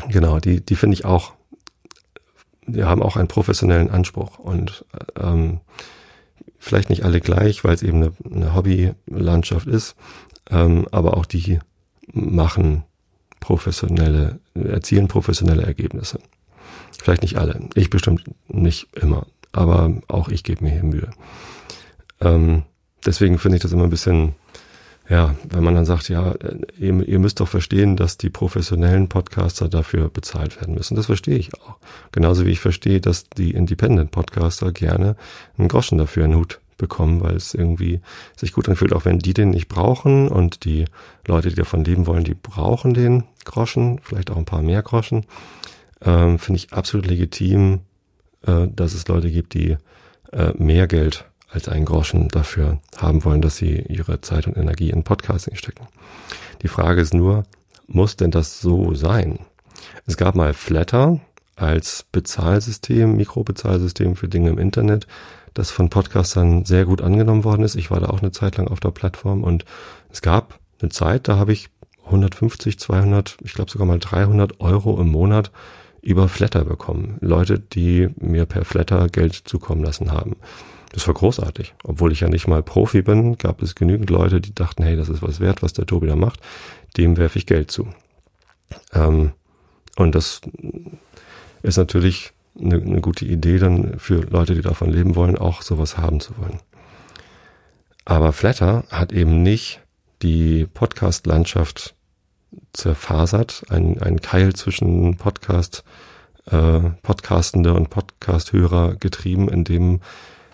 genau, 0.07 0.39
die, 0.39 0.61
die 0.61 0.75
finde 0.75 0.95
ich 0.95 1.05
auch, 1.05 1.33
die 2.65 2.83
haben 2.83 3.01
auch 3.01 3.17
einen 3.17 3.27
professionellen 3.27 3.89
Anspruch 3.89 4.39
und 4.39 4.85
ähm, 5.19 5.59
vielleicht 6.57 6.89
nicht 6.89 7.03
alle 7.03 7.19
gleich, 7.19 7.63
weil 7.63 7.73
es 7.73 7.83
eben 7.83 8.03
eine, 8.03 8.13
eine 8.31 8.53
Hobbylandschaft 8.53 9.67
ist, 9.67 9.95
ähm, 10.49 10.87
aber 10.91 11.17
auch 11.17 11.25
die 11.25 11.59
machen 12.11 12.83
professionelle, 13.39 14.39
erzielen 14.53 15.07
professionelle 15.07 15.63
Ergebnisse. 15.63 16.19
Vielleicht 17.01 17.21
nicht 17.21 17.37
alle, 17.37 17.59
ich 17.75 17.89
bestimmt 17.89 18.23
nicht 18.47 18.89
immer 18.95 19.25
aber 19.51 20.01
auch 20.07 20.29
ich 20.29 20.43
gebe 20.43 20.63
mir 20.63 20.71
hier 20.71 20.83
Mühe. 20.83 21.09
Ähm, 22.21 22.63
deswegen 23.05 23.37
finde 23.37 23.57
ich 23.57 23.61
das 23.61 23.71
immer 23.71 23.83
ein 23.83 23.89
bisschen, 23.89 24.35
ja, 25.09 25.35
wenn 25.49 25.63
man 25.63 25.73
dann 25.73 25.85
sagt, 25.85 26.07
ja, 26.09 26.35
ihr, 26.77 27.07
ihr, 27.07 27.19
müsst 27.19 27.39
doch 27.39 27.47
verstehen, 27.47 27.97
dass 27.97 28.17
die 28.17 28.29
professionellen 28.29 29.09
Podcaster 29.09 29.67
dafür 29.67 30.07
bezahlt 30.09 30.61
werden 30.61 30.75
müssen. 30.75 30.95
Das 30.95 31.07
verstehe 31.07 31.37
ich 31.37 31.55
auch. 31.55 31.77
Genauso 32.11 32.45
wie 32.45 32.51
ich 32.51 32.59
verstehe, 32.59 33.01
dass 33.01 33.27
die 33.27 33.51
Independent 33.51 34.11
Podcaster 34.11 34.71
gerne 34.71 35.15
einen 35.57 35.67
Groschen 35.67 35.97
dafür 35.97 36.25
in 36.25 36.31
den 36.31 36.39
Hut 36.39 36.59
bekommen, 36.77 37.21
weil 37.21 37.35
es 37.35 37.55
irgendwie 37.55 38.01
sich 38.35 38.53
gut 38.53 38.69
anfühlt, 38.69 38.93
auch 38.93 39.05
wenn 39.05 39.17
die 39.17 39.33
den 39.33 39.49
nicht 39.49 39.67
brauchen 39.67 40.29
und 40.29 40.63
die 40.63 40.85
Leute, 41.27 41.49
die 41.49 41.55
davon 41.55 41.83
leben 41.83 42.05
wollen, 42.05 42.23
die 42.23 42.35
brauchen 42.35 42.93
den 42.93 43.23
Groschen, 43.45 43.99
vielleicht 44.03 44.29
auch 44.29 44.37
ein 44.37 44.45
paar 44.45 44.61
mehr 44.61 44.83
Groschen. 44.83 45.25
ähm, 46.01 46.37
finde 46.37 46.57
ich 46.57 46.71
absolut 46.71 47.07
legitim, 47.07 47.81
äh, 48.45 48.67
dass 48.67 48.93
es 48.93 49.07
Leute 49.07 49.31
gibt, 49.31 49.55
die 49.55 49.75
äh, 50.31 50.53
mehr 50.57 50.87
Geld 50.87 51.25
als 51.51 51.67
einen 51.67 51.85
Groschen 51.85 52.27
dafür 52.29 52.79
haben 52.97 53.23
wollen, 53.23 53.41
dass 53.41 53.57
sie 53.57 53.83
ihre 53.89 54.21
Zeit 54.21 54.47
und 54.47 54.57
Energie 54.57 54.89
in 54.91 55.03
Podcasting 55.03 55.55
stecken. 55.55 55.87
Die 56.61 56.67
Frage 56.67 57.01
ist 57.01 57.13
nur, 57.13 57.43
muss 57.87 58.15
denn 58.15 58.31
das 58.31 58.61
so 58.61 58.93
sein? 58.93 59.39
Es 60.05 60.17
gab 60.17 60.35
mal 60.35 60.53
Flatter 60.53 61.19
als 61.55 62.05
Bezahlsystem, 62.11 63.15
Mikrobezahlsystem 63.17 64.15
für 64.15 64.27
Dinge 64.27 64.49
im 64.49 64.57
Internet, 64.57 65.07
das 65.53 65.71
von 65.71 65.89
Podcastern 65.89 66.65
sehr 66.65 66.85
gut 66.85 67.01
angenommen 67.01 67.43
worden 67.43 67.63
ist. 67.63 67.75
Ich 67.75 67.91
war 67.91 67.99
da 67.99 68.07
auch 68.07 68.21
eine 68.21 68.31
Zeit 68.31 68.57
lang 68.57 68.67
auf 68.67 68.79
der 68.79 68.91
Plattform 68.91 69.43
und 69.43 69.65
es 70.11 70.21
gab 70.21 70.59
eine 70.81 70.89
Zeit, 70.89 71.27
da 71.27 71.37
habe 71.37 71.51
ich 71.51 71.69
150, 72.05 72.79
200, 72.79 73.37
ich 73.43 73.53
glaube 73.53 73.69
sogar 73.69 73.87
mal 73.87 73.99
300 73.99 74.59
Euro 74.61 74.99
im 74.99 75.09
Monat 75.09 75.51
über 76.01 76.29
Flatter 76.29 76.65
bekommen. 76.65 77.17
Leute, 77.19 77.59
die 77.59 78.09
mir 78.17 78.45
per 78.45 78.65
Flatter 78.65 79.07
Geld 79.09 79.33
zukommen 79.33 79.83
lassen 79.83 80.11
haben. 80.11 80.37
Das 80.91 81.07
war 81.07 81.13
großartig. 81.13 81.75
Obwohl 81.83 82.11
ich 82.11 82.21
ja 82.21 82.29
nicht 82.29 82.47
mal 82.47 82.63
Profi 82.63 83.01
bin, 83.01 83.37
gab 83.37 83.61
es 83.61 83.75
genügend 83.75 84.09
Leute, 84.09 84.41
die 84.41 84.53
dachten, 84.53 84.83
hey, 84.83 84.95
das 84.95 85.09
ist 85.09 85.21
was 85.21 85.39
wert, 85.39 85.61
was 85.61 85.73
der 85.73 85.85
Tobi 85.85 86.07
da 86.07 86.15
macht. 86.15 86.39
Dem 86.97 87.17
werfe 87.17 87.37
ich 87.37 87.45
Geld 87.45 87.71
zu. 87.71 87.87
Ähm, 88.93 89.31
und 89.95 90.15
das 90.15 90.41
ist 91.61 91.77
natürlich 91.77 92.31
eine, 92.59 92.75
eine 92.75 93.01
gute 93.01 93.25
Idee 93.25 93.59
dann 93.59 93.99
für 93.99 94.21
Leute, 94.21 94.55
die 94.55 94.61
davon 94.61 94.89
leben 94.89 95.15
wollen, 95.15 95.37
auch 95.37 95.61
sowas 95.61 95.97
haben 95.97 96.19
zu 96.19 96.37
wollen. 96.37 96.59
Aber 98.05 98.33
Flatter 98.33 98.85
hat 98.89 99.11
eben 99.11 99.43
nicht 99.43 99.81
die 100.21 100.65
Podcast-Landschaft 100.65 101.95
zerfasert, 102.73 103.63
ein, 103.69 104.01
ein 104.01 104.21
Keil 104.21 104.53
zwischen 104.53 105.17
Podcast, 105.17 105.83
äh, 106.47 106.79
Podcastende 107.03 107.73
und 107.73 107.89
Podcast-Hörer 107.89 108.95
getrieben, 108.95 109.49
in 109.49 109.63
dem 109.63 110.01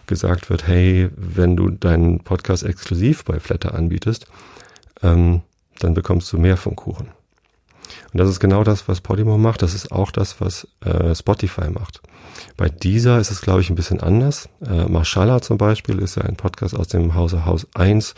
gesagt 0.08 0.50
wird, 0.50 0.68
hey, 0.68 1.10
wenn 1.16 1.56
du 1.56 1.70
deinen 1.70 2.20
Podcast 2.20 2.64
exklusiv 2.64 3.24
bei 3.24 3.40
Flatter 3.40 3.74
anbietest, 3.74 4.28
ähm, 5.02 5.42
dann 5.80 5.94
bekommst 5.94 6.32
du 6.32 6.38
mehr 6.38 6.58
vom 6.58 6.76
Kuchen. 6.76 7.10
Und 8.12 8.20
das 8.20 8.30
ist 8.30 8.40
genau 8.40 8.64
das, 8.64 8.88
was 8.88 9.02
Podimo 9.02 9.38
macht. 9.38 9.62
Das 9.62 9.74
ist 9.74 9.92
auch 9.92 10.12
das, 10.12 10.40
was 10.42 10.68
äh, 10.84 11.14
Spotify 11.14 11.70
macht. 11.70 12.02
Bei 12.58 12.70
dieser 12.70 13.20
ist 13.20 13.32
es, 13.32 13.42
glaube 13.42 13.62
ich, 13.62 13.70
ein 13.70 13.76
bisschen 13.76 14.00
anders. 14.00 14.50
Äh, 14.66 14.86
Marshallah 14.86 15.42
zum 15.42 15.58
Beispiel 15.58 16.00
ist 16.00 16.16
ja 16.16 16.24
ein 16.24 16.36
Podcast 16.36 16.76
aus 16.76 16.88
dem 16.88 17.16
Hause 17.16 17.46
Haus 17.46 17.68
1, 17.74 18.16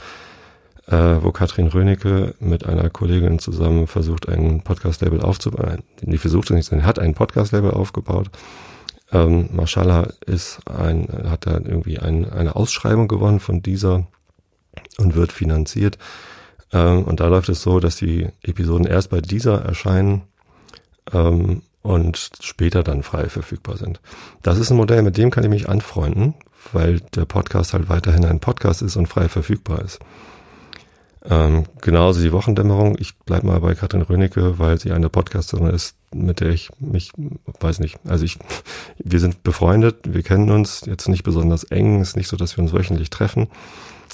äh, 0.88 0.96
wo 1.22 1.32
Katrin 1.32 1.68
Rönecke 1.68 2.36
mit 2.40 2.66
einer 2.66 2.90
Kollegin 2.90 3.40
zusammen 3.40 3.88
versucht, 3.88 4.30
ein 4.30 4.62
Podcast-Label 4.62 5.22
aufzubauen. 5.22 5.84
Die 6.02 6.18
versucht 6.18 6.50
es 6.50 6.56
nicht, 6.56 6.66
sondern 6.68 6.88
hat 6.88 7.00
ein 7.00 7.14
Podcast-Label 7.14 7.72
aufgebaut. 7.72 8.30
Ähm, 9.12 9.50
Marshallah 9.54 10.10
ist 10.26 10.60
ein, 10.68 11.08
hat 11.30 11.46
da 11.46 11.54
irgendwie 11.54 12.00
ein, 12.00 12.30
eine 12.30 12.56
Ausschreibung 12.56 13.08
gewonnen 13.08 13.40
von 13.40 13.62
dieser 13.62 14.08
und 14.98 15.16
wird 15.16 15.32
finanziert. 15.32 15.98
Ähm, 16.74 17.04
und 17.04 17.20
da 17.20 17.28
läuft 17.28 17.50
es 17.50 17.62
so, 17.62 17.80
dass 17.80 17.96
die 17.96 18.28
Episoden 18.44 18.86
erst 18.86 19.10
bei 19.10 19.22
dieser 19.22 19.64
erscheinen 19.64 20.24
ähm, 21.14 21.62
und 21.82 22.32
später 22.42 22.84
dann 22.84 23.04
frei 23.04 23.30
verfügbar 23.30 23.78
sind. 23.78 24.02
Das 24.42 24.58
ist 24.58 24.72
ein 24.72 24.78
Modell, 24.78 25.04
mit 25.04 25.18
dem 25.18 25.32
kann 25.32 25.44
ich 25.44 25.50
mich 25.50 25.70
anfreunden, 25.70 26.34
weil 26.74 27.00
der 27.00 27.26
Podcast 27.26 27.74
halt 27.74 27.88
weiterhin 27.88 28.26
ein 28.26 28.40
Podcast 28.40 28.82
ist 28.82 28.98
und 28.98 29.08
frei 29.08 29.30
verfügbar 29.30 29.82
ist. 29.82 30.00
Ähm, 31.30 31.66
genauso 31.82 32.22
die 32.22 32.32
Wochendämmerung. 32.32 32.96
Ich 33.00 33.18
bleib 33.20 33.44
mal 33.44 33.60
bei 33.60 33.76
Katrin 33.76 34.02
Rönecke, 34.02 34.60
weil 34.60 34.80
sie 34.80 34.94
eine 34.94 35.10
Podcasterin 35.10 35.68
ist, 35.68 35.96
mit 36.14 36.40
der 36.40 36.50
ich 36.50 36.70
mich, 36.80 37.12
weiß 37.60 37.80
nicht, 37.80 38.00
also 38.08 38.24
ich, 38.24 38.40
wir 38.98 39.20
sind 39.20 39.44
befreundet, 39.44 40.14
wir 40.14 40.24
kennen 40.24 40.50
uns 40.52 40.86
jetzt 40.86 41.10
nicht 41.10 41.24
besonders 41.24 41.66
eng, 41.66 42.02
ist 42.02 42.16
nicht 42.16 42.30
so, 42.30 42.38
dass 42.38 42.56
wir 42.56 42.64
uns 42.64 42.74
wöchentlich 42.74 43.10
treffen. 43.10 43.48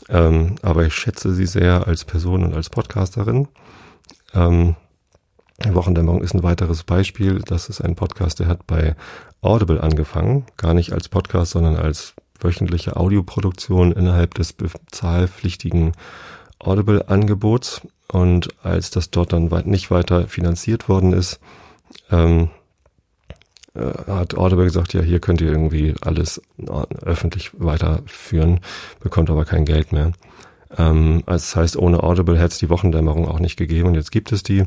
Ähm, 0.09 0.55
aber 0.63 0.85
ich 0.85 0.95
schätze 0.95 1.33
sie 1.33 1.45
sehr 1.45 1.87
als 1.87 2.03
Person 2.03 2.43
und 2.43 2.55
als 2.55 2.69
Podcasterin. 2.69 3.47
Ähm, 4.33 4.75
Wochendämmerung 5.63 6.23
ist 6.23 6.33
ein 6.33 6.43
weiteres 6.43 6.83
Beispiel. 6.83 7.39
Das 7.45 7.69
ist 7.69 7.79
ein 7.79 7.95
Podcast, 7.95 8.39
der 8.39 8.47
hat 8.47 8.65
bei 8.65 8.95
Audible 9.41 9.81
angefangen. 9.81 10.45
Gar 10.57 10.73
nicht 10.73 10.93
als 10.93 11.09
Podcast, 11.09 11.51
sondern 11.51 11.75
als 11.75 12.15
wöchentliche 12.39 12.97
Audioproduktion 12.97 13.91
innerhalb 13.91 14.33
des 14.33 14.51
bezahlpflichtigen 14.53 15.93
Audible-Angebots. 16.63 17.81
Und 18.11 18.49
als 18.63 18.91
das 18.91 19.09
dort 19.09 19.33
dann 19.33 19.49
nicht 19.65 19.89
weiter 19.89 20.27
finanziert 20.27 20.87
worden 20.87 21.13
ist, 21.13 21.39
ähm, 22.11 22.49
äh, 23.75 23.81
hat 24.07 24.35
Audible 24.35 24.65
gesagt, 24.65 24.93
ja, 24.93 25.01
hier 25.01 25.19
könnt 25.19 25.41
ihr 25.41 25.51
irgendwie 25.51 25.95
alles 26.01 26.41
öffentlich 27.01 27.51
weiterführen, 27.53 28.59
bekommt 28.99 29.29
aber 29.29 29.45
kein 29.45 29.65
Geld 29.65 29.91
mehr. 29.91 30.11
Ähm, 30.77 31.23
also 31.25 31.43
das 31.43 31.55
heißt, 31.55 31.77
ohne 31.77 32.03
Audible 32.03 32.37
hätte 32.37 32.53
es 32.53 32.59
die 32.59 32.69
Wochendämmerung 32.69 33.27
auch 33.27 33.39
nicht 33.39 33.57
gegeben 33.57 33.89
und 33.89 33.95
jetzt 33.95 34.11
gibt 34.11 34.31
es 34.31 34.43
die. 34.43 34.65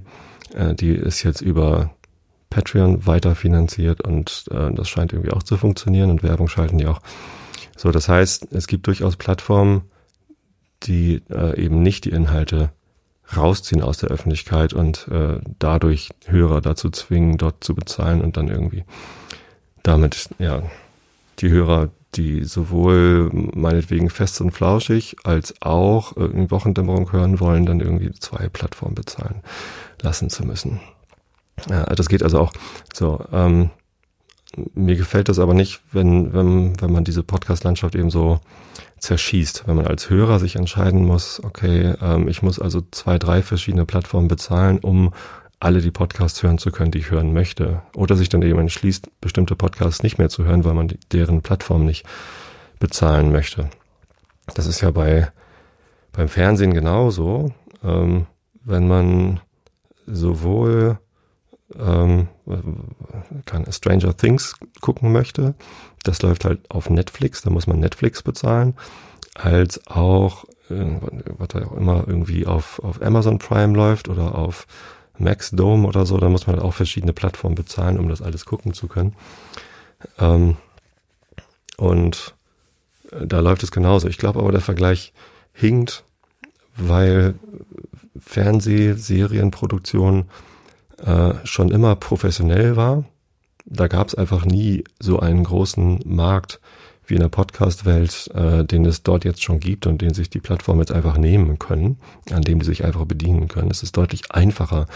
Äh, 0.54 0.74
die 0.74 0.90
ist 0.90 1.22
jetzt 1.22 1.40
über 1.40 1.90
Patreon 2.50 3.06
weiterfinanziert 3.06 4.00
und 4.00 4.46
äh, 4.50 4.72
das 4.72 4.88
scheint 4.88 5.12
irgendwie 5.12 5.32
auch 5.32 5.42
zu 5.42 5.56
funktionieren 5.56 6.10
und 6.10 6.22
Werbung 6.22 6.48
schalten 6.48 6.78
die 6.78 6.86
auch. 6.86 7.00
So, 7.76 7.90
das 7.90 8.08
heißt, 8.08 8.48
es 8.52 8.66
gibt 8.66 8.86
durchaus 8.86 9.16
Plattformen, 9.16 9.82
die 10.84 11.22
äh, 11.30 11.60
eben 11.60 11.82
nicht 11.82 12.04
die 12.04 12.10
Inhalte 12.10 12.70
rausziehen 13.34 13.82
aus 13.82 13.98
der 13.98 14.10
Öffentlichkeit 14.10 14.72
und 14.72 15.08
äh, 15.08 15.40
dadurch 15.58 16.10
Hörer 16.26 16.60
dazu 16.60 16.90
zwingen, 16.90 17.38
dort 17.38 17.64
zu 17.64 17.74
bezahlen 17.74 18.20
und 18.20 18.36
dann 18.36 18.48
irgendwie 18.48 18.84
damit, 19.82 20.28
ja, 20.38 20.62
die 21.38 21.50
Hörer, 21.50 21.90
die 22.14 22.44
sowohl 22.44 23.30
meinetwegen 23.32 24.10
fest 24.10 24.40
und 24.40 24.52
flauschig 24.52 25.16
als 25.24 25.54
auch 25.60 26.16
in 26.16 26.50
Wochendämmerung 26.50 27.12
hören 27.12 27.40
wollen, 27.40 27.66
dann 27.66 27.80
irgendwie 27.80 28.10
zwei 28.12 28.48
Plattformen 28.48 28.94
bezahlen 28.94 29.42
lassen 30.00 30.30
zu 30.30 30.44
müssen. 30.46 30.80
Ja, 31.68 31.84
das 31.84 32.08
geht 32.08 32.22
also 32.22 32.40
auch 32.40 32.52
so. 32.92 33.24
Ähm, 33.32 33.70
mir 34.74 34.96
gefällt 34.96 35.28
das 35.28 35.38
aber 35.38 35.54
nicht, 35.54 35.80
wenn, 35.92 36.32
wenn, 36.32 36.80
wenn 36.80 36.92
man 36.92 37.04
diese 37.04 37.22
Podcast-Landschaft 37.22 37.94
eben 37.94 38.10
so 38.10 38.40
zerschießt, 38.98 39.66
wenn 39.66 39.76
man 39.76 39.86
als 39.86 40.08
Hörer 40.08 40.38
sich 40.38 40.56
entscheiden 40.56 41.04
muss, 41.04 41.42
okay, 41.42 41.94
ähm, 42.00 42.28
ich 42.28 42.42
muss 42.42 42.58
also 42.58 42.82
zwei, 42.90 43.18
drei 43.18 43.42
verschiedene 43.42 43.84
Plattformen 43.84 44.28
bezahlen, 44.28 44.78
um 44.78 45.12
alle 45.60 45.80
die 45.80 45.90
Podcasts 45.90 46.42
hören 46.42 46.58
zu 46.58 46.70
können, 46.70 46.90
die 46.90 46.98
ich 46.98 47.10
hören 47.10 47.32
möchte. 47.32 47.82
Oder 47.94 48.16
sich 48.16 48.28
dann 48.28 48.42
eben 48.42 48.58
entschließt, 48.58 49.10
bestimmte 49.20 49.56
Podcasts 49.56 50.02
nicht 50.02 50.18
mehr 50.18 50.28
zu 50.28 50.44
hören, 50.44 50.64
weil 50.64 50.74
man 50.74 50.92
deren 51.12 51.42
Plattform 51.42 51.84
nicht 51.84 52.04
bezahlen 52.78 53.32
möchte. 53.32 53.70
Das 54.54 54.66
ist 54.66 54.80
ja 54.80 54.90
bei 54.90 55.30
beim 56.12 56.28
Fernsehen 56.28 56.72
genauso. 56.74 57.52
Ähm, 57.84 58.26
wenn 58.64 58.88
man 58.88 59.40
sowohl 60.06 60.98
ähm, 61.74 62.28
kann 63.44 63.70
Stranger 63.70 64.16
Things 64.16 64.56
gucken 64.80 65.12
möchte, 65.12 65.54
das 66.04 66.22
läuft 66.22 66.44
halt 66.44 66.70
auf 66.70 66.90
Netflix, 66.90 67.42
da 67.42 67.50
muss 67.50 67.66
man 67.66 67.80
Netflix 67.80 68.22
bezahlen, 68.22 68.74
als 69.34 69.86
auch, 69.86 70.44
äh, 70.70 70.84
was 71.38 71.48
da 71.48 71.66
auch 71.66 71.76
immer 71.76 72.04
irgendwie 72.06 72.46
auf, 72.46 72.78
auf 72.80 73.02
Amazon 73.02 73.38
Prime 73.38 73.74
läuft 73.74 74.08
oder 74.08 74.36
auf 74.36 74.66
Maxdome 75.18 75.88
oder 75.88 76.06
so, 76.06 76.18
da 76.18 76.28
muss 76.28 76.46
man 76.46 76.56
halt 76.56 76.64
auch 76.64 76.74
verschiedene 76.74 77.12
Plattformen 77.12 77.54
bezahlen, 77.54 77.98
um 77.98 78.08
das 78.08 78.22
alles 78.22 78.44
gucken 78.44 78.72
zu 78.72 78.86
können. 78.86 79.14
Ähm, 80.18 80.56
und 81.76 82.34
äh, 83.12 83.26
da 83.26 83.40
läuft 83.40 83.62
es 83.62 83.70
genauso. 83.70 84.08
Ich 84.08 84.18
glaube 84.18 84.40
aber, 84.40 84.52
der 84.52 84.60
Vergleich 84.60 85.12
hinkt, 85.52 86.04
weil 86.76 87.34
Fernsehserienproduktion 88.18 90.26
äh, 91.04 91.34
schon 91.44 91.70
immer 91.70 91.96
professionell 91.96 92.76
war. 92.76 93.04
Da 93.64 93.88
gab 93.88 94.08
es 94.08 94.14
einfach 94.14 94.44
nie 94.44 94.84
so 95.00 95.18
einen 95.18 95.44
großen 95.44 96.00
Markt 96.04 96.60
wie 97.06 97.14
in 97.14 97.20
der 97.20 97.28
Podcast-Welt, 97.28 98.30
äh, 98.34 98.64
den 98.64 98.84
es 98.84 99.02
dort 99.02 99.24
jetzt 99.24 99.42
schon 99.42 99.60
gibt 99.60 99.86
und 99.86 100.02
den 100.02 100.14
sich 100.14 100.28
die 100.30 100.40
Plattformen 100.40 100.80
jetzt 100.80 100.92
einfach 100.92 101.16
nehmen 101.16 101.58
können, 101.58 101.98
an 102.30 102.42
dem 102.42 102.60
die 102.60 102.64
sich 102.64 102.84
einfach 102.84 103.04
bedienen 103.04 103.48
können. 103.48 103.70
Es 103.70 103.82
ist 103.82 103.96
deutlich 103.96 104.32
einfacher, 104.32 104.86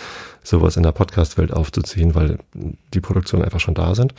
sowas 0.42 0.76
in 0.76 0.82
der 0.82 0.92
Podcast-Welt 0.92 1.52
aufzuziehen, 1.52 2.14
weil 2.14 2.38
die 2.94 3.00
Produktionen 3.00 3.44
einfach 3.44 3.60
schon 3.60 3.74
da 3.74 3.94
sind. 3.94 4.14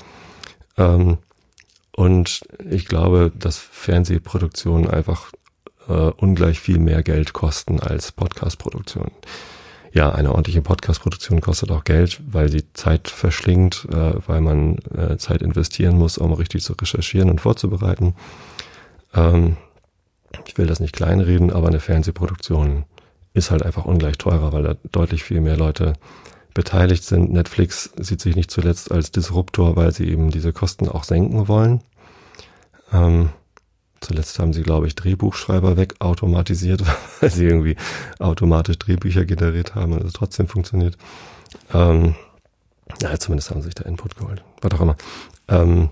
Ähm, 0.77 1.17
und 1.93 2.41
ich 2.69 2.85
glaube, 2.85 3.31
dass 3.37 3.57
Fernsehproduktionen 3.57 4.89
einfach 4.89 5.31
äh, 5.89 5.91
ungleich 5.91 6.59
viel 6.59 6.79
mehr 6.79 7.03
Geld 7.03 7.33
kosten 7.33 7.79
als 7.79 8.11
Podcast-Produktionen 8.11 9.11
ja, 9.93 10.12
eine 10.12 10.30
ordentliche 10.30 10.62
Podcast-Produktion 10.62 11.41
kostet 11.41 11.71
auch 11.71 11.84
Geld, 11.84 12.21
weil 12.25 12.49
sie 12.49 12.63
Zeit 12.73 13.10
verschlingt, 13.10 13.88
äh, 13.91 14.13
weil 14.25 14.41
man 14.41 14.77
äh, 14.95 15.17
Zeit 15.17 15.41
investieren 15.41 15.97
muss, 15.97 16.17
um 16.17 16.32
richtig 16.34 16.63
zu 16.63 16.73
recherchieren 16.73 17.30
und 17.30 17.41
vorzubereiten. 17.41 18.15
Ähm, 19.13 19.58
ich 20.47 20.58
will 20.58 20.67
das 20.67 20.80
nicht 20.80 20.95
kleinreden, 20.95 21.51
aber 21.51 21.67
eine 21.67 21.82
Fernsehproduktion 21.82 22.86
ist 23.34 23.51
halt 23.51 23.63
einfach 23.63 23.86
ungleich 23.86 24.17
teurer, 24.17 24.54
weil 24.54 24.63
da 24.63 24.75
deutlich 24.91 25.23
viel 25.23 25.41
mehr 25.41 25.58
Leute 25.58 25.93
beteiligt 26.54 27.04
sind. 27.04 27.32
Netflix 27.32 27.91
sieht 27.97 28.21
sich 28.21 28.36
nicht 28.36 28.51
zuletzt 28.51 28.91
als 28.91 29.12
Disruptor, 29.12 29.75
weil 29.75 29.91
sie 29.91 30.08
eben 30.08 30.32
diese 30.32 30.54
Kosten 30.54 30.88
auch 30.88 31.04
senken 31.04 31.47
wollen. 31.47 31.82
Ähm, 32.93 33.30
zuletzt 34.01 34.39
haben 34.39 34.53
sie, 34.53 34.63
glaube 34.63 34.87
ich, 34.87 34.95
Drehbuchschreiber 34.95 35.77
wegautomatisiert, 35.77 36.83
weil 37.19 37.29
sie 37.29 37.45
irgendwie 37.45 37.77
automatisch 38.19 38.77
Drehbücher 38.79 39.25
generiert 39.25 39.75
haben 39.75 39.93
und 39.93 40.03
es 40.03 40.13
trotzdem 40.13 40.47
funktioniert. 40.47 40.97
Ähm, 41.73 42.15
ja, 43.01 43.17
zumindest 43.17 43.49
haben 43.49 43.61
sie 43.61 43.67
sich 43.67 43.75
da 43.75 43.85
Input 43.85 44.15
geholt. 44.15 44.43
Was 44.61 44.71
auch 44.73 44.81
immer. 44.81 44.97
Ähm, 45.47 45.89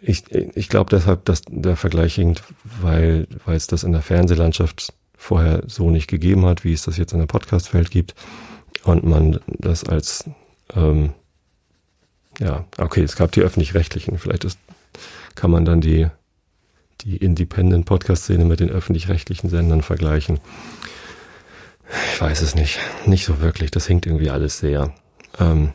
ich 0.00 0.30
ich 0.30 0.68
glaube 0.68 0.90
deshalb, 0.90 1.24
dass 1.24 1.42
der 1.48 1.76
Vergleich 1.76 2.14
hinkt, 2.14 2.44
weil, 2.80 3.26
weil 3.44 3.56
es 3.56 3.66
das 3.66 3.82
in 3.82 3.92
der 3.92 4.02
Fernsehlandschaft 4.02 4.92
vorher 5.16 5.64
so 5.66 5.90
nicht 5.90 6.06
gegeben 6.06 6.46
hat, 6.46 6.62
wie 6.62 6.72
es 6.72 6.82
das 6.82 6.96
jetzt 6.96 7.12
in 7.12 7.18
der 7.18 7.26
Podcast-Welt 7.26 7.90
gibt 7.90 8.14
und 8.84 9.02
man 9.04 9.40
das 9.48 9.82
als 9.84 10.30
ähm, 10.74 11.14
ja, 12.38 12.66
okay, 12.78 13.02
es 13.02 13.16
gab 13.16 13.32
die 13.32 13.40
öffentlich-rechtlichen, 13.40 14.18
vielleicht 14.18 14.44
ist, 14.44 14.58
kann 15.34 15.50
man 15.50 15.64
dann 15.64 15.80
die, 15.80 16.08
die 17.02 17.16
Independent-Podcast-Szene 17.16 18.44
mit 18.44 18.60
den 18.60 18.70
öffentlich-rechtlichen 18.70 19.48
Sendern 19.48 19.82
vergleichen. 19.82 20.40
Ich 22.12 22.20
weiß 22.20 22.42
es 22.42 22.54
nicht. 22.54 22.78
Nicht 23.06 23.24
so 23.24 23.40
wirklich. 23.40 23.70
Das 23.70 23.86
hinkt 23.86 24.06
irgendwie 24.06 24.30
alles 24.30 24.58
sehr. 24.58 24.92
Ähm, 25.38 25.72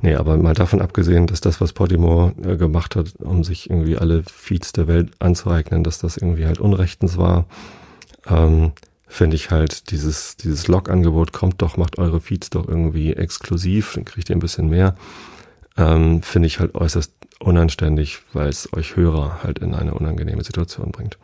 nee, 0.00 0.14
aber 0.14 0.36
mal 0.36 0.54
davon 0.54 0.80
abgesehen, 0.80 1.26
dass 1.26 1.40
das, 1.40 1.60
was 1.60 1.72
Podimo 1.72 2.32
äh, 2.42 2.56
gemacht 2.56 2.96
hat, 2.96 3.14
um 3.18 3.44
sich 3.44 3.70
irgendwie 3.70 3.96
alle 3.96 4.22
Feeds 4.24 4.72
der 4.72 4.88
Welt 4.88 5.12
anzueignen, 5.18 5.84
dass 5.84 5.98
das 5.98 6.16
irgendwie 6.16 6.46
halt 6.46 6.58
unrechtens 6.58 7.16
war, 7.16 7.46
ähm, 8.26 8.72
finde 9.06 9.36
ich 9.36 9.50
halt 9.50 9.90
dieses, 9.90 10.36
dieses 10.36 10.66
Log-Angebot, 10.68 11.32
kommt 11.32 11.62
doch, 11.62 11.76
macht 11.76 11.98
eure 11.98 12.20
Feeds 12.20 12.50
doch 12.50 12.66
irgendwie 12.66 13.12
exklusiv, 13.12 13.92
dann 13.94 14.04
kriegt 14.04 14.28
ihr 14.28 14.36
ein 14.36 14.40
bisschen 14.40 14.68
mehr, 14.68 14.96
ähm, 15.76 16.22
finde 16.22 16.48
ich 16.48 16.58
halt 16.58 16.74
äußerst 16.74 17.12
unanständig, 17.40 18.18
weil 18.32 18.48
es 18.48 18.72
euch 18.72 18.96
Hörer 18.96 19.42
halt 19.42 19.58
in 19.58 19.74
eine 19.74 19.94
unangenehme 19.94 20.44
Situation 20.44 20.92
bringt. 20.92 21.18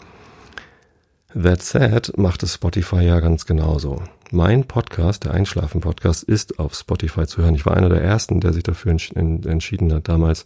That 1.35 1.63
said 1.63 2.17
macht 2.19 2.43
es 2.43 2.55
Spotify 2.55 3.03
ja 3.03 3.21
ganz 3.21 3.47
genauso. 3.47 4.03
Mein 4.31 4.65
Podcast, 4.65 5.25
der 5.25 5.33
Einschlafen-Podcast, 5.33 6.25
ist 6.25 6.59
auf 6.59 6.75
Spotify 6.75 7.27
zu 7.27 7.43
hören. 7.43 7.55
Ich 7.55 7.65
war 7.65 7.77
einer 7.77 7.89
der 7.89 8.03
ersten, 8.03 8.41
der 8.41 8.53
sich 8.53 8.63
dafür 8.63 8.93
entschieden 8.93 9.93
hat. 9.93 10.09
Damals 10.09 10.45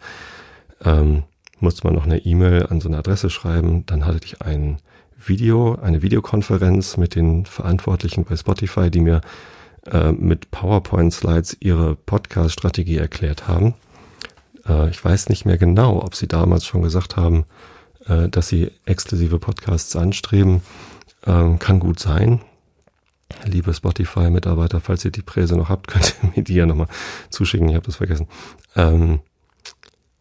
ähm, 0.85 1.24
musste 1.59 1.87
man 1.87 1.94
noch 1.94 2.05
eine 2.05 2.18
E-Mail 2.18 2.66
an 2.66 2.81
so 2.81 2.88
eine 2.88 2.98
Adresse 2.98 3.31
schreiben. 3.31 3.85
Dann 3.87 4.07
hatte 4.07 4.20
ich 4.24 4.42
einen 4.42 4.79
Video, 5.16 5.76
eine 5.76 6.02
Videokonferenz 6.02 6.96
mit 6.96 7.14
den 7.14 7.46
Verantwortlichen 7.46 8.24
bei 8.24 8.37
Spotify, 8.37 8.90
die 8.90 9.00
mir 9.00 9.22
äh, 9.90 10.12
mit 10.12 10.50
PowerPoint-Slides 10.52 11.57
ihre 11.61 11.96
Podcast-Strategie 11.96 12.98
erklärt 12.98 13.48
haben. 13.48 13.74
Äh, 14.68 14.90
ich 14.90 15.05
weiß 15.05 15.29
nicht 15.29 15.44
mehr 15.44 15.59
genau, 15.59 16.02
ob 16.02 16.14
sie 16.14 16.29
damals 16.29 16.64
schon 16.64 16.83
gesagt 16.83 17.16
haben, 17.16 17.44
äh, 18.07 18.29
dass 18.29 18.48
sie 18.48 18.70
exklusive 18.85 19.38
Podcasts 19.38 19.94
anstreben. 19.96 20.62
Ähm, 21.26 21.59
kann 21.59 21.81
gut 21.81 21.98
sein. 21.98 22.40
Liebe 23.44 23.74
Spotify-Mitarbeiter, 23.74 24.81
falls 24.81 25.05
ihr 25.05 25.11
die 25.11 25.22
Präse 25.22 25.57
noch 25.57 25.68
habt, 25.68 25.88
könnt 25.88 26.16
ihr 26.22 26.31
mir 26.35 26.42
die 26.42 26.55
ja 26.55 26.66
nochmal 26.66 26.88
zuschicken. 27.31 27.68
Ich 27.68 27.74
habe 27.74 27.87
das 27.87 27.96
vergessen. 27.96 28.29
Ähm, 28.76 29.20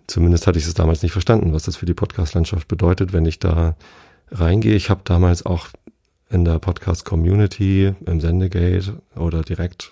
zumindest 0.07 0.47
hatte 0.47 0.59
ich 0.59 0.65
es 0.65 0.73
damals 0.73 1.03
nicht 1.03 1.11
verstanden, 1.11 1.53
was 1.53 1.63
das 1.63 1.75
für 1.75 1.85
die 1.85 1.93
Podcast-Landschaft 1.93 2.67
bedeutet, 2.67 3.13
wenn 3.13 3.25
ich 3.25 3.39
da 3.39 3.75
reingehe. 4.31 4.75
Ich 4.75 4.89
habe 4.89 5.01
damals 5.03 5.45
auch 5.45 5.67
in 6.29 6.45
der 6.45 6.57
Podcast-Community, 6.57 7.93
im 8.05 8.19
Sendegate 8.19 8.99
oder 9.15 9.43
direkt 9.43 9.91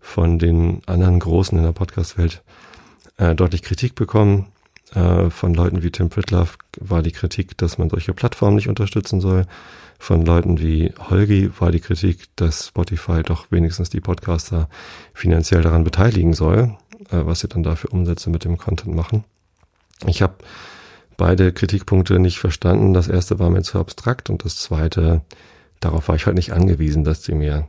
von 0.00 0.38
den 0.38 0.82
anderen 0.86 1.18
Großen 1.18 1.56
in 1.56 1.64
der 1.64 1.72
Podcast-Welt 1.72 2.42
äh, 3.22 3.34
deutlich 3.34 3.62
Kritik 3.62 3.94
bekommen. 3.94 4.48
Äh, 4.94 5.30
von 5.30 5.54
Leuten 5.54 5.82
wie 5.82 5.90
Tim 5.90 6.10
Pritloff 6.10 6.58
war 6.78 7.02
die 7.02 7.12
Kritik, 7.12 7.56
dass 7.56 7.78
man 7.78 7.88
solche 7.88 8.12
Plattformen 8.12 8.56
nicht 8.56 8.68
unterstützen 8.68 9.20
soll. 9.20 9.46
Von 9.98 10.24
Leuten 10.26 10.60
wie 10.60 10.92
Holgi 11.08 11.50
war 11.60 11.70
die 11.70 11.80
Kritik, 11.80 12.26
dass 12.36 12.66
Spotify 12.66 13.22
doch 13.22 13.46
wenigstens 13.50 13.90
die 13.90 14.00
Podcaster 14.00 14.68
finanziell 15.14 15.62
daran 15.62 15.84
beteiligen 15.84 16.34
soll, 16.34 16.76
äh, 17.10 17.24
was 17.24 17.40
sie 17.40 17.48
dann 17.48 17.62
dafür 17.62 17.92
Umsätze 17.92 18.28
mit 18.28 18.44
dem 18.44 18.58
Content 18.58 18.94
machen. 18.94 19.24
Ich 20.06 20.20
habe 20.20 20.34
beide 21.16 21.52
Kritikpunkte 21.52 22.18
nicht 22.18 22.40
verstanden. 22.40 22.92
Das 22.92 23.06
erste 23.06 23.38
war 23.38 23.50
mir 23.50 23.62
zu 23.62 23.78
abstrakt 23.78 24.30
und 24.30 24.44
das 24.44 24.56
zweite, 24.56 25.22
darauf 25.78 26.08
war 26.08 26.16
ich 26.16 26.26
halt 26.26 26.34
nicht 26.34 26.52
angewiesen, 26.52 27.04
dass 27.04 27.22
sie 27.22 27.34
mir, 27.34 27.68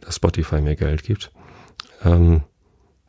dass 0.00 0.16
Spotify 0.16 0.62
mir 0.62 0.76
Geld 0.76 1.02
gibt. 1.02 1.30
Ähm, 2.02 2.42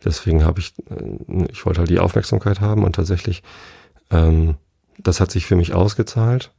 deswegen 0.05 0.45
habe 0.45 0.59
ich, 0.59 0.73
äh, 0.89 1.45
ich 1.51 1.65
wollte 1.65 1.79
halt 1.79 1.89
die 1.89 1.99
Aufmerksamkeit 1.99 2.61
haben 2.61 2.83
und 2.83 2.95
tatsächlich, 2.95 3.43
ähm, 4.11 4.55
das 4.97 5.19
hat 5.19 5.31
sich 5.31 5.45
für 5.45 5.55
mich 5.55 5.73
ausgezahlt. 5.73 6.51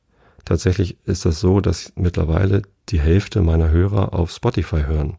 Tatsächlich 0.45 0.97
ist 1.07 1.25
das 1.25 1.41
so, 1.41 1.61
dass 1.61 1.93
mittlerweile 1.97 2.63
die 2.91 3.01
Hälfte 3.01 3.43
meiner 3.43 3.71
Hörer 3.71 4.13
auf 4.15 4.31
Spotify 4.31 4.83
hören. 4.87 5.17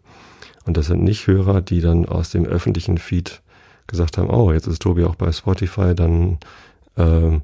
Und 0.65 0.77
das 0.77 0.87
sind 0.87 1.03
nicht 1.03 1.27
Hörer, 1.27 1.61
die 1.61 1.81
dann 1.81 2.05
aus 2.05 2.29
dem 2.29 2.45
öffentlichen 2.45 2.97
Feed 2.97 3.41
gesagt 3.87 4.17
haben, 4.17 4.29
oh, 4.29 4.51
jetzt 4.51 4.67
ist 4.67 4.81
Tobi 4.81 5.05
auch 5.05 5.15
bei 5.15 5.31
Spotify, 5.31 5.95
dann 5.95 6.37
äh, 6.95 7.39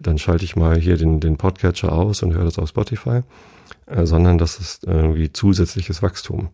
dann 0.00 0.18
schalte 0.18 0.44
ich 0.44 0.56
mal 0.56 0.78
hier 0.78 0.96
den, 0.96 1.20
den 1.20 1.36
Podcatcher 1.36 1.92
aus 1.92 2.22
und 2.22 2.34
höre 2.34 2.44
das 2.44 2.58
auf 2.58 2.68
Spotify, 2.68 3.20
äh, 3.86 4.06
sondern 4.06 4.38
das 4.38 4.58
ist 4.58 4.84
irgendwie 4.84 5.32
zusätzliches 5.32 6.02
Wachstum. 6.02 6.48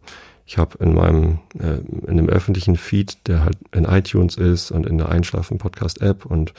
Ich 0.46 0.59
habe 0.59 0.78
in 0.82 0.94
meinem, 0.94 1.40
äh, 1.59 1.78
in 2.09 2.16
dem 2.16 2.28
öffentlichen 2.28 2.76
Feed, 2.76 3.26
der 3.26 3.44
halt 3.44 3.59
in 3.72 3.85
iTunes 3.85 4.37
ist 4.37 4.70
und 4.70 4.87
in 4.87 4.96
der 4.96 5.09
Einschlafen-Podcast-App 5.09 6.24
und 6.24 6.54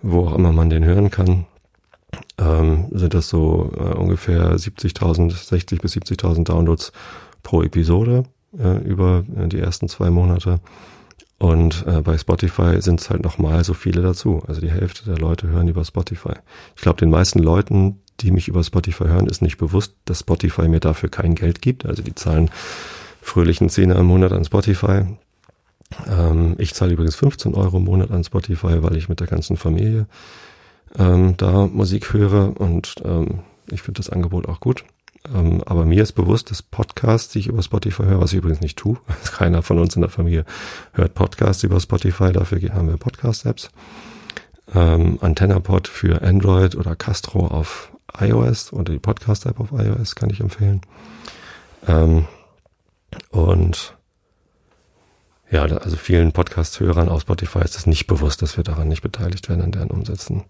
wo 0.00 0.26
auch 0.26 0.34
immer 0.34 0.52
man 0.52 0.70
den 0.70 0.84
hören 0.84 1.10
kann, 1.10 1.46
ähm, 2.38 2.86
sind 2.90 3.14
das 3.14 3.28
so 3.28 3.70
äh, 3.76 3.94
ungefähr 3.94 4.56
70.000, 4.56 5.30
60 5.30 5.80
bis 5.80 5.94
70.000 5.94 6.44
Downloads 6.44 6.92
pro 7.42 7.62
Episode 7.62 8.24
äh, 8.58 8.78
über 8.78 9.24
äh, 9.36 9.48
die 9.48 9.58
ersten 9.58 9.88
zwei 9.88 10.10
Monate. 10.10 10.60
Und 11.38 11.84
äh, 11.86 12.02
bei 12.02 12.16
Spotify 12.16 12.80
sind 12.80 13.00
es 13.00 13.10
halt 13.10 13.22
nochmal 13.22 13.64
so 13.64 13.74
viele 13.74 14.00
dazu. 14.00 14.42
Also 14.46 14.60
die 14.60 14.70
Hälfte 14.70 15.04
der 15.04 15.18
Leute 15.18 15.48
hören 15.48 15.68
über 15.68 15.84
Spotify. 15.84 16.34
Ich 16.76 16.82
glaube, 16.82 17.00
den 17.00 17.10
meisten 17.10 17.40
Leuten, 17.40 18.00
die 18.20 18.30
mich 18.30 18.48
über 18.48 18.62
Spotify 18.62 19.04
hören, 19.04 19.26
ist 19.26 19.42
nicht 19.42 19.58
bewusst, 19.58 19.94
dass 20.04 20.20
Spotify 20.20 20.68
mir 20.68 20.80
dafür 20.80 21.08
kein 21.08 21.34
Geld 21.34 21.60
gibt. 21.60 21.84
Also 21.84 22.02
die 22.02 22.14
zahlen 22.14 22.50
fröhlichen 23.22 23.70
Zehner 23.70 23.96
im 23.96 24.06
Monat 24.06 24.32
an 24.32 24.44
Spotify. 24.44 25.06
Ähm, 26.06 26.56
ich 26.58 26.74
zahle 26.74 26.92
übrigens 26.92 27.14
15 27.14 27.54
Euro 27.54 27.78
im 27.78 27.84
Monat 27.84 28.10
an 28.10 28.24
Spotify, 28.24 28.82
weil 28.82 28.96
ich 28.96 29.08
mit 29.08 29.20
der 29.20 29.26
ganzen 29.26 29.56
Familie 29.56 30.06
ähm, 30.98 31.36
da 31.36 31.66
Musik 31.66 32.12
höre 32.12 32.60
und 32.60 32.96
ähm, 33.04 33.40
ich 33.70 33.82
finde 33.82 33.98
das 33.98 34.10
Angebot 34.10 34.48
auch 34.48 34.60
gut. 34.60 34.84
Ähm, 35.32 35.62
aber 35.64 35.84
mir 35.84 36.02
ist 36.02 36.12
bewusst, 36.12 36.50
dass 36.50 36.62
Podcasts, 36.62 37.32
die 37.32 37.38
ich 37.38 37.46
über 37.46 37.62
Spotify 37.62 38.02
höre, 38.02 38.20
was 38.20 38.32
ich 38.32 38.38
übrigens 38.38 38.60
nicht 38.60 38.78
tue, 38.78 38.98
keiner 39.32 39.62
von 39.62 39.78
uns 39.78 39.94
in 39.94 40.02
der 40.02 40.10
Familie 40.10 40.44
hört 40.92 41.14
Podcasts 41.14 41.62
über 41.62 41.78
Spotify, 41.80 42.32
dafür 42.32 42.60
haben 42.74 42.88
wir 42.88 42.96
Podcast-Apps. 42.96 43.70
Ähm, 44.74 45.18
AntennaPod 45.20 45.86
für 45.86 46.22
Android 46.22 46.74
oder 46.74 46.96
Castro 46.96 47.46
auf 47.46 47.92
iOS 48.18 48.72
oder 48.72 48.92
die 48.92 48.98
Podcast-App 48.98 49.60
auf 49.60 49.72
iOS 49.72 50.14
kann 50.14 50.30
ich 50.30 50.40
empfehlen. 50.40 50.80
Ähm, 51.86 52.26
und 53.30 53.96
ja, 55.50 55.64
also 55.64 55.96
vielen 55.96 56.32
Podcast-Hörern 56.32 57.10
auf 57.10 57.22
Spotify 57.22 57.60
ist 57.60 57.76
es 57.76 57.86
nicht 57.86 58.06
bewusst, 58.06 58.40
dass 58.40 58.56
wir 58.56 58.64
daran 58.64 58.88
nicht 58.88 59.02
beteiligt 59.02 59.50
werden 59.50 59.62
an 59.62 59.72
deren 59.72 59.90
Umsätzen. 59.90 60.44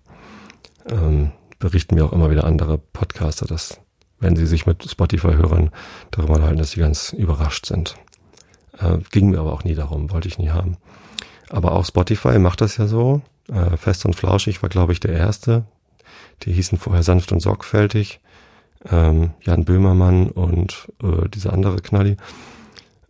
Ähm, 0.89 1.33
berichten 1.59 1.97
mir 1.97 2.05
auch 2.05 2.13
immer 2.13 2.31
wieder 2.31 2.45
andere 2.45 2.79
Podcaster, 2.79 3.47
dass 3.47 3.81
wenn 4.21 4.37
sie 4.37 4.47
sich 4.47 4.65
mit 4.65 4.89
Spotify-Hörern 4.89 5.71
darüber 6.13 6.41
halten, 6.41 6.59
dass 6.59 6.71
sie 6.71 6.81
ganz 6.81 7.13
überrascht 7.13 7.67
sind. 7.67 7.97
Äh, 8.79 8.99
ging 9.11 9.31
mir 9.31 9.41
aber 9.41 9.53
auch 9.53 9.65
nie 9.65 9.75
darum, 9.75 10.13
wollte 10.13 10.29
ich 10.29 10.39
nie 10.39 10.51
haben. 10.51 10.77
Aber 11.49 11.73
auch 11.73 11.85
Spotify 11.85 12.39
macht 12.39 12.61
das 12.61 12.77
ja 12.77 12.87
so. 12.87 13.23
Äh, 13.49 13.77
Fest 13.77 14.07
und 14.07 14.15
Flauschig 14.15 14.63
war, 14.63 14.69
glaube 14.69 14.93
ich, 14.93 15.01
der 15.01 15.13
erste. 15.13 15.65
Die 16.43 16.53
hießen 16.53 16.79
vorher 16.79 17.03
sanft 17.03 17.33
und 17.33 17.41
sorgfältig. 17.41 18.21
Ähm, 18.89 19.31
Jan 19.43 19.65
Böhmermann 19.65 20.31
und 20.31 20.89
äh, 21.03 21.29
diese 21.29 21.53
andere 21.53 21.77
Knalli 21.77 22.17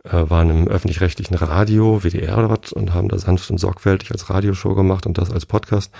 äh, 0.03 0.29
waren 0.29 0.49
im 0.49 0.67
öffentlich-rechtlichen 0.67 1.35
Radio, 1.35 2.03
WDR 2.03 2.37
oder 2.37 2.49
was, 2.49 2.73
und 2.73 2.93
haben 2.93 3.09
da 3.09 3.17
sanft 3.17 3.49
und 3.49 3.57
sorgfältig 3.57 4.11
als 4.11 4.29
Radioshow 4.29 4.75
gemacht 4.75 5.05
und 5.05 5.17
das 5.17 5.31
als 5.31 5.45
Podcast 5.45 5.91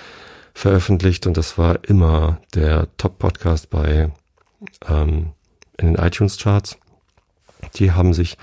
veröffentlicht. 0.53 1.25
Und 1.27 1.37
das 1.37 1.57
war 1.57 1.83
immer 1.83 2.39
der 2.53 2.87
Top-Podcast 2.97 3.69
bei 3.69 4.11
ähm, 4.87 5.31
in 5.77 5.93
den 5.93 5.95
iTunes-Charts. 5.95 6.77
Die 7.75 7.91
haben 7.91 8.13
sich 8.13 8.37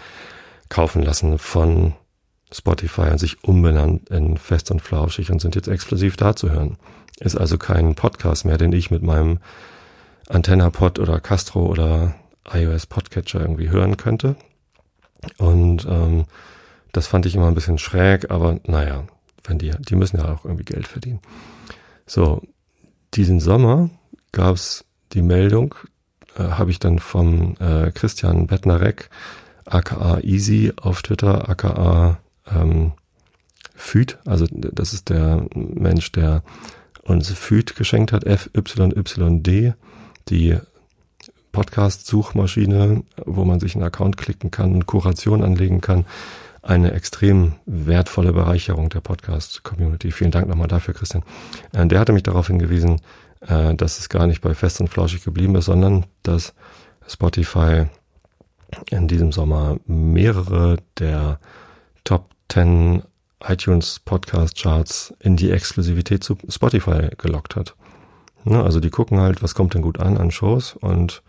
kaufen 0.68 1.03
lassen 1.03 1.38
von 1.38 1.94
Spotify 2.53 3.11
und 3.11 3.18
sich 3.18 3.44
umbenannt 3.44 4.09
in 4.11 4.37
Fest 4.37 4.70
und 4.70 4.83
Flauschig 4.83 5.31
und 5.31 5.40
sind 5.40 5.55
jetzt 5.55 5.68
exklusiv 5.68 6.16
da 6.16 6.35
zu 6.35 6.51
hören. 6.51 6.77
Ist 7.20 7.37
also 7.37 7.59
kein 7.59 7.94
Podcast 7.94 8.44
mehr, 8.44 8.59
den 8.59 8.73
ich 8.73 8.90
mit 8.90 9.03
meinem 9.03 9.38
Antenna-Pod 10.29 10.99
oder 10.99 11.20
Castro 11.20 11.66
oder 11.66 12.14
iOS 12.51 12.87
Podcatcher 12.87 13.40
irgendwie 13.40 13.68
hören 13.68 13.96
könnte. 13.96 14.37
Und 15.39 15.87
ähm, 15.89 16.25
das 16.93 17.07
fand 17.07 17.27
ich 17.27 17.35
immer 17.35 17.49
ein 17.49 17.55
bisschen 17.55 17.79
schräg, 17.79 18.31
aber 18.31 18.59
naja, 18.67 19.05
wenn 19.45 19.59
die, 19.59 19.73
die 19.79 19.97
müssen 19.97 20.19
ja 20.19 20.33
auch 20.33 20.45
irgendwie 20.45 20.65
Geld 20.65 20.87
verdienen. 20.87 21.21
So, 22.07 22.43
diesen 23.15 23.41
Sommer 23.41 23.91
gab's 24.33 24.85
die 25.13 25.23
Meldung, 25.23 25.75
äh, 26.37 26.43
habe 26.43 26.71
ich 26.71 26.79
dann 26.79 26.99
vom 26.99 27.57
äh, 27.61 27.91
Christian 27.93 28.47
Bettnarek, 28.47 29.11
aka 29.65 30.19
Easy 30.21 30.73
auf 30.81 31.03
Twitter, 31.03 31.49
aka 31.49 32.19
ähm, 32.51 32.93
Füd, 33.75 34.19
also 34.27 34.47
das 34.51 34.93
ist 34.93 35.09
der 35.09 35.47
Mensch, 35.55 36.13
der 36.13 36.43
uns 37.03 37.31
Füd 37.31 37.77
geschenkt 37.77 38.13
hat, 38.13 38.25
FYYD, 38.25 39.75
die 40.29 40.59
Podcast-Suchmaschine, 41.53 43.03
wo 43.25 43.45
man 43.45 43.61
sich 43.61 43.75
einen 43.75 43.85
Account 43.85 44.17
klicken 44.17 44.51
kann 44.51 44.75
und 44.75 44.87
Kuration 44.87 45.43
anlegen 45.43 45.81
kann. 45.81 46.07
Eine 46.63 46.93
extrem 46.93 47.55
wertvolle 47.67 48.33
Bereicherung 48.33 48.91
der 48.91 49.01
Podcast-Community. 49.01 50.13
Vielen 50.13 50.31
Dank 50.31 50.49
nochmal 50.49 50.69
dafür, 50.69 50.95
Christian. 50.95 51.23
Äh, 51.73 51.87
der 51.87 52.01
hatte 52.01 52.13
mich 52.13 52.23
darauf 52.23 52.49
hingewiesen, 52.49 53.01
äh, 53.41 53.75
dass 53.75 53.99
es 53.99 54.09
gar 54.09 54.27
nicht 54.27 54.43
bei 54.43 54.55
Fest 54.55 54.81
und 54.81 54.89
Flauschig 54.89 55.25
geblieben 55.25 55.55
ist, 55.57 55.67
sondern 55.67 56.07
dass 56.23 56.55
Spotify 57.07 57.87
in 58.91 59.09
diesem 59.09 59.33
Sommer 59.33 59.79
mehrere 59.87 60.77
der 60.99 61.41
Top 62.05 62.31
10 62.51 63.03
iTunes 63.43 64.01
Podcast 64.01 64.61
Charts 64.61 65.15
in 65.19 65.37
die 65.37 65.51
Exklusivität 65.51 66.23
zu 66.23 66.37
Spotify 66.49 67.09
gelockt 67.17 67.57
hat. 67.57 67.75
Ne, 68.45 68.63
also 68.63 68.81
die 68.81 68.91
gucken 68.91 69.21
halt, 69.21 69.43
was 69.43 69.55
kommt 69.55 69.75
denn 69.75 69.83
gut 69.83 69.99
an 69.99 70.17
an 70.17 70.31
Shows 70.31 70.75
und 70.75 71.23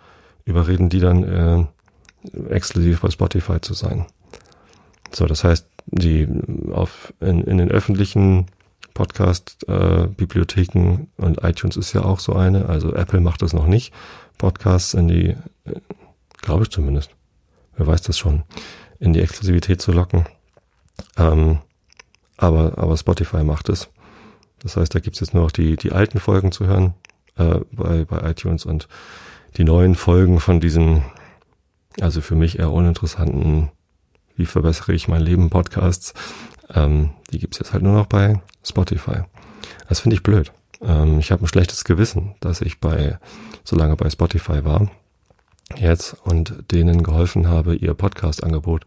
überreden 0.46 0.90
die 0.90 1.00
dann 1.00 1.24
äh, 1.24 1.66
exklusiv 2.50 3.02
bei 3.02 3.10
Spotify 3.10 3.60
zu 3.62 3.74
sein. 3.74 4.06
So, 5.12 5.26
das 5.26 5.44
heißt, 5.44 5.66
die 5.88 6.28
auf 6.72 7.12
in, 7.20 7.44
in 7.44 7.58
den 7.58 7.72
öffentlichen 7.72 8.46
Podcast-Bibliotheken 8.94 11.08
äh, 11.18 11.22
und 11.22 11.44
iTunes 11.44 11.78
ist 11.78 11.94
ja 11.94 12.04
auch 12.04 12.20
so 12.20 12.34
eine, 12.34 12.68
also 12.68 12.94
Apple 12.94 13.22
macht 13.22 13.42
das 13.42 13.54
noch 13.54 13.68
nicht, 13.68 13.94
Podcasts 14.38 14.94
in 14.94 15.08
die, 15.08 15.30
äh, 15.30 15.38
glaube 16.42 16.64
ich 16.64 16.70
zumindest, 16.70 17.12
wer 17.76 17.88
weiß 17.88 18.02
das 18.04 18.18
schon, 18.18 18.44
in 19.00 19.14
die 19.14 19.22
Exklusivität 19.22 19.82
zu 19.82 19.92
locken. 19.92 20.26
Ähm, 21.18 21.60
aber, 22.38 22.78
aber 22.78 22.96
Spotify 22.98 23.44
macht 23.44 23.70
es. 23.70 23.90
Das 24.60 24.78
heißt, 24.78 24.94
da 24.94 25.00
gibt's 25.00 25.20
jetzt 25.20 25.34
nur 25.34 25.44
noch 25.44 25.52
die, 25.52 25.76
die 25.76 25.92
alten 25.92 26.20
Folgen 26.20 26.52
zu 26.52 26.68
hören 26.68 26.94
äh, 27.36 27.60
bei, 27.72 28.06
bei 28.06 28.30
iTunes 28.30 28.66
und 28.66 28.88
die 29.58 29.64
neuen 29.64 29.96
Folgen 29.96 30.40
von 30.40 30.60
diesen, 30.60 31.04
also 32.00 32.22
für 32.22 32.36
mich 32.36 32.60
eher 32.60 32.72
uninteressanten, 32.72 33.70
wie 34.36 34.46
verbessere 34.46 34.94
ich 34.94 35.08
mein 35.08 35.22
Leben 35.22 35.50
Podcasts, 35.50 36.14
ähm, 36.74 37.12
die 37.32 37.40
gibt's 37.40 37.60
jetzt 37.60 37.74
halt 37.74 37.84
nur 37.84 37.94
noch 37.94 38.08
bei 38.08 38.42
Spotify. 38.64 39.24
Das 39.90 40.00
finde 40.00 40.16
ich 40.16 40.24
blöd. 40.24 40.52
Ähm, 40.82 41.20
ich 41.20 41.32
habe 41.32 41.44
ein 41.44 41.48
schlechtes 41.48 41.84
Gewissen, 41.84 42.36
dass 42.40 42.62
ich 42.62 42.80
bei 42.80 43.20
so 43.64 43.76
lange 43.76 43.96
bei 43.96 44.10
Spotify 44.10 44.64
war 44.64 44.90
jetzt 45.78 46.16
und 46.26 46.72
denen 46.72 47.04
geholfen 47.04 47.48
habe, 47.48 47.76
ihr 47.76 47.94
Podcast-Angebot 47.94 48.86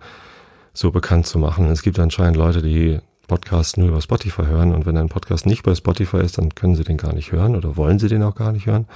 so 0.72 0.90
bekannt 0.90 1.26
zu 1.26 1.38
machen. 1.38 1.70
Es 1.70 1.82
gibt 1.82 1.98
anscheinend 1.98 2.36
Leute, 2.36 2.62
die 2.62 3.00
Podcasts 3.26 3.76
nur 3.76 3.88
über 3.88 4.00
Spotify 4.00 4.44
hören 4.44 4.74
und 4.74 4.84
wenn 4.84 4.96
ein 4.98 5.08
Podcast 5.08 5.46
nicht 5.46 5.62
bei 5.62 5.74
Spotify 5.74 6.18
ist, 6.18 6.36
dann 6.36 6.54
können 6.54 6.74
sie 6.74 6.84
den 6.84 6.98
gar 6.98 7.14
nicht 7.14 7.32
hören 7.32 7.56
oder 7.56 7.76
wollen 7.76 7.98
sie 7.98 8.08
den 8.08 8.22
auch 8.22 8.34
gar 8.34 8.52
nicht 8.52 8.66
hören. 8.66 8.86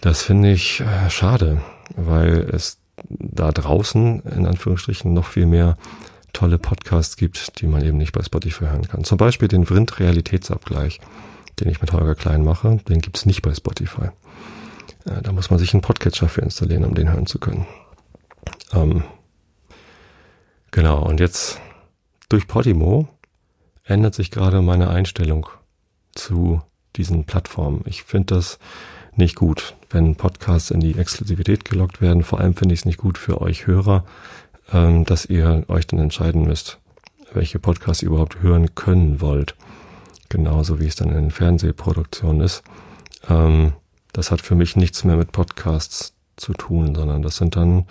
Das 0.00 0.22
finde 0.22 0.52
ich 0.52 0.80
äh, 0.80 1.10
schade, 1.10 1.62
weil 1.96 2.48
es 2.52 2.78
da 3.08 3.52
draußen 3.52 4.20
in 4.20 4.46
Anführungsstrichen 4.46 5.12
noch 5.12 5.26
viel 5.26 5.46
mehr 5.46 5.76
tolle 6.32 6.58
Podcasts 6.58 7.16
gibt, 7.16 7.60
die 7.60 7.66
man 7.66 7.84
eben 7.84 7.98
nicht 7.98 8.12
bei 8.12 8.22
Spotify 8.22 8.64
hören 8.64 8.88
kann. 8.88 9.04
Zum 9.04 9.18
Beispiel 9.18 9.48
den 9.48 9.66
Vrind 9.66 9.98
Realitätsabgleich, 9.98 11.00
den 11.60 11.68
ich 11.68 11.80
mit 11.80 11.92
Holger 11.92 12.14
Klein 12.14 12.44
mache, 12.44 12.78
den 12.88 13.00
gibt's 13.00 13.24
nicht 13.24 13.42
bei 13.42 13.54
Spotify. 13.54 14.08
Äh, 15.06 15.22
da 15.22 15.32
muss 15.32 15.50
man 15.50 15.58
sich 15.58 15.72
einen 15.72 15.82
Podcatcher 15.82 16.28
für 16.28 16.42
installieren, 16.42 16.84
um 16.84 16.94
den 16.94 17.10
hören 17.10 17.26
zu 17.26 17.38
können. 17.38 17.66
Ähm, 18.72 19.04
genau, 20.70 21.02
und 21.02 21.20
jetzt 21.20 21.60
durch 22.28 22.46
Podimo 22.46 23.08
ändert 23.84 24.14
sich 24.14 24.30
gerade 24.30 24.60
meine 24.62 24.88
Einstellung 24.88 25.48
zu 26.14 26.62
diesen 26.96 27.24
Plattformen. 27.24 27.82
Ich 27.86 28.02
finde 28.04 28.34
das 28.34 28.58
nicht 29.14 29.36
gut, 29.36 29.76
wenn 29.94 30.16
Podcasts 30.16 30.70
in 30.70 30.80
die 30.80 30.98
Exklusivität 30.98 31.64
gelockt 31.64 32.02
werden. 32.02 32.22
Vor 32.24 32.40
allem 32.40 32.54
finde 32.54 32.74
ich 32.74 32.80
es 32.80 32.84
nicht 32.84 32.98
gut 32.98 33.16
für 33.16 33.40
euch 33.40 33.66
Hörer, 33.66 34.04
ähm, 34.72 35.04
dass 35.04 35.24
ihr 35.24 35.64
euch 35.68 35.86
dann 35.86 36.00
entscheiden 36.00 36.44
müsst, 36.44 36.78
welche 37.32 37.58
Podcasts 37.58 38.02
ihr 38.02 38.08
überhaupt 38.08 38.42
hören 38.42 38.74
können 38.74 39.20
wollt. 39.20 39.54
Genauso 40.28 40.80
wie 40.80 40.86
es 40.86 40.96
dann 40.96 41.14
in 41.16 41.30
Fernsehproduktionen 41.30 42.42
ist. 42.42 42.62
Ähm, 43.28 43.72
das 44.12 44.30
hat 44.30 44.40
für 44.40 44.54
mich 44.54 44.76
nichts 44.76 45.04
mehr 45.04 45.16
mit 45.16 45.32
Podcasts 45.32 46.12
zu 46.36 46.52
tun, 46.52 46.94
sondern 46.94 47.22
das 47.22 47.36
sind 47.36 47.56
dann 47.56 47.86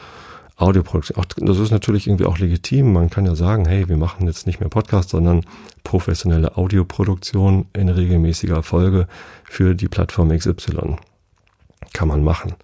Audioproduktion. 0.58 1.18
Auch, 1.18 1.26
das 1.26 1.58
ist 1.58 1.72
natürlich 1.72 2.08
irgendwie 2.08 2.26
auch 2.26 2.38
legitim. 2.38 2.92
Man 2.92 3.10
kann 3.10 3.26
ja 3.26 3.36
sagen, 3.36 3.66
hey, 3.66 3.88
wir 3.88 3.98
machen 3.98 4.28
jetzt 4.28 4.46
nicht 4.46 4.60
mehr 4.60 4.70
Podcast, 4.70 5.10
sondern 5.10 5.46
professionelle 5.84 6.58
Audioproduktion 6.58 7.66
in 7.74 7.90
regelmäßiger 7.90 8.62
Folge 8.62 9.08
für 9.46 9.74
die 9.74 9.88
Plattform 9.88 10.38
XY. 10.38 10.98
Kann 11.94 12.08
man 12.08 12.24
machen. 12.24 12.56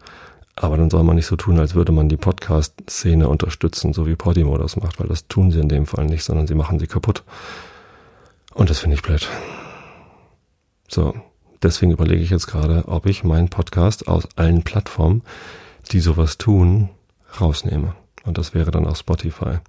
Aber 0.55 0.75
dann 0.75 0.89
soll 0.89 1.03
man 1.03 1.15
nicht 1.15 1.27
so 1.27 1.37
tun, 1.37 1.57
als 1.57 1.73
würde 1.73 1.93
man 1.93 2.09
die 2.09 2.17
Podcast-Szene 2.17 3.29
unterstützen, 3.29 3.93
so 3.93 4.05
wie 4.05 4.17
Podimo 4.17 4.57
das 4.57 4.75
macht, 4.75 4.99
weil 4.99 5.07
das 5.07 5.27
tun 5.27 5.51
sie 5.51 5.59
in 5.59 5.69
dem 5.69 5.85
Fall 5.85 6.05
nicht, 6.05 6.25
sondern 6.25 6.47
sie 6.47 6.55
machen 6.55 6.79
sie 6.79 6.87
kaputt. 6.87 7.23
Und 8.53 8.69
das 8.69 8.79
finde 8.79 8.95
ich 8.95 9.01
blöd. 9.01 9.29
So, 10.89 11.13
deswegen 11.63 11.93
überlege 11.93 12.21
ich 12.21 12.29
jetzt 12.29 12.47
gerade, 12.47 12.83
ob 12.87 13.05
ich 13.05 13.23
meinen 13.23 13.47
Podcast 13.47 14.09
aus 14.09 14.27
allen 14.35 14.63
Plattformen, 14.63 15.23
die 15.91 16.01
sowas 16.01 16.37
tun, 16.37 16.89
rausnehme. 17.39 17.95
Und 18.25 18.37
das 18.37 18.53
wäre 18.53 18.71
dann 18.71 18.85
auch 18.85 18.97
Spotify. 18.97 19.59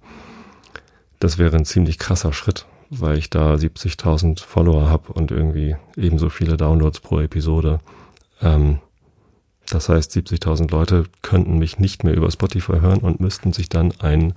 Das 1.19 1.37
wäre 1.37 1.55
ein 1.55 1.65
ziemlich 1.65 1.99
krasser 1.99 2.33
Schritt, 2.33 2.65
weil 2.89 3.17
ich 3.17 3.29
da 3.29 3.53
70.000 3.53 4.43
Follower 4.43 4.89
habe 4.89 5.13
und 5.13 5.31
irgendwie 5.31 5.77
ebenso 5.95 6.29
viele 6.29 6.57
Downloads 6.57 6.99
pro 6.99 7.21
Episode. 7.21 7.79
Ähm, 8.41 8.79
das 9.71 9.89
heißt, 9.89 10.11
70.000 10.15 10.69
Leute 10.71 11.05
könnten 11.21 11.57
mich 11.57 11.79
nicht 11.79 12.03
mehr 12.03 12.13
über 12.13 12.29
Spotify 12.29 12.79
hören 12.81 12.99
und 12.99 13.19
müssten 13.19 13.53
sich 13.53 13.69
dann 13.69 13.93
einen 13.99 14.33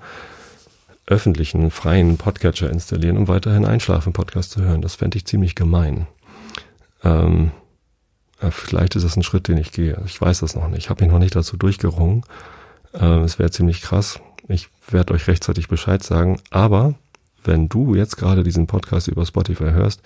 öffentlichen, 1.06 1.70
freien 1.70 2.16
Podcatcher 2.16 2.70
installieren, 2.70 3.16
um 3.16 3.28
weiterhin 3.28 3.66
Einschlafen-Podcast 3.66 4.52
zu 4.52 4.62
hören. 4.62 4.80
Das 4.80 4.94
fände 4.94 5.18
ich 5.18 5.26
ziemlich 5.26 5.54
gemein. 5.54 6.06
Ähm, 7.02 7.50
vielleicht 8.50 8.96
ist 8.96 9.04
das 9.04 9.16
ein 9.16 9.22
Schritt, 9.22 9.48
den 9.48 9.58
ich 9.58 9.72
gehe. 9.72 10.00
Ich 10.06 10.20
weiß 10.20 10.40
das 10.40 10.54
noch 10.54 10.68
nicht. 10.68 10.78
Ich 10.78 10.90
habe 10.90 11.04
mich 11.04 11.12
noch 11.12 11.18
nicht 11.18 11.36
dazu 11.36 11.56
durchgerungen. 11.56 12.24
Äh, 12.92 13.20
es 13.20 13.38
wäre 13.38 13.50
ziemlich 13.50 13.82
krass. 13.82 14.20
Ich 14.48 14.68
werde 14.88 15.14
euch 15.14 15.26
rechtzeitig 15.26 15.68
Bescheid 15.68 16.02
sagen. 16.02 16.40
Aber 16.50 16.94
wenn 17.42 17.68
du 17.68 17.94
jetzt 17.94 18.16
gerade 18.16 18.42
diesen 18.42 18.66
Podcast 18.66 19.08
über 19.08 19.26
Spotify 19.26 19.70
hörst, 19.72 20.00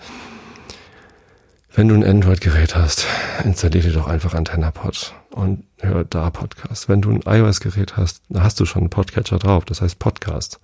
wenn 1.79 1.87
du 1.87 1.95
ein 1.95 2.03
Android-Gerät 2.03 2.75
hast, 2.75 3.07
installier 3.45 3.81
dir 3.81 3.93
doch 3.93 4.07
einfach 4.07 4.33
AntennaPod 4.33 5.13
und 5.31 5.63
hör 5.77 6.03
da 6.03 6.29
Podcast. 6.29 6.89
Wenn 6.89 7.01
du 7.01 7.09
ein 7.09 7.21
iOS-Gerät 7.25 7.95
hast, 7.95 8.21
hast 8.33 8.59
du 8.59 8.65
schon 8.65 8.81
einen 8.81 8.89
Podcatcher 8.89 9.39
drauf, 9.39 9.63
das 9.63 9.81
heißt 9.81 9.97
Podcast. 9.97 10.59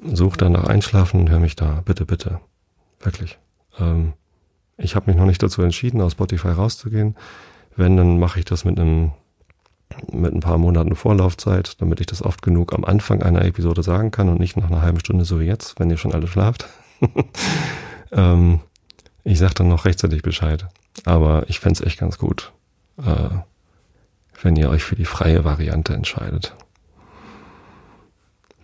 Such 0.00 0.36
dann 0.36 0.52
nach 0.52 0.68
Einschlafen 0.68 1.18
und 1.18 1.30
hör 1.30 1.40
mich 1.40 1.56
da, 1.56 1.82
bitte, 1.84 2.06
bitte. 2.06 2.38
Wirklich. 3.00 3.40
Ähm, 3.80 4.12
ich 4.76 4.94
habe 4.94 5.10
mich 5.10 5.16
noch 5.16 5.26
nicht 5.26 5.42
dazu 5.42 5.62
entschieden, 5.62 6.00
aus 6.00 6.12
Spotify 6.12 6.50
rauszugehen. 6.50 7.16
Wenn, 7.74 7.96
dann 7.96 8.20
mache 8.20 8.38
ich 8.38 8.44
das 8.44 8.64
mit 8.64 8.78
einem 8.78 9.10
mit 10.12 10.32
ein 10.32 10.40
paar 10.40 10.58
Monaten 10.58 10.94
Vorlaufzeit, 10.94 11.82
damit 11.82 11.98
ich 11.98 12.06
das 12.06 12.22
oft 12.22 12.42
genug 12.42 12.72
am 12.72 12.84
Anfang 12.84 13.24
einer 13.24 13.44
Episode 13.44 13.82
sagen 13.82 14.12
kann 14.12 14.28
und 14.28 14.38
nicht 14.38 14.56
nach 14.56 14.70
einer 14.70 14.82
halben 14.82 15.00
Stunde 15.00 15.24
so 15.24 15.40
wie 15.40 15.46
jetzt, 15.46 15.80
wenn 15.80 15.90
ihr 15.90 15.96
schon 15.96 16.14
alle 16.14 16.28
schlaft. 16.28 16.68
ähm, 18.12 18.60
ich 19.28 19.38
sag 19.38 19.54
dann 19.54 19.68
noch 19.68 19.84
rechtzeitig 19.84 20.22
Bescheid. 20.22 20.66
Aber 21.04 21.44
ich 21.48 21.60
fände 21.60 21.84
echt 21.84 21.98
ganz 21.98 22.18
gut, 22.18 22.52
äh, 22.98 23.28
wenn 24.42 24.56
ihr 24.56 24.70
euch 24.70 24.82
für 24.82 24.96
die 24.96 25.04
freie 25.04 25.44
Variante 25.44 25.94
entscheidet. 25.94 26.54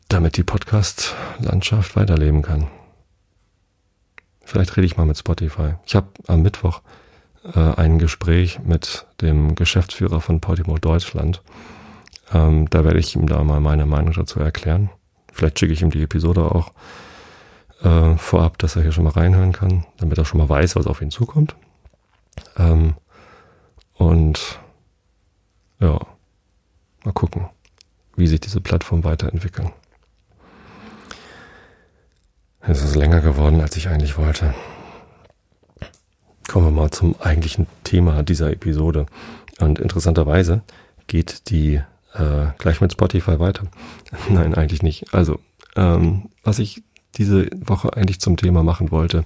Damit 0.09 0.37
die 0.37 0.43
Podcast-Landschaft 0.43 1.97
weiterleben 1.97 2.43
kann. 2.43 2.69
Vielleicht 4.45 4.77
rede 4.77 4.87
ich 4.87 4.97
mal 4.97 5.07
mit 5.07 5.19
Spotify. 5.19 5.75
Ich 5.87 5.95
habe 5.95 6.09
am 6.27 6.43
Mittwoch 6.43 6.81
äh, 7.55 7.59
ein 7.59 7.99
Gespräch 7.99 8.61
mit 8.61 9.07
dem 9.21 9.55
Geschäftsführer 9.55 10.21
von 10.21 10.41
Podimo 10.41 10.79
Deutschland. 10.79 11.43
Ähm, 12.33 12.69
da 12.71 12.85
werde 12.85 13.01
ich 13.01 13.15
ihm 13.15 13.27
da 13.27 13.43
mal 13.45 13.61
meine 13.61 13.87
Meinung 13.87 14.13
dazu 14.15 14.41
erklären. 14.41 14.91
Vielleicht 15.33 15.59
schicke 15.59 15.73
ich 15.73 15.83
ihm 15.83 15.91
die 15.91 16.03
Episode 16.03 16.43
auch 16.43 16.73
äh, 17.85 18.17
vorab, 18.17 18.59
dass 18.59 18.77
er 18.77 18.83
hier 18.83 18.93
schon 18.93 19.05
mal 19.05 19.11
reinhören 19.13 19.53
kann, 19.53 19.85
damit 19.99 20.19
er 20.19 20.25
schon 20.25 20.39
mal 20.39 20.49
weiß, 20.49 20.77
was 20.77 20.87
auf 20.87 21.03
ihn 21.03 21.11
zukommt. 21.11 21.55
Ähm, 22.57 22.95
und 23.95 24.59
ja, 25.81 25.99
mal 27.05 27.13
gucken, 27.13 27.49
wie 28.17 28.27
sich 28.27 28.41
diese 28.41 28.61
Plattform 28.61 29.05
weiterentwickeln. 29.05 29.71
Es 32.61 32.83
ist 32.83 32.97
länger 32.97 33.21
geworden, 33.21 33.61
als 33.61 33.77
ich 33.77 33.89
eigentlich 33.89 34.17
wollte. 34.17 34.55
Kommen 36.49 36.67
wir 36.67 36.83
mal 36.83 36.91
zum 36.91 37.15
eigentlichen 37.21 37.67
Thema 37.85 38.23
dieser 38.23 38.51
Episode. 38.51 39.07
Und 39.61 39.79
interessanterweise 39.79 40.63
geht 41.07 41.51
die 41.51 41.83
äh, 42.15 42.47
gleich 42.59 42.81
mit 42.81 42.93
Spotify 42.93 43.39
weiter. 43.39 43.65
Nein, 44.31 44.55
eigentlich 44.55 44.83
nicht. 44.83 45.13
Also, 45.13 45.41
ähm, 45.77 46.31
was 46.43 46.59
ich 46.59 46.83
diese 47.19 47.49
Woche 47.61 47.97
eigentlich 47.97 48.21
zum 48.21 48.37
Thema 48.37 48.63
machen 48.63 48.91
wollte, 48.91 49.25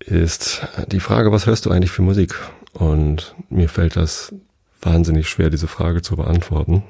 ist 0.00 0.66
die 0.88 1.00
Frage, 1.00 1.32
was 1.32 1.46
hörst 1.46 1.66
du 1.66 1.70
eigentlich 1.70 1.90
für 1.90 2.02
Musik? 2.02 2.34
Und 2.72 3.34
mir 3.50 3.68
fällt 3.68 3.96
das 3.96 4.34
wahnsinnig 4.80 5.28
schwer, 5.28 5.50
diese 5.50 5.68
Frage 5.68 6.02
zu 6.02 6.16
beantworten. 6.16 6.82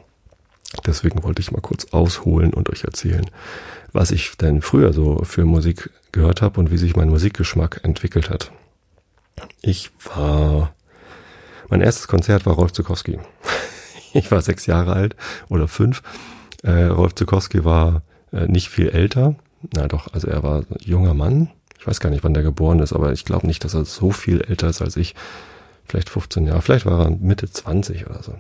Deswegen 0.87 1.23
wollte 1.23 1.43
ich 1.43 1.53
mal 1.53 1.61
kurz 1.61 1.93
ausholen 1.93 2.55
und 2.55 2.71
euch 2.71 2.85
erzählen, 2.85 3.29
was 3.93 4.11
ich 4.11 4.37
denn 4.39 4.63
früher 4.63 4.93
so 4.93 5.23
für 5.25 5.45
Musik 5.45 5.91
gehört 6.13 6.41
habe 6.41 6.61
und 6.61 6.71
wie 6.71 6.79
sich 6.79 6.97
mein 6.97 7.11
Musikgeschmack 7.11 7.81
entwickelt 7.83 8.31
hat. 8.31 8.51
Ich 9.61 9.91
war, 10.15 10.75
mein 11.69 11.81
erstes 11.81 12.09
Konzert 12.09 12.47
war 12.47 12.55
Rolf 12.55 12.73
Zukowski. 12.73 13.19
Ich 14.15 14.31
war 14.31 14.43
sechs 14.43 14.67
Jahre 14.67 14.93
alt 14.93 15.17
oder 15.49 15.69
fünf. 15.69 16.03
Äh, 16.63 16.85
Rolf 16.85 17.15
Zukowski 17.15 17.65
war 17.65 18.03
äh, 18.33 18.47
nicht 18.47 18.69
viel 18.69 18.89
älter. 18.89 19.37
Na 19.75 19.87
doch, 19.89 20.13
also 20.13 20.29
er 20.29 20.43
war 20.43 20.65
junger 20.81 21.15
Mann. 21.15 21.51
Ich 21.79 21.87
weiß 21.87 22.01
gar 22.01 22.11
nicht, 22.11 22.25
wann 22.25 22.35
der 22.35 22.43
geboren 22.43 22.81
ist, 22.81 22.93
aber 22.93 23.13
ich 23.13 23.25
glaube 23.25 23.47
nicht, 23.47 23.65
dass 23.65 23.75
er 23.75 23.85
so 23.85 24.11
viel 24.13 24.41
älter 24.41 24.69
ist 24.69 24.83
als 24.83 24.97
ich. 24.97 25.15
Vielleicht 25.85 26.11
15 26.11 26.47
Jahre, 26.47 26.63
vielleicht 26.63 26.87
war 26.87 27.07
er 27.07 27.11
Mitte 27.11 27.51
20 27.51 28.07
oder 28.07 28.23
so. 28.23 28.35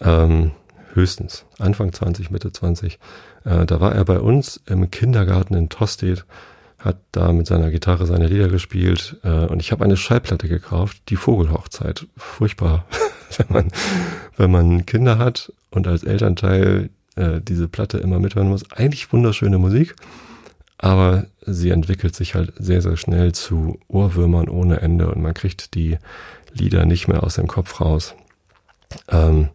Ähm, 0.00 0.52
höchstens. 0.92 1.44
Anfang 1.58 1.92
20, 1.92 2.30
Mitte 2.30 2.52
20. 2.52 2.98
Äh, 3.44 3.66
da 3.66 3.80
war 3.80 3.94
er 3.94 4.04
bei 4.04 4.20
uns 4.20 4.60
im 4.66 4.90
Kindergarten 4.90 5.54
in 5.54 5.68
Tostedt, 5.68 6.24
hat 6.78 6.98
da 7.12 7.32
mit 7.32 7.46
seiner 7.46 7.70
Gitarre 7.70 8.06
seine 8.06 8.26
Lieder 8.26 8.48
gespielt 8.48 9.16
äh, 9.22 9.46
und 9.46 9.60
ich 9.60 9.72
habe 9.72 9.84
eine 9.84 9.96
Schallplatte 9.96 10.48
gekauft, 10.48 11.02
die 11.08 11.16
Vogelhochzeit. 11.16 12.06
Furchtbar, 12.16 12.84
wenn 13.38 13.46
man, 13.48 13.72
wenn 14.36 14.50
man 14.50 14.86
Kinder 14.86 15.18
hat 15.18 15.52
und 15.70 15.86
als 15.86 16.04
Elternteil 16.04 16.90
äh, 17.16 17.40
diese 17.40 17.68
Platte 17.68 17.98
immer 17.98 18.18
mithören 18.18 18.48
muss. 18.48 18.70
Eigentlich 18.72 19.12
wunderschöne 19.12 19.58
Musik, 19.58 19.94
aber 20.78 21.26
sie 21.46 21.70
entwickelt 21.70 22.14
sich 22.14 22.34
halt 22.34 22.52
sehr, 22.58 22.82
sehr 22.82 22.96
schnell 22.96 23.32
zu 23.32 23.78
Ohrwürmern 23.88 24.48
ohne 24.48 24.80
Ende 24.80 25.10
und 25.10 25.22
man 25.22 25.34
kriegt 25.34 25.74
die 25.74 25.98
Lieder 26.52 26.84
nicht 26.84 27.08
mehr 27.08 27.22
aus 27.22 27.34
dem 27.34 27.46
Kopf 27.46 27.80
raus. 27.80 28.14
Ähm, 29.08 29.48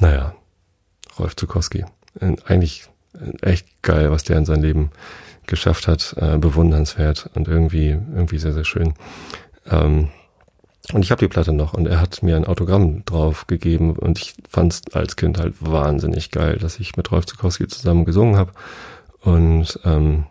naja, 0.00 0.34
Rolf 1.18 1.36
Zukowski. 1.36 1.84
Eigentlich 2.44 2.88
echt 3.40 3.66
geil, 3.82 4.10
was 4.10 4.24
der 4.24 4.38
in 4.38 4.44
seinem 4.44 4.62
Leben 4.62 4.90
geschafft 5.46 5.88
hat, 5.88 6.14
äh, 6.18 6.38
bewundernswert 6.38 7.30
und 7.34 7.48
irgendwie, 7.48 7.88
irgendwie 7.88 8.38
sehr, 8.38 8.52
sehr 8.52 8.64
schön. 8.64 8.94
Ähm, 9.66 10.08
und 10.92 11.02
ich 11.02 11.10
habe 11.10 11.20
die 11.20 11.28
Platte 11.28 11.52
noch 11.52 11.74
und 11.74 11.86
er 11.86 12.00
hat 12.00 12.22
mir 12.22 12.36
ein 12.36 12.44
Autogramm 12.44 13.04
drauf 13.04 13.46
gegeben 13.46 13.92
und 13.92 14.18
ich 14.18 14.34
fand 14.48 14.72
es 14.72 14.82
als 14.92 15.16
Kind 15.16 15.38
halt 15.38 15.54
wahnsinnig 15.60 16.30
geil, 16.30 16.58
dass 16.58 16.78
ich 16.80 16.96
mit 16.96 17.10
Rolf 17.10 17.26
Zukowski 17.26 17.66
zusammen 17.68 18.04
gesungen 18.04 18.36
habe 18.36 18.52
und 19.20 19.78
ähm, 19.84 20.24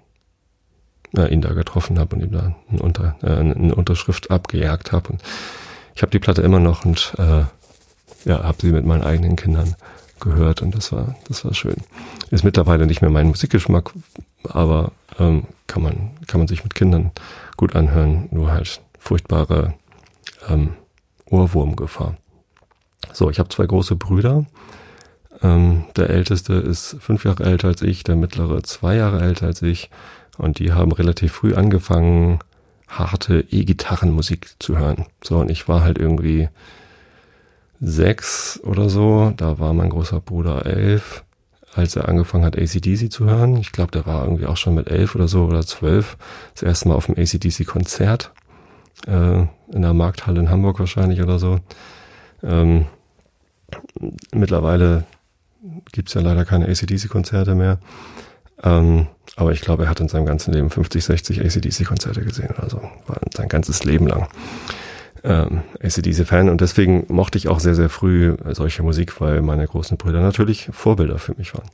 ja, 1.14 1.26
ihn 1.26 1.42
da 1.42 1.54
getroffen 1.54 2.00
habe 2.00 2.16
und 2.16 2.22
ihm 2.22 2.32
da 2.32 2.56
eine, 2.70 2.82
Unter, 2.82 3.16
äh, 3.24 3.32
eine 3.32 3.76
Unterschrift 3.76 4.32
abgejagt 4.32 4.92
habe. 4.92 5.14
Und 5.14 5.24
ich 5.96 6.02
habe 6.02 6.12
die 6.12 6.20
Platte 6.20 6.42
immer 6.42 6.60
noch 6.60 6.86
und 6.86 7.14
äh, 7.18 7.44
ja, 8.26 8.44
habe 8.44 8.58
sie 8.62 8.72
mit 8.72 8.86
meinen 8.86 9.04
eigenen 9.04 9.36
Kindern 9.36 9.76
gehört 10.20 10.62
und 10.62 10.76
das 10.76 10.92
war, 10.92 11.16
das 11.28 11.46
war 11.46 11.54
schön. 11.54 11.78
Ist 12.30 12.44
mittlerweile 12.44 12.86
nicht 12.86 13.02
mehr 13.02 13.10
mein 13.10 13.28
Musikgeschmack, 13.28 13.92
aber 14.44 14.92
ähm, 15.18 15.46
kann 15.68 15.82
man, 15.82 16.12
kann 16.28 16.42
man 16.42 16.48
sich 16.48 16.64
mit 16.64 16.76
Kindern 16.76 17.12
gut 17.58 17.76
anhören, 17.76 18.28
nur 18.32 18.52
halt 18.52 18.82
furchtbare 19.00 19.74
ähm, 20.50 20.74
Ohrwurmgefahr. 21.26 22.18
So, 23.14 23.30
ich 23.30 23.40
habe 23.40 23.50
zwei 23.50 23.66
große 23.66 23.96
Brüder. 23.96 24.46
Ähm, 25.42 25.86
der 25.96 26.10
älteste 26.10 26.54
ist 26.54 26.98
fünf 27.00 27.24
Jahre 27.24 27.44
älter 27.44 27.70
als 27.70 27.82
ich, 27.82 28.04
der 28.04 28.16
mittlere 28.16 28.64
zwei 28.64 28.96
Jahre 28.96 29.22
älter 29.22 29.48
als 29.48 29.62
ich. 29.62 29.90
Und 30.38 30.60
die 30.60 30.74
haben 30.74 30.92
relativ 30.92 31.34
früh 31.34 31.54
angefangen, 31.54 32.40
harte 32.88 33.46
E-Gitarrenmusik 33.50 34.56
zu 34.60 34.78
hören. 34.78 35.06
So, 35.24 35.40
und 35.40 35.52
ich 35.52 35.68
war 35.68 35.84
halt 35.84 35.98
irgendwie 35.98 36.50
sechs 37.80 38.60
oder 38.64 38.90
so, 38.90 39.32
da 39.38 39.60
war 39.60 39.74
mein 39.74 39.90
großer 39.90 40.20
Bruder 40.20 40.66
elf, 40.66 41.24
als 41.74 41.96
er 41.96 42.10
angefangen 42.10 42.46
hat, 42.46 42.58
ACDC 42.58 43.12
zu 43.12 43.26
hören. 43.26 43.58
Ich 43.58 43.72
glaube, 43.72 43.92
der 43.92 44.06
war 44.06 44.24
irgendwie 44.24 44.48
auch 44.48 44.58
schon 44.58 44.76
mit 44.76 44.90
elf 44.90 45.16
oder 45.16 45.28
so 45.28 45.46
oder 45.46 45.66
zwölf 45.66 46.18
das 46.54 46.64
erste 46.64 46.90
Mal 46.90 46.96
auf 46.96 47.06
dem 47.06 47.16
ACDC-Konzert 47.18 48.32
äh, 49.08 49.46
in 49.72 49.82
der 49.82 49.94
Markthalle 49.94 50.40
in 50.40 50.50
Hamburg 50.50 50.80
wahrscheinlich 50.80 51.22
oder 51.22 51.40
so. 51.40 51.60
Ähm, 52.44 52.86
mittlerweile 54.34 55.06
gibt's 55.92 56.14
ja 56.14 56.22
leider 56.22 56.46
keine 56.46 56.68
ACDC-Konzerte 56.68 57.56
mehr. 57.56 57.80
Ähm, 58.64 59.08
aber 59.36 59.52
ich 59.52 59.62
glaube, 59.62 59.84
er 59.84 59.90
hat 59.90 60.00
in 60.00 60.10
seinem 60.10 60.26
ganzen 60.26 60.54
Leben 60.54 60.70
50, 60.70 61.04
60 61.04 61.42
ACDC-Konzerte 61.42 62.22
gesehen 62.24 62.54
oder 62.58 62.70
so. 62.70 62.82
War 63.08 63.20
sein 63.34 63.48
ganzes 63.48 63.84
Leben 63.84 64.08
lang 64.08 64.28
ähm, 65.24 65.62
ACDC-Fan 65.82 66.50
und 66.50 66.62
deswegen 66.62 67.06
mochte 67.10 67.38
ich 67.38 67.48
auch 67.48 67.60
sehr, 67.60 67.76
sehr 67.76 67.90
früh 67.90 68.36
solche 68.52 68.84
Musik, 68.84 69.20
weil 69.22 69.42
meine 69.42 69.68
großen 69.68 69.98
Brüder 69.98 70.22
natürlich 70.22 70.70
Vorbilder 70.72 71.20
für 71.20 71.36
mich 71.36 71.54
waren. 71.54 71.70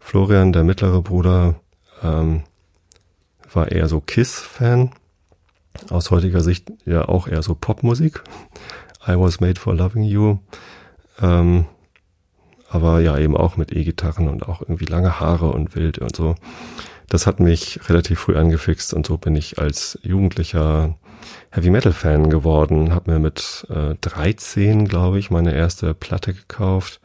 Florian, 0.00 0.52
der 0.52 0.64
mittlere 0.64 1.02
Bruder, 1.02 1.56
ähm, 2.02 2.42
war 3.52 3.70
eher 3.70 3.88
so 3.88 4.00
Kiss-Fan. 4.00 4.90
Aus 5.90 6.10
heutiger 6.10 6.40
Sicht 6.40 6.72
ja 6.84 7.08
auch 7.08 7.28
eher 7.28 7.42
so 7.42 7.54
Popmusik. 7.54 8.22
I 9.06 9.12
was 9.12 9.40
made 9.40 9.60
for 9.60 9.74
loving 9.74 10.02
you. 10.02 10.38
Ähm, 11.20 11.66
aber 12.68 13.00
ja, 13.00 13.16
eben 13.18 13.36
auch 13.36 13.56
mit 13.56 13.72
E-Gitarren 13.72 14.28
und 14.28 14.48
auch 14.48 14.60
irgendwie 14.60 14.86
lange 14.86 15.20
Haare 15.20 15.50
und 15.52 15.74
wild 15.76 15.98
und 15.98 16.16
so. 16.16 16.34
Das 17.08 17.26
hat 17.26 17.38
mich 17.38 17.80
relativ 17.88 18.18
früh 18.18 18.36
angefixt 18.36 18.92
und 18.92 19.06
so 19.06 19.16
bin 19.16 19.36
ich 19.36 19.58
als 19.58 19.98
Jugendlicher 20.02 20.96
Heavy 21.50 21.70
Metal 21.70 21.92
Fan 21.92 22.28
geworden, 22.28 22.92
habe 22.92 23.12
mir 23.12 23.18
mit 23.18 23.66
äh, 23.70 23.94
13, 24.00 24.88
glaube 24.88 25.18
ich, 25.18 25.30
meine 25.30 25.54
erste 25.54 25.94
Platte 25.94 26.34
gekauft. 26.34 27.00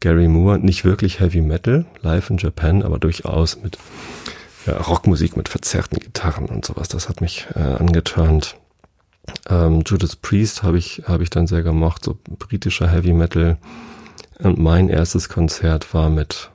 Gary 0.00 0.28
Moore, 0.28 0.58
nicht 0.58 0.84
wirklich 0.84 1.20
Heavy 1.20 1.40
Metal, 1.40 1.86
live 2.02 2.30
in 2.30 2.38
Japan, 2.38 2.82
aber 2.82 2.98
durchaus 2.98 3.62
mit 3.62 3.78
Rockmusik 4.72 5.36
mit 5.36 5.48
verzerrten 5.48 5.98
Gitarren 5.98 6.46
und 6.46 6.64
sowas. 6.64 6.88
Das 6.88 7.08
hat 7.08 7.20
mich 7.20 7.46
äh, 7.54 7.60
angeturnt. 7.60 8.56
Ähm, 9.48 9.82
Judas 9.86 10.16
Priest 10.16 10.62
habe 10.62 10.78
ich 10.78 11.02
habe 11.06 11.22
ich 11.22 11.30
dann 11.30 11.46
sehr 11.46 11.62
gemocht, 11.62 12.04
so 12.04 12.18
britischer 12.38 12.88
Heavy 12.88 13.12
Metal. 13.12 13.56
Und 14.38 14.58
mein 14.58 14.88
erstes 14.88 15.28
Konzert 15.28 15.94
war 15.94 16.10
mit 16.10 16.50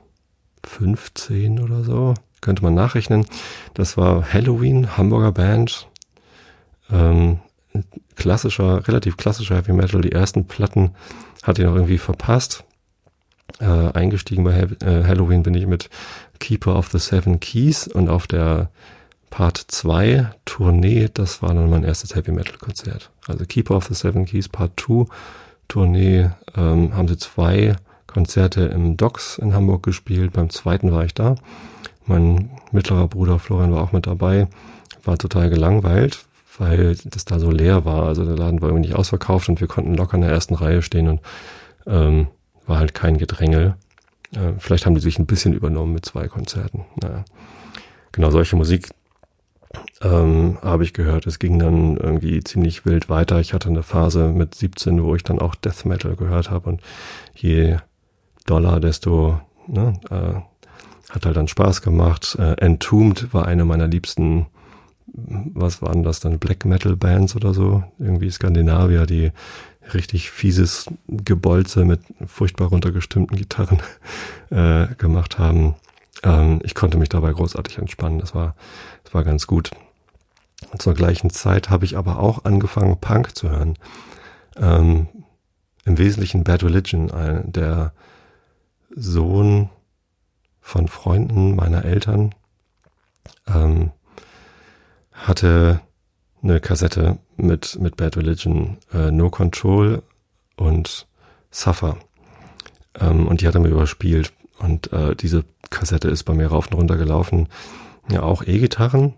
15 0.64 1.58
oder 1.58 1.82
so, 1.82 2.14
könnte 2.40 2.62
man 2.62 2.74
nachrechnen. 2.74 3.26
Das 3.74 3.96
war 3.96 4.32
Halloween, 4.32 4.96
Hamburger 4.96 5.32
Band, 5.32 5.88
ähm, 6.90 7.40
klassischer, 8.16 8.86
relativ 8.86 9.16
klassischer 9.16 9.56
Heavy 9.56 9.72
Metal. 9.72 10.00
Die 10.00 10.12
ersten 10.12 10.46
Platten 10.46 10.92
hat 11.42 11.58
ich 11.58 11.64
noch 11.64 11.74
irgendwie 11.74 11.98
verpasst. 11.98 12.64
Äh, 13.60 13.64
eingestiegen 13.64 14.44
bei 14.44 14.52
Heavy, 14.52 14.76
äh, 14.84 15.04
Halloween 15.04 15.42
bin 15.42 15.54
ich 15.54 15.66
mit 15.66 15.90
Keeper 16.42 16.76
of 16.76 16.88
the 16.90 16.98
Seven 16.98 17.38
Keys 17.38 17.86
und 17.86 18.08
auf 18.08 18.26
der 18.26 18.68
Part 19.30 19.56
2 19.56 20.28
Tournee, 20.44 21.08
das 21.14 21.40
war 21.40 21.54
dann 21.54 21.70
mein 21.70 21.84
erstes 21.84 22.16
Heavy 22.16 22.32
Metal 22.32 22.58
Konzert. 22.58 23.10
Also 23.28 23.46
Keeper 23.46 23.76
of 23.76 23.86
the 23.86 23.94
Seven 23.94 24.26
Keys 24.26 24.48
Part 24.48 24.72
2 24.78 25.06
Tournee 25.68 26.30
ähm, 26.56 26.94
haben 26.94 27.08
sie 27.08 27.16
zwei 27.16 27.76
Konzerte 28.08 28.62
im 28.62 28.96
Docks 28.96 29.38
in 29.38 29.54
Hamburg 29.54 29.84
gespielt. 29.84 30.32
Beim 30.32 30.50
zweiten 30.50 30.90
war 30.90 31.04
ich 31.04 31.14
da. 31.14 31.36
Mein 32.06 32.50
mittlerer 32.72 33.06
Bruder 33.06 33.38
Florian 33.38 33.72
war 33.72 33.82
auch 33.82 33.92
mit 33.92 34.08
dabei. 34.08 34.48
War 35.04 35.16
total 35.16 35.48
gelangweilt, 35.48 36.24
weil 36.58 36.96
das 37.04 37.24
da 37.24 37.38
so 37.38 37.52
leer 37.52 37.84
war. 37.84 38.06
Also 38.06 38.24
der 38.26 38.36
Laden 38.36 38.60
war 38.60 38.68
irgendwie 38.68 38.88
nicht 38.88 38.98
ausverkauft 38.98 39.48
und 39.48 39.60
wir 39.60 39.68
konnten 39.68 39.94
locker 39.94 40.16
in 40.16 40.22
der 40.22 40.30
ersten 40.32 40.56
Reihe 40.56 40.82
stehen 40.82 41.08
und 41.08 41.20
ähm, 41.86 42.26
war 42.66 42.78
halt 42.78 42.94
kein 42.94 43.16
Gedränge. 43.16 43.76
Äh, 44.34 44.54
vielleicht 44.58 44.86
haben 44.86 44.94
die 44.94 45.00
sich 45.00 45.18
ein 45.18 45.26
bisschen 45.26 45.52
übernommen 45.52 45.94
mit 45.94 46.04
zwei 46.04 46.28
Konzerten. 46.28 46.84
Naja. 47.00 47.24
Genau 48.12 48.30
solche 48.30 48.56
Musik 48.56 48.90
ähm, 50.02 50.58
habe 50.62 50.84
ich 50.84 50.92
gehört. 50.92 51.26
Es 51.26 51.38
ging 51.38 51.58
dann 51.58 51.96
irgendwie 51.96 52.42
ziemlich 52.42 52.84
wild 52.84 53.08
weiter. 53.08 53.40
Ich 53.40 53.54
hatte 53.54 53.68
eine 53.68 53.82
Phase 53.82 54.28
mit 54.28 54.54
17, 54.54 55.02
wo 55.02 55.14
ich 55.14 55.22
dann 55.22 55.38
auch 55.38 55.54
Death 55.54 55.84
Metal 55.84 56.16
gehört 56.16 56.50
habe 56.50 56.68
und 56.68 56.80
je 57.34 57.78
Dollar, 58.46 58.80
desto 58.80 59.40
ne, 59.66 59.94
äh, 60.10 61.12
hat 61.12 61.26
halt 61.26 61.36
dann 61.36 61.48
Spaß 61.48 61.82
gemacht. 61.82 62.36
Äh, 62.38 62.54
Entombed 62.54 63.32
war 63.32 63.46
eine 63.46 63.64
meiner 63.64 63.86
liebsten 63.86 64.46
was 65.12 65.82
waren 65.82 66.02
das 66.02 66.20
dann, 66.20 66.38
Black 66.38 66.64
Metal 66.64 66.96
Bands 66.96 67.36
oder 67.36 67.52
so, 67.52 67.84
irgendwie 67.98 68.30
Skandinavier, 68.30 69.06
die 69.06 69.32
richtig 69.94 70.30
fieses 70.30 70.86
Gebolze 71.08 71.84
mit 71.84 72.00
furchtbar 72.26 72.68
runtergestimmten 72.68 73.36
Gitarren 73.36 73.80
äh, 74.50 74.94
gemacht 74.96 75.38
haben. 75.38 75.74
Ähm, 76.22 76.60
ich 76.62 76.74
konnte 76.74 76.98
mich 76.98 77.08
dabei 77.08 77.32
großartig 77.32 77.78
entspannen. 77.78 78.18
Das 78.18 78.34
war, 78.34 78.54
das 79.04 79.12
war 79.12 79.24
ganz 79.24 79.46
gut. 79.46 79.70
Und 80.70 80.80
zur 80.80 80.94
gleichen 80.94 81.30
Zeit 81.30 81.68
habe 81.68 81.84
ich 81.84 81.96
aber 81.96 82.18
auch 82.18 82.44
angefangen, 82.44 82.98
Punk 83.00 83.36
zu 83.36 83.50
hören. 83.50 83.76
Ähm, 84.56 85.08
Im 85.84 85.98
Wesentlichen 85.98 86.44
Bad 86.44 86.62
Religion, 86.62 87.10
ein, 87.10 87.52
der 87.52 87.92
Sohn 88.94 89.68
von 90.60 90.86
Freunden 90.86 91.56
meiner 91.56 91.84
Eltern, 91.84 92.34
ähm, 93.48 93.90
hatte 95.22 95.80
eine 96.42 96.60
Kassette 96.60 97.18
mit, 97.36 97.78
mit 97.80 97.96
Bad 97.96 98.16
Religion, 98.16 98.78
äh, 98.92 99.10
No 99.10 99.30
Control 99.30 100.02
und 100.56 101.06
Suffer. 101.50 101.96
Ähm, 102.98 103.26
und 103.26 103.40
die 103.40 103.46
hat 103.46 103.54
er 103.54 103.60
mir 103.60 103.68
überspielt. 103.68 104.32
Und 104.58 104.92
äh, 104.92 105.14
diese 105.14 105.44
Kassette 105.70 106.08
ist 106.08 106.24
bei 106.24 106.34
mir 106.34 106.48
rauf 106.48 106.68
und 106.68 106.74
runter 106.74 106.96
gelaufen. 106.96 107.48
Ja, 108.10 108.22
auch 108.22 108.42
E-Gitarren, 108.44 109.14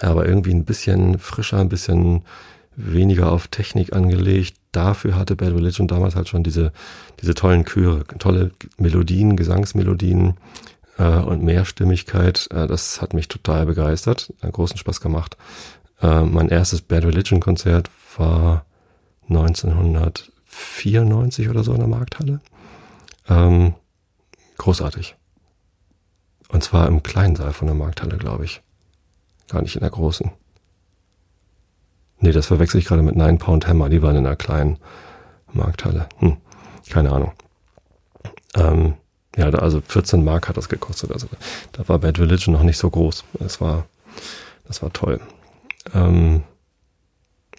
aber 0.00 0.26
irgendwie 0.26 0.52
ein 0.52 0.64
bisschen 0.64 1.18
frischer, 1.18 1.58
ein 1.58 1.68
bisschen 1.68 2.22
weniger 2.74 3.30
auf 3.32 3.48
Technik 3.48 3.94
angelegt. 3.94 4.56
Dafür 4.72 5.16
hatte 5.16 5.36
Bad 5.36 5.54
Religion 5.54 5.88
damals 5.88 6.16
halt 6.16 6.28
schon 6.28 6.42
diese, 6.42 6.72
diese 7.20 7.34
tollen 7.34 7.64
Chöre, 7.64 8.04
tolle 8.18 8.52
Melodien, 8.78 9.36
Gesangsmelodien 9.36 10.34
äh, 10.98 11.18
und 11.18 11.42
Mehrstimmigkeit. 11.42 12.48
Äh, 12.52 12.66
das 12.66 13.00
hat 13.00 13.14
mich 13.14 13.28
total 13.28 13.64
begeistert, 13.66 14.34
einen 14.40 14.52
großen 14.52 14.76
Spaß 14.76 15.00
gemacht. 15.00 15.36
Äh, 16.02 16.24
mein 16.24 16.48
erstes 16.48 16.82
Bad 16.82 17.04
Religion 17.04 17.38
Konzert 17.40 17.88
war 18.16 18.66
1994 19.28 21.48
oder 21.48 21.64
so 21.64 21.72
in 21.72 21.78
der 21.78 21.88
Markthalle. 21.88 22.40
Ähm, 23.28 23.74
großartig. 24.58 25.16
Und 26.50 26.64
zwar 26.64 26.88
im 26.88 27.02
kleinen 27.02 27.36
Saal 27.36 27.52
von 27.52 27.66
der 27.66 27.76
Markthalle, 27.76 28.16
glaube 28.16 28.44
ich. 28.44 28.62
Gar 29.48 29.62
nicht 29.62 29.76
in 29.76 29.80
der 29.80 29.90
großen. 29.90 30.30
Nee, 32.20 32.32
das 32.32 32.46
verwechsel 32.46 32.80
ich 32.80 32.86
gerade 32.86 33.02
mit 33.02 33.16
Nine 33.16 33.38
Pound 33.38 33.66
Hammer. 33.66 33.88
Die 33.88 34.02
waren 34.02 34.16
in 34.16 34.24
der 34.24 34.36
kleinen 34.36 34.78
Markthalle. 35.52 36.08
Hm, 36.18 36.36
keine 36.90 37.12
Ahnung. 37.12 37.32
Ähm, 38.54 38.94
ja, 39.38 39.48
also 39.50 39.80
14 39.86 40.24
Mark 40.24 40.48
hat 40.48 40.56
das 40.56 40.68
gekostet. 40.68 41.12
Also 41.12 41.28
da 41.72 41.88
war 41.88 42.00
Bad 42.00 42.18
Religion 42.18 42.52
noch 42.52 42.64
nicht 42.64 42.76
so 42.76 42.90
groß. 42.90 43.24
Das 43.38 43.60
war, 43.60 43.86
das 44.66 44.82
war 44.82 44.92
toll. 44.92 45.20
Ähm, 45.94 46.42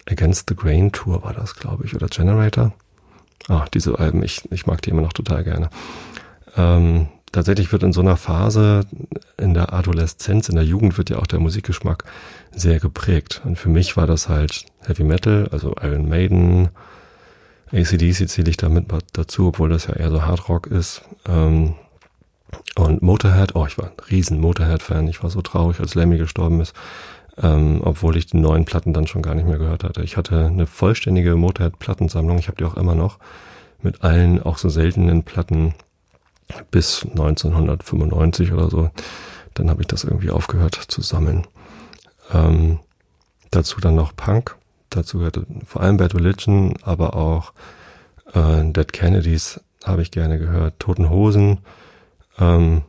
Against 0.06 0.48
the 0.48 0.54
Grain 0.54 0.92
Tour 0.92 1.22
war 1.22 1.32
das, 1.32 1.54
glaube 1.54 1.86
ich, 1.86 1.94
oder 1.94 2.08
Generator. 2.08 2.74
Ah, 3.48 3.64
diese 3.72 3.98
Alben, 3.98 4.22
ich, 4.22 4.42
ich 4.52 4.66
mag 4.66 4.82
die 4.82 4.90
immer 4.90 5.00
noch 5.00 5.14
total 5.14 5.42
gerne. 5.42 5.70
Ähm, 6.54 7.08
tatsächlich 7.32 7.72
wird 7.72 7.82
in 7.82 7.94
so 7.94 8.02
einer 8.02 8.18
Phase 8.18 8.82
in 9.38 9.54
der 9.54 9.72
Adoleszenz, 9.72 10.50
in 10.50 10.56
der 10.56 10.64
Jugend 10.64 10.98
wird 10.98 11.08
ja 11.08 11.18
auch 11.18 11.26
der 11.26 11.40
Musikgeschmack 11.40 12.04
sehr 12.52 12.78
geprägt. 12.78 13.40
Und 13.44 13.56
für 13.56 13.70
mich 13.70 13.96
war 13.96 14.06
das 14.06 14.28
halt 14.28 14.66
Heavy 14.82 15.04
Metal, 15.04 15.48
also 15.50 15.74
Iron 15.80 16.08
Maiden, 16.10 16.68
ACDC 17.72 18.28
zähle 18.28 18.50
ich 18.50 18.56
damit 18.56 18.86
dazu, 19.12 19.48
obwohl 19.48 19.68
das 19.68 19.86
ja 19.86 19.94
eher 19.94 20.10
so 20.10 20.22
Hardrock 20.22 20.66
ist. 20.66 21.02
Ähm, 21.26 21.74
und 22.76 23.02
Motorhead, 23.02 23.54
oh, 23.54 23.66
ich 23.66 23.78
war 23.78 23.86
ein 23.86 23.92
riesen 24.10 24.40
Motorhead-Fan. 24.40 25.06
Ich 25.08 25.22
war 25.22 25.30
so 25.30 25.40
traurig, 25.40 25.80
als 25.80 25.94
Lemmy 25.94 26.18
gestorben 26.18 26.60
ist, 26.60 26.74
ähm, 27.40 27.80
obwohl 27.84 28.16
ich 28.16 28.26
die 28.26 28.38
neuen 28.38 28.64
Platten 28.64 28.92
dann 28.92 29.06
schon 29.06 29.22
gar 29.22 29.34
nicht 29.34 29.46
mehr 29.46 29.58
gehört 29.58 29.84
hatte. 29.84 30.02
Ich 30.02 30.16
hatte 30.16 30.46
eine 30.46 30.66
vollständige 30.66 31.36
Motorhead-Plattensammlung, 31.36 32.38
ich 32.38 32.48
habe 32.48 32.56
die 32.56 32.64
auch 32.64 32.76
immer 32.76 32.94
noch, 32.94 33.18
mit 33.82 34.02
allen 34.02 34.42
auch 34.42 34.58
so 34.58 34.68
seltenen 34.68 35.22
Platten 35.22 35.74
bis 36.70 37.04
1995 37.04 38.52
oder 38.52 38.68
so. 38.68 38.90
Dann 39.54 39.70
habe 39.70 39.82
ich 39.82 39.88
das 39.88 40.04
irgendwie 40.04 40.30
aufgehört 40.30 40.74
zu 40.74 41.02
sammeln. 41.02 41.46
Ähm, 42.32 42.80
dazu 43.50 43.80
dann 43.80 43.94
noch 43.94 44.14
Punk. 44.14 44.56
Dazu 44.90 45.18
gehörte 45.18 45.46
vor 45.64 45.82
allem 45.82 45.96
Bad 45.96 46.14
Religion, 46.14 46.74
aber 46.82 47.14
auch 47.14 47.52
äh, 48.34 48.64
Dead 48.72 48.92
Kennedys 48.92 49.60
habe 49.84 50.02
ich 50.02 50.10
gerne 50.10 50.38
gehört. 50.38 50.78
Toten 50.78 51.08
Hosen. 51.08 51.60
Ähm, 52.38 52.82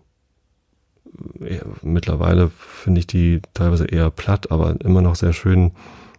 ja, 1.39 1.61
mittlerweile 1.81 2.49
finde 2.49 2.99
ich 2.99 3.07
die 3.07 3.41
teilweise 3.53 3.85
eher 3.85 4.09
platt, 4.09 4.51
aber 4.51 4.79
immer 4.81 5.01
noch 5.01 5.15
sehr 5.15 5.33
schön. 5.33 5.71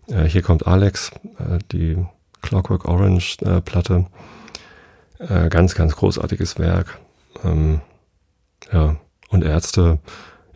Äh, 0.08 0.24
hier 0.24 0.42
kommt 0.42 0.66
Alex, 0.66 1.10
äh, 1.38 1.58
die 1.72 2.04
Clockwork 2.42 2.86
Orange 2.86 3.38
äh, 3.42 3.60
Platte. 3.60 4.06
Äh, 5.18 5.48
ganz, 5.48 5.74
ganz 5.74 5.96
großartiges 5.96 6.58
Werk. 6.58 6.98
Ähm, 7.44 7.80
ja, 8.72 8.96
und 9.30 9.44
Ärzte, 9.44 9.98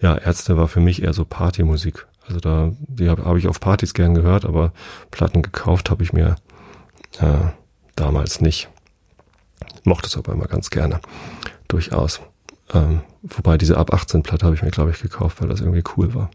ja, 0.00 0.16
Ärzte 0.16 0.56
war 0.56 0.68
für 0.68 0.80
mich 0.80 1.02
eher 1.02 1.12
so 1.12 1.24
Partymusik. 1.24 2.06
Also 2.26 2.40
da, 2.40 2.72
die 2.80 3.08
habe 3.08 3.24
hab 3.24 3.36
ich 3.36 3.48
auf 3.48 3.60
Partys 3.60 3.94
gern 3.94 4.14
gehört, 4.14 4.44
aber 4.44 4.72
Platten 5.10 5.42
gekauft 5.42 5.90
habe 5.90 6.02
ich 6.02 6.12
mir 6.12 6.36
äh, 7.20 7.50
damals 7.94 8.40
nicht. 8.40 8.68
Mochte 9.84 10.08
es 10.08 10.16
aber 10.16 10.32
immer 10.32 10.46
ganz 10.46 10.70
gerne. 10.70 11.00
Durchaus. 11.68 12.20
Ähm, 12.74 13.02
wobei 13.22 13.58
diese 13.58 13.76
ab 13.76 13.94
18 13.94 14.22
Platte 14.22 14.44
habe 14.44 14.56
ich 14.56 14.62
mir, 14.62 14.70
glaube 14.70 14.90
ich, 14.90 15.00
gekauft, 15.00 15.40
weil 15.40 15.48
das 15.48 15.60
irgendwie 15.60 15.84
cool 15.96 16.14
war. 16.14 16.30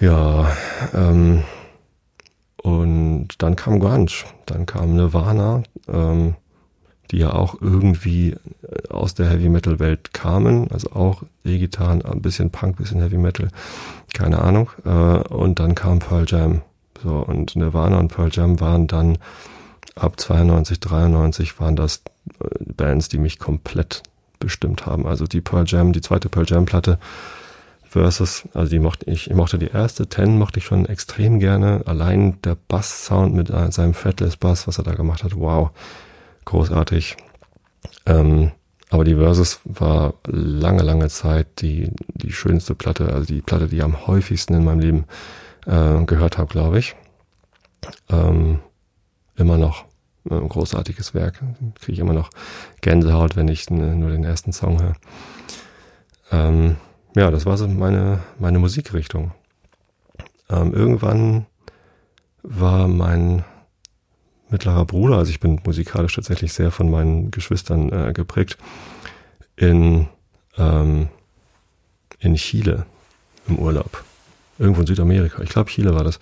Ja, 0.00 0.50
ähm, 0.92 1.44
und 2.56 3.28
dann 3.38 3.54
kam 3.54 3.80
Grunge, 3.80 4.10
dann 4.46 4.66
kam 4.66 4.94
Nirvana, 4.94 5.62
ähm, 5.88 6.34
die 7.10 7.18
ja 7.18 7.32
auch 7.32 7.60
irgendwie 7.60 8.30
äh, 8.30 8.88
aus 8.88 9.14
der 9.14 9.28
Heavy 9.28 9.48
Metal 9.48 9.78
Welt 9.78 10.12
kamen, 10.12 10.70
also 10.70 10.92
auch 10.92 11.22
E-Gitarren, 11.44 12.02
ein 12.02 12.22
bisschen 12.22 12.50
Punk, 12.50 12.76
bisschen 12.76 13.00
Heavy 13.00 13.18
Metal, 13.18 13.48
keine 14.14 14.40
Ahnung. 14.40 14.70
Äh, 14.84 14.88
und 14.88 15.58
dann 15.58 15.74
kam 15.74 15.98
Pearl 15.98 16.24
Jam. 16.26 16.62
So, 17.02 17.16
und 17.16 17.56
Nirvana 17.56 17.98
und 17.98 18.08
Pearl 18.08 18.30
Jam 18.30 18.60
waren 18.60 18.86
dann 18.86 19.18
ab 19.96 20.20
92, 20.20 20.80
93 20.80 21.58
waren 21.60 21.76
das 21.76 22.02
äh, 22.40 22.72
Bands, 22.76 23.08
die 23.08 23.18
mich 23.18 23.38
komplett 23.38 24.02
bestimmt 24.38 24.86
haben. 24.86 25.06
Also 25.06 25.26
die 25.26 25.40
Pearl 25.40 25.64
Jam, 25.66 25.92
die 25.92 26.00
zweite 26.00 26.28
Pearl 26.28 26.46
Jam 26.46 26.66
Platte 26.66 26.98
versus, 27.82 28.44
also 28.54 28.70
die 28.70 28.78
mochte 28.78 29.10
ich, 29.10 29.28
ich 29.28 29.34
mochte 29.34 29.58
die 29.58 29.68
erste, 29.68 30.06
Ten 30.08 30.38
mochte 30.38 30.60
ich 30.60 30.64
schon 30.64 30.86
extrem 30.86 31.40
gerne. 31.40 31.82
Allein 31.86 32.40
der 32.42 32.56
Bass-Sound 32.68 33.34
mit 33.34 33.48
seinem 33.48 33.94
Fretless 33.94 34.36
Bass, 34.36 34.68
was 34.68 34.78
er 34.78 34.84
da 34.84 34.94
gemacht 34.94 35.24
hat, 35.24 35.36
wow 35.36 35.70
großartig. 36.50 37.16
Ähm, 38.06 38.52
aber 38.90 39.04
die 39.04 39.14
Versus 39.14 39.60
war 39.64 40.14
lange, 40.26 40.82
lange 40.82 41.08
Zeit 41.08 41.62
die, 41.62 41.92
die 42.14 42.32
schönste 42.32 42.74
Platte, 42.74 43.12
also 43.12 43.26
die 43.26 43.40
Platte, 43.40 43.68
die 43.68 43.76
ich 43.76 43.82
am 43.84 44.06
häufigsten 44.06 44.54
in 44.54 44.64
meinem 44.64 44.80
Leben 44.80 45.04
äh, 45.66 46.04
gehört 46.04 46.38
habe, 46.38 46.52
glaube 46.52 46.80
ich. 46.80 46.96
Ähm, 48.08 48.58
immer 49.36 49.58
noch 49.58 49.84
ein 50.28 50.48
großartiges 50.48 51.14
Werk. 51.14 51.40
Kriege 51.80 51.92
ich 51.92 51.98
immer 52.00 52.12
noch 52.12 52.30
Gänsehaut, 52.80 53.36
wenn 53.36 53.48
ich 53.48 53.70
nur 53.70 54.10
den 54.10 54.24
ersten 54.24 54.52
Song 54.52 54.82
höre. 54.82 54.96
Ähm, 56.32 56.76
ja, 57.14 57.30
das 57.30 57.46
war 57.46 57.56
so 57.56 57.68
meine, 57.68 58.20
meine 58.38 58.58
Musikrichtung. 58.58 59.32
Ähm, 60.50 60.74
irgendwann 60.74 61.46
war 62.42 62.88
mein 62.88 63.44
mittlerer 64.50 64.84
Bruder, 64.84 65.16
also 65.16 65.30
ich 65.30 65.40
bin 65.40 65.60
musikalisch 65.64 66.14
tatsächlich 66.14 66.52
sehr 66.52 66.70
von 66.70 66.90
meinen 66.90 67.30
Geschwistern 67.30 67.90
äh, 67.92 68.12
geprägt, 68.12 68.58
in, 69.56 70.08
ähm, 70.56 71.08
in 72.18 72.34
Chile 72.34 72.86
im 73.48 73.58
Urlaub. 73.58 74.04
Irgendwo 74.58 74.82
in 74.82 74.86
Südamerika. 74.86 75.42
Ich 75.42 75.50
glaube, 75.50 75.70
Chile 75.70 75.94
war 75.94 76.04
das. 76.04 76.18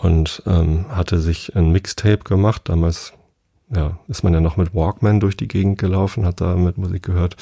Und 0.00 0.42
ähm, 0.46 0.86
hatte 0.90 1.18
sich 1.18 1.56
ein 1.56 1.72
Mixtape 1.72 2.18
gemacht. 2.18 2.68
Damals 2.68 3.12
ja, 3.74 3.98
ist 4.08 4.22
man 4.22 4.34
ja 4.34 4.40
noch 4.40 4.56
mit 4.56 4.74
Walkman 4.74 5.20
durch 5.20 5.36
die 5.36 5.48
Gegend 5.48 5.78
gelaufen, 5.78 6.24
hat 6.24 6.40
da 6.40 6.54
mit 6.54 6.78
Musik 6.78 7.02
gehört 7.02 7.36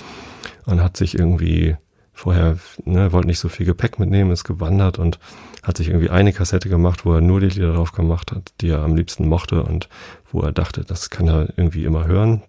und 0.64 0.82
hat 0.82 0.96
sich 0.96 1.18
irgendwie 1.18 1.76
vorher, 2.12 2.58
ne, 2.84 3.12
wollte 3.12 3.26
nicht 3.26 3.40
so 3.40 3.48
viel 3.48 3.66
Gepäck 3.66 3.98
mitnehmen, 3.98 4.30
ist 4.30 4.44
gewandert 4.44 4.98
und 4.98 5.18
hat 5.64 5.78
sich 5.78 5.88
irgendwie 5.88 6.10
eine 6.10 6.32
Kassette 6.32 6.68
gemacht, 6.68 7.04
wo 7.04 7.14
er 7.14 7.20
nur 7.20 7.40
die 7.40 7.48
Lieder 7.48 7.72
drauf 7.72 7.92
gemacht 7.92 8.32
hat, 8.32 8.52
die 8.60 8.68
er 8.68 8.82
am 8.82 8.94
liebsten 8.94 9.26
mochte 9.26 9.62
und 9.62 9.88
wo 10.30 10.42
er 10.42 10.52
dachte, 10.52 10.84
das 10.84 11.10
kann 11.10 11.26
er 11.26 11.48
irgendwie 11.56 11.84
immer 11.84 12.06
hören. 12.06 12.42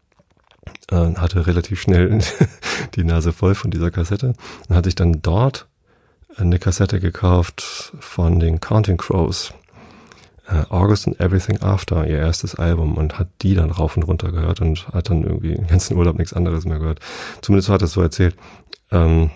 Äh, 0.91 1.15
hatte 1.15 1.47
relativ 1.47 1.81
schnell 1.81 2.19
die 2.95 3.03
Nase 3.03 3.31
voll 3.31 3.55
von 3.55 3.71
dieser 3.71 3.89
Kassette 3.89 4.33
und 4.67 4.75
hat 4.75 4.85
sich 4.85 4.95
dann 4.95 5.21
dort 5.21 5.67
eine 6.35 6.59
Kassette 6.59 6.99
gekauft 6.99 7.93
von 7.99 8.39
den 8.39 8.59
Counting 8.59 8.97
Crows. 8.97 9.53
Uh, 10.47 10.63
August 10.69 11.07
and 11.07 11.19
Everything 11.19 11.59
After, 11.63 12.05
ihr 12.05 12.19
erstes 12.19 12.53
Album, 12.53 12.97
und 12.97 13.17
hat 13.17 13.29
die 13.41 13.55
dann 13.55 13.71
rauf 13.71 13.97
und 13.97 14.03
runter 14.03 14.31
gehört 14.31 14.61
und 14.61 14.87
hat 14.89 15.09
dann 15.09 15.23
irgendwie 15.23 15.55
den 15.55 15.65
ganzen 15.65 15.97
Urlaub 15.97 16.19
nichts 16.19 16.33
anderes 16.33 16.65
mehr 16.65 16.77
gehört. 16.77 16.99
Zumindest 17.41 17.69
hat 17.69 17.81
er 17.81 17.85
es 17.85 17.93
so 17.93 18.01
erzählt. 18.03 18.35
Ähm, 18.91 19.31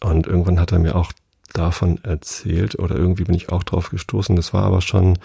und 0.00 0.26
irgendwann 0.26 0.58
hat 0.58 0.72
er 0.72 0.80
mir 0.80 0.96
auch 0.96 1.12
davon 1.52 2.02
erzählt 2.04 2.78
oder 2.78 2.96
irgendwie 2.96 3.24
bin 3.24 3.34
ich 3.34 3.50
auch 3.50 3.64
drauf 3.64 3.90
gestoßen. 3.90 4.36
Das 4.36 4.52
war 4.52 4.64
aber 4.64 4.80
schon 4.80 5.18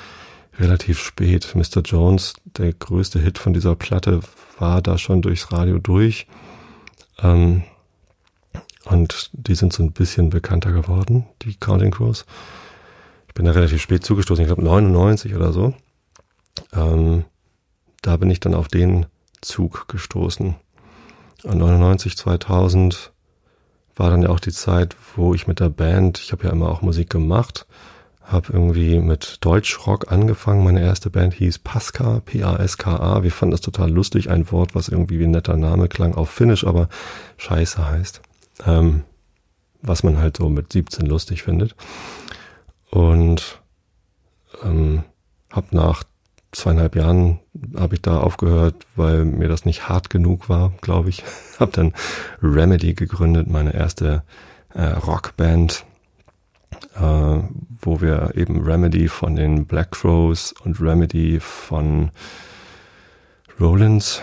relativ 0.60 1.00
spät. 1.00 1.54
Mr. 1.56 1.82
Jones, 1.84 2.34
der 2.46 2.74
größte 2.74 3.20
Hit 3.20 3.38
von 3.38 3.54
dieser 3.54 3.76
Platte, 3.76 4.22
war 4.58 4.82
da 4.82 4.98
schon 4.98 5.22
durchs 5.22 5.52
Radio 5.52 5.80
durch. 5.80 6.28
Ähm, 7.22 7.64
Und 8.86 9.32
die 9.34 9.56
sind 9.56 9.74
so 9.74 9.84
ein 9.84 9.92
bisschen 9.94 10.30
bekannter 10.30 10.72
geworden, 10.72 11.26
die 11.42 11.56
Counting 11.56 11.92
Crows. 11.92 12.26
Ich 13.28 13.34
bin 13.34 13.46
da 13.46 13.52
relativ 13.52 13.82
spät 13.82 14.06
zugestoßen, 14.06 14.44
ich 14.44 14.48
glaube 14.48 14.64
99 14.64 15.36
oder 15.36 15.52
so. 15.52 15.74
Ähm, 16.72 17.26
da 18.02 18.18
bin 18.18 18.30
ich 18.30 18.40
dann 18.40 18.54
auf 18.54 18.68
den 18.68 19.08
Zug 19.42 19.88
gestoßen. 19.88 20.56
Und 21.44 21.58
99, 21.58 22.16
2000 22.16 23.12
war 23.96 24.10
dann 24.10 24.22
ja 24.22 24.30
auch 24.30 24.40
die 24.40 24.52
Zeit, 24.52 24.96
wo 25.16 25.34
ich 25.34 25.48
mit 25.48 25.60
der 25.60 25.70
Band, 25.70 26.20
ich 26.20 26.32
habe 26.32 26.46
ja 26.46 26.52
immer 26.52 26.70
auch 26.70 26.82
Musik 26.82 27.10
gemacht, 27.10 27.66
habe 28.24 28.52
irgendwie 28.52 29.00
mit 29.00 29.38
Deutschrock 29.42 30.12
angefangen. 30.12 30.64
Meine 30.64 30.82
erste 30.82 31.10
Band 31.10 31.36
hieß 31.36 31.60
Pasca, 31.60 32.22
P-A-S-K-A. 32.26 33.24
Wir 33.24 33.32
fanden 33.32 33.52
das 33.52 33.62
total 33.62 33.92
lustig, 33.92 34.30
ein 34.30 34.52
Wort, 34.52 34.74
was 34.74 34.90
irgendwie 34.90 35.20
wie 35.20 35.26
ein 35.26 35.32
netter 35.32 35.58
Name 35.58 35.88
klang, 35.88 36.16
auf 36.16 36.30
Finnisch, 36.30 36.66
aber 36.66 36.90
scheiße 37.38 37.88
heißt. 37.88 38.22
Ähm, 38.66 39.04
was 39.82 40.04
man 40.04 40.18
halt 40.18 40.38
so 40.38 40.50
mit 40.50 40.74
17 40.74 41.06
lustig 41.06 41.44
findet. 41.44 41.76
Und 42.90 43.62
ähm, 44.64 45.04
habe 45.52 45.76
nach 45.76 46.04
zweieinhalb 46.56 46.96
Jahren 46.96 47.40
habe 47.76 47.96
ich 47.96 48.02
da 48.02 48.20
aufgehört, 48.20 48.86
weil 48.96 49.26
mir 49.26 49.48
das 49.48 49.66
nicht 49.66 49.90
hart 49.90 50.10
genug 50.10 50.50
war, 50.50 50.74
glaube 50.82 51.10
ich. 51.10 51.24
habe 51.60 51.72
dann 51.72 51.94
Remedy 52.42 52.94
gegründet, 52.94 53.48
meine 53.50 53.74
erste 53.74 54.24
äh, 54.74 54.84
Rockband, 54.84 55.86
äh, 56.96 57.00
wo 57.00 58.02
wir 58.02 58.32
eben 58.36 58.64
Remedy 58.64 59.08
von 59.08 59.36
den 59.36 59.66
Black 59.66 59.92
Crows 59.92 60.54
und 60.64 60.80
Remedy 60.82 61.40
von 61.40 62.12
Rollins. 63.60 64.22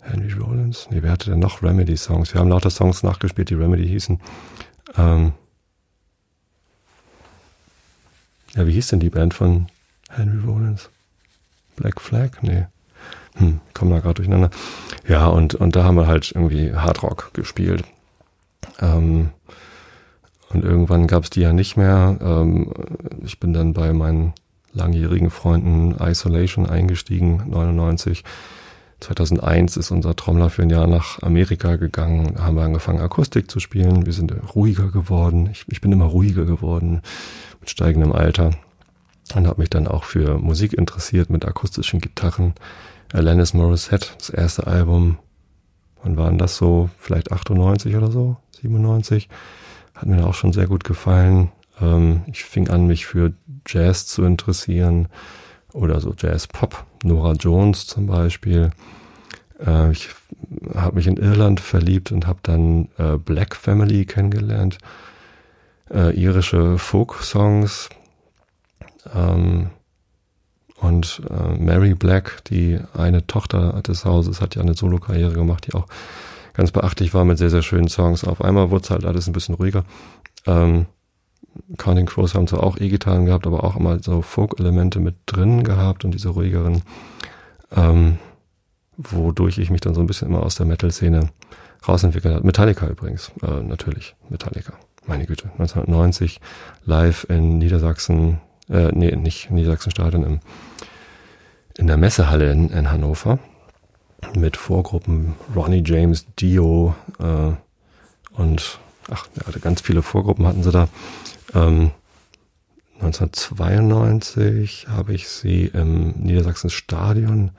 Henry 0.00 0.32
Rollins? 0.32 0.88
Nee, 0.90 1.02
wer 1.02 1.12
hatte 1.12 1.30
denn 1.30 1.38
noch 1.38 1.62
Remedy-Songs? 1.62 2.34
Wir 2.34 2.40
haben 2.40 2.48
lauter 2.48 2.70
Songs 2.70 3.04
nachgespielt, 3.04 3.50
die 3.50 3.54
Remedy 3.54 3.86
hießen. 3.86 4.20
Ähm 4.96 5.32
ja, 8.54 8.66
wie 8.66 8.72
hieß 8.72 8.88
denn 8.88 9.00
die 9.00 9.10
Band 9.10 9.32
von 9.32 9.68
Henry 10.16 10.44
Rollins? 10.46 10.90
Black 11.76 12.00
Flag? 12.00 12.30
Nee. 12.42 12.66
Hm, 13.34 13.60
kommen 13.72 13.90
da 13.90 14.00
gerade 14.00 14.14
durcheinander. 14.14 14.50
Ja, 15.08 15.26
und, 15.26 15.54
und 15.54 15.74
da 15.74 15.84
haben 15.84 15.96
wir 15.96 16.06
halt 16.06 16.32
irgendwie 16.34 16.74
Hardrock 16.74 17.32
gespielt. 17.32 17.84
Ähm, 18.80 19.30
und 20.50 20.64
irgendwann 20.64 21.06
gab 21.06 21.24
es 21.24 21.30
die 21.30 21.40
ja 21.40 21.52
nicht 21.52 21.76
mehr. 21.76 22.18
Ähm, 22.20 22.72
ich 23.24 23.40
bin 23.40 23.52
dann 23.52 23.72
bei 23.72 23.92
meinen 23.92 24.34
langjährigen 24.74 25.30
Freunden 25.30 25.96
Isolation 25.98 26.66
eingestiegen, 26.66 27.42
99. 27.48 28.24
2001 29.00 29.76
ist 29.78 29.90
unser 29.90 30.14
Trommler 30.14 30.48
für 30.48 30.62
ein 30.62 30.70
Jahr 30.70 30.86
nach 30.86 31.20
Amerika 31.22 31.76
gegangen. 31.76 32.34
Da 32.36 32.44
haben 32.44 32.56
wir 32.56 32.62
angefangen, 32.62 33.00
Akustik 33.00 33.50
zu 33.50 33.58
spielen. 33.58 34.06
Wir 34.06 34.12
sind 34.12 34.32
ruhiger 34.54 34.90
geworden. 34.90 35.48
Ich, 35.50 35.64
ich 35.68 35.80
bin 35.80 35.90
immer 35.90 36.04
ruhiger 36.04 36.44
geworden 36.44 37.02
mit 37.60 37.70
steigendem 37.70 38.12
Alter. 38.12 38.52
Und 39.34 39.46
habe 39.46 39.60
mich 39.60 39.70
dann 39.70 39.86
auch 39.86 40.04
für 40.04 40.38
Musik 40.38 40.72
interessiert 40.72 41.30
mit 41.30 41.44
akustischen 41.44 42.00
Gitarren. 42.00 42.54
Alanis 43.12 43.54
Morissette, 43.54 44.08
das 44.18 44.30
erste 44.30 44.66
Album. 44.66 45.18
Wann 46.02 46.16
waren 46.16 46.38
das 46.38 46.56
so? 46.56 46.90
Vielleicht 46.98 47.32
98 47.32 47.96
oder 47.96 48.10
so? 48.10 48.36
97? 48.60 49.28
Hat 49.94 50.08
mir 50.08 50.26
auch 50.26 50.34
schon 50.34 50.52
sehr 50.52 50.66
gut 50.66 50.84
gefallen. 50.84 51.50
Ähm, 51.80 52.22
ich 52.26 52.44
fing 52.44 52.68
an, 52.68 52.86
mich 52.86 53.06
für 53.06 53.32
Jazz 53.66 54.06
zu 54.06 54.24
interessieren 54.24 55.08
oder 55.72 56.00
so 56.00 56.14
Jazz-Pop. 56.16 56.84
Nora 57.04 57.32
Jones 57.32 57.86
zum 57.86 58.06
Beispiel. 58.06 58.70
Äh, 59.64 59.92
ich 59.92 60.08
habe 60.74 60.96
mich 60.96 61.06
in 61.06 61.16
Irland 61.16 61.60
verliebt 61.60 62.12
und 62.12 62.26
habe 62.26 62.40
dann 62.42 62.88
äh, 62.98 63.16
Black 63.16 63.54
Family 63.54 64.04
kennengelernt. 64.04 64.78
Äh, 65.90 66.14
irische 66.18 66.78
Folk-Songs. 66.78 67.88
Ähm, 69.14 69.70
und 70.80 71.22
äh, 71.30 71.56
Mary 71.56 71.94
Black, 71.94 72.42
die 72.48 72.80
eine 72.92 73.26
Tochter 73.26 73.80
des 73.82 74.04
Hauses, 74.04 74.40
hat 74.40 74.56
ja 74.56 74.62
eine 74.62 74.74
Solo-Karriere 74.74 75.32
gemacht, 75.32 75.66
die 75.66 75.74
auch 75.74 75.86
ganz 76.54 76.72
beachtlich 76.72 77.14
war 77.14 77.24
mit 77.24 77.38
sehr, 77.38 77.50
sehr 77.50 77.62
schönen 77.62 77.88
Songs. 77.88 78.24
Auf 78.24 78.42
einmal 78.42 78.70
wurde 78.70 78.84
es 78.84 78.90
halt 78.90 79.04
alles 79.04 79.26
ein 79.26 79.32
bisschen 79.32 79.54
ruhiger. 79.54 79.84
Ähm, 80.44 80.86
Counting 81.78 82.06
Crows 82.06 82.34
haben 82.34 82.46
zwar 82.46 82.64
auch 82.64 82.78
E-Gitarren 82.78 83.26
gehabt, 83.26 83.46
aber 83.46 83.64
auch 83.64 83.76
immer 83.76 84.02
so 84.02 84.22
Folk-Elemente 84.22 85.00
mit 85.00 85.16
drin 85.26 85.64
gehabt 85.64 86.04
und 86.04 86.12
diese 86.12 86.30
ruhigeren, 86.30 86.82
ähm, 87.74 88.18
wodurch 88.96 89.58
ich 89.58 89.70
mich 89.70 89.80
dann 89.80 89.94
so 89.94 90.00
ein 90.00 90.06
bisschen 90.06 90.28
immer 90.28 90.42
aus 90.42 90.54
der 90.54 90.66
Metal-Szene 90.66 91.28
rausentwickelt 91.86 92.34
habe. 92.34 92.46
Metallica 92.46 92.86
übrigens, 92.86 93.32
äh, 93.42 93.62
natürlich, 93.62 94.14
Metallica. 94.28 94.74
Meine 95.06 95.26
Güte, 95.26 95.44
1990 95.58 96.40
live 96.84 97.26
in 97.28 97.58
Niedersachsen, 97.58 98.40
äh, 98.72 98.90
nee, 98.92 99.14
nicht 99.14 99.50
Niedersachsenstadion, 99.50 100.24
im, 100.24 100.40
in 101.76 101.86
der 101.86 101.96
Messehalle 101.96 102.50
in, 102.50 102.70
in 102.70 102.90
Hannover 102.90 103.38
mit 104.34 104.56
Vorgruppen 104.56 105.34
Ronnie 105.54 105.82
James 105.84 106.26
Dio 106.38 106.94
äh, 107.18 107.52
und 108.32 108.78
ach, 109.10 109.26
ja, 109.36 109.58
ganz 109.60 109.80
viele 109.80 110.02
Vorgruppen 110.02 110.46
hatten 110.46 110.62
sie 110.62 110.70
da. 110.70 110.88
Ähm, 111.54 111.90
1992 113.00 114.86
habe 114.88 115.12
ich 115.12 115.28
sie 115.28 115.66
im 115.66 116.12
Niedersachsen 116.12 116.70
Stadion 116.70 117.50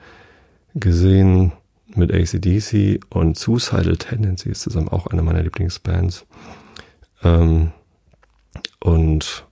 gesehen 0.74 1.52
mit 1.94 2.12
ACDC 2.12 3.00
und 3.10 3.38
Suicidal 3.38 3.96
Tendencies 3.98 4.60
zusammen 4.60 4.88
auch 4.88 5.06
eine 5.06 5.22
meiner 5.22 5.42
Lieblingsbands. 5.42 6.26
Ähm, 7.22 7.72
und 8.80 9.46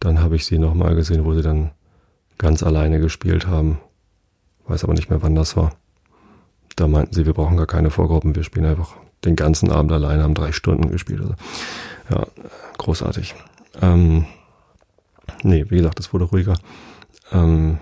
dann 0.00 0.20
habe 0.20 0.36
ich 0.36 0.46
sie 0.46 0.58
nochmal 0.58 0.94
gesehen, 0.94 1.24
wo 1.24 1.34
sie 1.34 1.42
dann 1.42 1.70
ganz 2.38 2.62
alleine 2.62 3.00
gespielt 3.00 3.46
haben. 3.46 3.78
Weiß 4.66 4.84
aber 4.84 4.94
nicht 4.94 5.10
mehr, 5.10 5.22
wann 5.22 5.34
das 5.34 5.56
war. 5.56 5.72
Da 6.76 6.86
meinten 6.86 7.14
sie, 7.14 7.24
wir 7.24 7.32
brauchen 7.32 7.56
gar 7.56 7.66
keine 7.66 7.90
Vorgruppen, 7.90 8.34
wir 8.34 8.44
spielen 8.44 8.66
einfach 8.66 8.96
den 9.24 9.36
ganzen 9.36 9.70
Abend 9.70 9.92
alleine, 9.92 10.22
haben 10.22 10.34
drei 10.34 10.52
Stunden 10.52 10.90
gespielt. 10.90 11.20
Also, 11.20 11.34
ja, 12.10 12.26
großartig. 12.78 13.34
Ähm, 13.80 14.26
nee, 15.42 15.64
wie 15.68 15.78
gesagt, 15.78 16.00
es 16.00 16.12
wurde 16.12 16.24
ruhiger. 16.24 16.56
Ähm, 17.32 17.78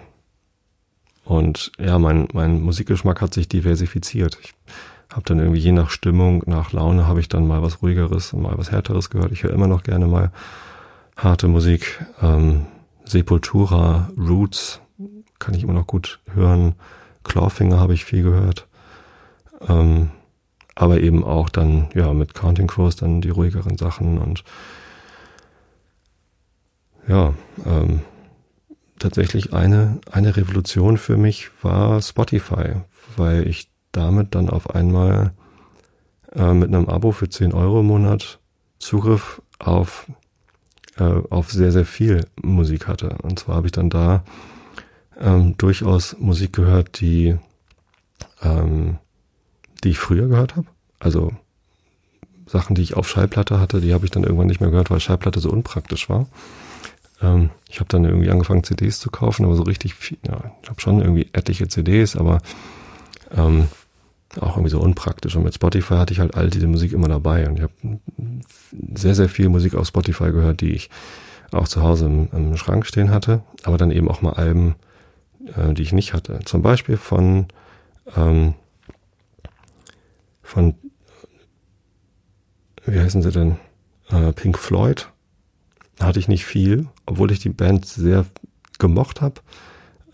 und 1.24 1.72
ja, 1.78 1.98
mein, 1.98 2.28
mein 2.32 2.62
Musikgeschmack 2.62 3.20
hat 3.20 3.34
sich 3.34 3.48
diversifiziert. 3.48 4.38
Ich 4.42 4.54
habe 5.10 5.24
dann 5.24 5.38
irgendwie 5.38 5.60
je 5.60 5.72
nach 5.72 5.90
Stimmung, 5.90 6.42
nach 6.46 6.72
Laune, 6.72 7.06
habe 7.06 7.20
ich 7.20 7.28
dann 7.28 7.46
mal 7.46 7.62
was 7.62 7.82
ruhigeres 7.82 8.32
und 8.32 8.42
mal 8.42 8.56
was 8.58 8.70
härteres 8.70 9.10
gehört. 9.10 9.32
Ich 9.32 9.42
höre 9.42 9.52
immer 9.52 9.68
noch 9.68 9.82
gerne 9.82 10.06
mal 10.06 10.32
harte 11.16 11.48
Musik. 11.48 12.04
Ähm, 12.22 12.66
Sepultura, 13.04 14.10
Roots 14.16 14.80
kann 15.38 15.54
ich 15.54 15.62
immer 15.62 15.74
noch 15.74 15.86
gut 15.86 16.20
hören. 16.32 16.74
Clawfinger 17.22 17.78
habe 17.78 17.94
ich 17.94 18.04
viel 18.04 18.22
gehört. 18.22 18.66
Ähm, 19.68 20.10
aber 20.74 21.00
eben 21.00 21.24
auch 21.24 21.48
dann, 21.48 21.88
ja, 21.94 22.12
mit 22.12 22.34
Counting 22.34 22.66
Crows 22.66 22.96
dann 22.96 23.20
die 23.20 23.30
ruhigeren 23.30 23.76
Sachen 23.76 24.18
und 24.18 24.44
ja, 27.06 27.34
ähm, 27.64 28.00
tatsächlich 28.98 29.52
eine, 29.52 30.00
eine 30.10 30.36
Revolution 30.36 30.96
für 30.96 31.16
mich 31.16 31.50
war 31.62 32.00
Spotify, 32.00 32.76
weil 33.16 33.46
ich 33.46 33.68
damit 33.92 34.34
dann 34.34 34.48
auf 34.48 34.74
einmal 34.74 35.32
äh, 36.34 36.52
mit 36.52 36.68
einem 36.68 36.88
Abo 36.88 37.12
für 37.12 37.28
10 37.28 37.52
Euro 37.52 37.80
im 37.80 37.86
Monat 37.86 38.40
Zugriff 38.78 39.42
auf, 39.58 40.10
äh, 40.99 41.22
auf 41.30 41.51
sehr, 41.53 41.72
sehr 41.72 41.86
viel 41.86 42.26
Musik 42.42 42.86
hatte. 42.86 43.16
Und 43.22 43.38
zwar 43.38 43.57
habe 43.57 43.66
ich 43.66 43.72
dann 43.72 43.90
da 43.90 44.24
ähm, 45.20 45.57
durchaus 45.59 46.16
Musik 46.18 46.53
gehört, 46.53 47.01
die 47.01 47.36
ähm, 48.42 48.99
die 49.82 49.90
ich 49.90 49.99
früher 49.99 50.28
gehört 50.28 50.57
habe. 50.57 50.66
Also 50.99 51.32
Sachen, 52.47 52.74
die 52.74 52.82
ich 52.82 52.95
auf 52.95 53.09
Schallplatte 53.09 53.61
hatte, 53.61 53.80
die 53.80 53.95
habe 53.95 54.05
ich 54.05 54.11
dann 54.11 54.24
irgendwann 54.24 54.47
nicht 54.47 54.61
mehr 54.61 54.70
gehört, 54.70 54.90
weil 54.90 55.01
Schallplatte 55.01 55.40
so 55.40 55.51
unpraktisch 55.51 56.09
war. 56.09 56.26
Ähm, 57.22 57.51
ich 57.68 57.80
habe 57.80 57.88
dann 57.88 58.05
irgendwie 58.05 58.30
angefangen, 58.30 58.64
CDs 58.64 59.01
zu 59.01 59.11
kaufen, 59.11 59.45
aber 59.45 59.57
so 59.57 59.62
richtig 59.62 59.95
viel, 59.95 60.18
ja, 60.26 60.53
ich 60.62 60.68
habe 60.68 60.80
schon 60.80 61.01
irgendwie 61.01 61.28
etliche 61.32 61.68
CDs, 61.68 62.16
aber 62.16 62.40
ähm, 63.36 63.68
auch 64.41 64.57
irgendwie 64.57 64.70
so 64.70 64.80
unpraktisch. 64.80 65.37
Und 65.37 65.45
mit 65.45 65.55
Spotify 65.55 65.95
hatte 65.95 66.12
ich 66.12 66.20
halt 66.20 66.35
all 66.35 66.51
diese 66.51 66.66
Musik 66.66 66.93
immer 66.93 67.09
dabei. 67.09 67.49
Und 67.49 67.57
ich 67.57 67.62
habe 67.62 67.72
sehr, 68.95 69.14
sehr 69.14 69.28
viel 69.28 69.49
Musik 69.49 69.74
auf 69.74 69.87
Spotify 69.87 70.30
gehört, 70.32 70.61
die 70.61 70.72
ich 70.72 70.91
auch 71.53 71.68
zu 71.68 71.82
Hause 71.82 72.07
im, 72.07 72.28
im 72.32 72.57
Schrank 72.57 72.87
stehen 72.87 73.11
hatte, 73.11 73.43
aber 73.62 73.78
dann 73.78 73.91
eben 73.91 74.09
auch 74.09 74.22
mal 74.22 74.32
Alben, 74.32 74.74
äh, 75.57 75.72
die 75.72 75.82
ich 75.82 75.93
nicht 75.93 76.12
hatte. 76.12 76.41
Zum 76.45 76.62
Beispiel 76.62 76.97
von 76.97 77.47
ähm, 78.16 78.55
von, 80.45 80.74
wie 82.85 83.01
heißen 83.01 83.22
sie 83.22 83.32
denn, 83.32 83.57
äh, 84.11 84.32
Pink 84.32 84.59
Floyd. 84.59 85.09
Hatte 86.01 86.18
ich 86.18 86.28
nicht 86.28 86.45
viel, 86.45 86.89
obwohl 87.07 87.32
ich 87.32 87.39
die 87.39 87.49
Band 87.49 87.87
sehr 87.87 88.26
gemocht 88.78 89.20
habe. 89.20 89.41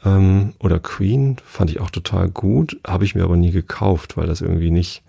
Ähm, 0.04 0.54
oder 0.58 0.78
Queen 0.78 1.36
fand 1.44 1.70
ich 1.70 1.80
auch 1.80 1.90
total 1.90 2.28
gut, 2.28 2.78
habe 2.86 3.04
ich 3.04 3.14
mir 3.14 3.24
aber 3.24 3.36
nie 3.36 3.50
gekauft, 3.50 4.16
weil 4.16 4.26
das 4.26 4.40
irgendwie 4.40 4.70
nicht, 4.70 5.02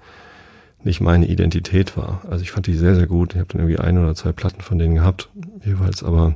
nicht 0.83 1.01
meine 1.01 1.27
Identität 1.27 1.95
war. 1.97 2.21
Also 2.29 2.43
ich 2.43 2.51
fand 2.51 2.67
die 2.67 2.73
sehr, 2.73 2.95
sehr 2.95 3.07
gut. 3.07 3.33
Ich 3.33 3.39
habe 3.39 3.47
dann 3.51 3.61
irgendwie 3.61 3.79
ein 3.79 3.97
oder 3.97 4.15
zwei 4.15 4.31
Platten 4.31 4.61
von 4.61 4.77
denen 4.77 4.95
gehabt, 4.95 5.29
jeweils, 5.63 6.03
aber 6.03 6.35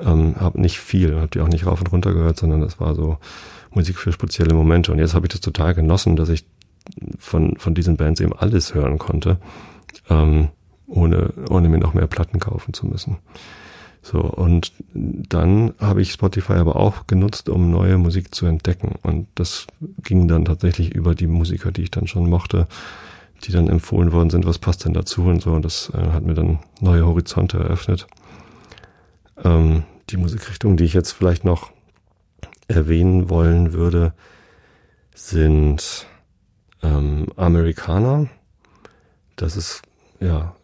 ähm, 0.00 0.36
habe 0.38 0.60
nicht 0.60 0.78
viel, 0.78 1.16
habe 1.16 1.28
die 1.28 1.40
auch 1.40 1.48
nicht 1.48 1.66
rauf 1.66 1.80
und 1.80 1.92
runter 1.92 2.12
gehört, 2.12 2.38
sondern 2.38 2.60
das 2.60 2.80
war 2.80 2.94
so 2.94 3.18
Musik 3.70 3.98
für 3.98 4.12
spezielle 4.12 4.54
Momente. 4.54 4.92
Und 4.92 4.98
jetzt 4.98 5.14
habe 5.14 5.26
ich 5.26 5.32
das 5.32 5.40
total 5.40 5.74
genossen, 5.74 6.16
dass 6.16 6.28
ich 6.28 6.44
von, 7.18 7.56
von 7.56 7.74
diesen 7.74 7.96
Bands 7.96 8.20
eben 8.20 8.32
alles 8.32 8.74
hören 8.74 8.98
konnte, 8.98 9.38
ähm, 10.08 10.48
ohne, 10.86 11.32
ohne 11.48 11.68
mir 11.68 11.78
noch 11.78 11.94
mehr 11.94 12.06
Platten 12.06 12.38
kaufen 12.38 12.74
zu 12.74 12.86
müssen. 12.86 13.18
So, 14.02 14.20
und 14.20 14.72
dann 14.92 15.74
habe 15.78 16.02
ich 16.02 16.12
Spotify 16.12 16.54
aber 16.54 16.74
auch 16.74 17.06
genutzt, 17.06 17.48
um 17.48 17.70
neue 17.70 17.98
Musik 17.98 18.34
zu 18.34 18.46
entdecken. 18.46 18.96
Und 19.02 19.28
das 19.36 19.68
ging 20.02 20.26
dann 20.26 20.44
tatsächlich 20.44 20.92
über 20.92 21.14
die 21.14 21.28
Musiker, 21.28 21.70
die 21.70 21.82
ich 21.82 21.92
dann 21.92 22.08
schon 22.08 22.28
mochte, 22.28 22.66
die 23.44 23.52
dann 23.52 23.68
empfohlen 23.68 24.10
worden 24.10 24.30
sind, 24.30 24.44
was 24.44 24.58
passt 24.58 24.84
denn 24.84 24.92
dazu 24.92 25.22
und 25.22 25.40
so. 25.40 25.52
Und 25.52 25.64
das 25.64 25.92
äh, 25.94 26.10
hat 26.12 26.24
mir 26.24 26.34
dann 26.34 26.58
neue 26.80 27.06
Horizonte 27.06 27.58
eröffnet. 27.58 28.08
Ähm, 29.44 29.84
die 30.10 30.16
Musikrichtung, 30.16 30.76
die 30.76 30.84
ich 30.84 30.94
jetzt 30.94 31.12
vielleicht 31.12 31.44
noch 31.44 31.70
erwähnen 32.66 33.30
wollen 33.30 33.72
würde, 33.72 34.14
sind 35.14 36.06
ähm, 36.82 37.26
Amerikaner. 37.36 38.28
Das 39.36 39.56
ist 39.56 39.82
ja 40.18 40.56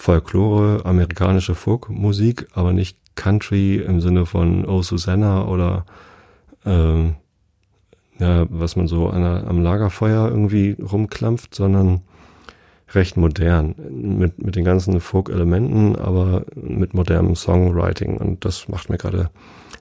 Folklore, 0.00 0.86
amerikanische 0.86 1.56
Folkmusik, 1.56 2.46
aber 2.54 2.72
nicht 2.72 2.96
Country 3.16 3.78
im 3.78 4.00
Sinne 4.00 4.26
von 4.26 4.64
Oh 4.64 4.80
Susanna 4.80 5.44
oder 5.44 5.86
ähm, 6.64 7.16
ja, 8.20 8.46
was 8.48 8.76
man 8.76 8.86
so 8.86 9.08
an, 9.08 9.24
am 9.24 9.60
Lagerfeuer 9.60 10.28
irgendwie 10.28 10.76
rumklampft, 10.80 11.52
sondern 11.52 12.02
recht 12.94 13.16
modern 13.16 13.74
mit, 13.90 14.40
mit 14.40 14.54
den 14.54 14.64
ganzen 14.64 15.00
Folk-Elementen, 15.00 15.96
aber 15.96 16.44
mit 16.54 16.94
modernem 16.94 17.34
Songwriting 17.34 18.18
und 18.18 18.44
das 18.44 18.68
macht 18.68 18.90
mir 18.90 18.98
gerade 18.98 19.30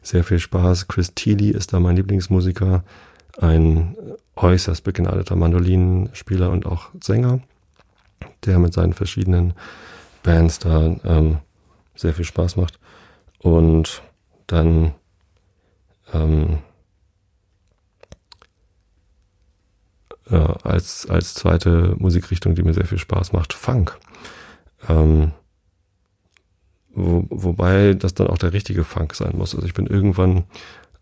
sehr 0.01 0.23
viel 0.23 0.39
Spaß. 0.39 0.87
Chris 0.87 1.13
Thiele 1.13 1.55
ist 1.55 1.73
da 1.73 1.79
mein 1.79 1.95
Lieblingsmusiker, 1.95 2.83
ein 3.37 3.95
äußerst 4.35 4.83
begnadeter 4.83 5.35
Mandolinenspieler 5.35 6.49
und 6.49 6.65
auch 6.65 6.89
Sänger, 7.01 7.39
der 8.45 8.57
mit 8.57 8.73
seinen 8.73 8.93
verschiedenen 8.93 9.53
Bands 10.27 10.59
da 10.59 10.97
ähm, 11.05 11.39
sehr 11.95 12.13
viel 12.13 12.25
Spaß 12.25 12.57
macht. 12.57 12.79
Und 13.39 14.03
dann 14.45 14.93
ähm, 16.13 16.59
ja, 20.29 20.47
als, 20.63 21.09
als 21.09 21.33
zweite 21.33 21.95
Musikrichtung, 21.97 22.55
die 22.55 22.63
mir 22.63 22.73
sehr 22.73 22.85
viel 22.85 22.97
Spaß 22.97 23.31
macht, 23.31 23.53
Funk. 23.53 23.97
Ähm, 24.89 25.31
wo, 26.89 27.25
wobei 27.29 27.93
das 27.93 28.13
dann 28.13 28.27
auch 28.27 28.37
der 28.37 28.51
richtige 28.51 28.83
Funk 28.83 29.15
sein 29.15 29.37
muss. 29.37 29.55
Also 29.55 29.65
ich 29.65 29.73
bin 29.73 29.87
irgendwann 29.87 30.43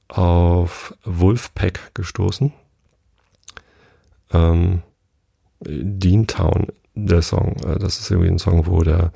auf 0.07 0.95
Wolfpack 1.03 1.95
gestoßen. 1.95 2.53
Ähm, 4.31 4.83
Dean 5.61 6.27
Town 6.27 6.67
der 6.95 7.21
Song. 7.21 7.55
Äh, 7.65 7.79
das 7.79 7.99
ist 7.99 8.09
irgendwie 8.09 8.29
ein 8.29 8.39
Song, 8.39 8.65
wo 8.67 8.81
der, 8.81 9.11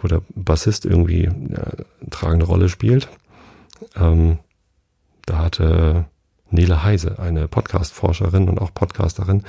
wo 0.00 0.08
der 0.08 0.22
Bassist 0.34 0.86
irgendwie 0.86 1.28
eine 1.28 1.84
tragende 2.10 2.46
Rolle 2.46 2.68
spielt. 2.68 3.08
Ähm, 3.96 4.38
da 5.26 5.38
hatte 5.38 6.06
Nele 6.50 6.84
Heise, 6.84 7.18
eine 7.18 7.48
Podcast-Forscherin 7.48 8.48
und 8.48 8.60
auch 8.60 8.72
Podcasterin, 8.72 9.42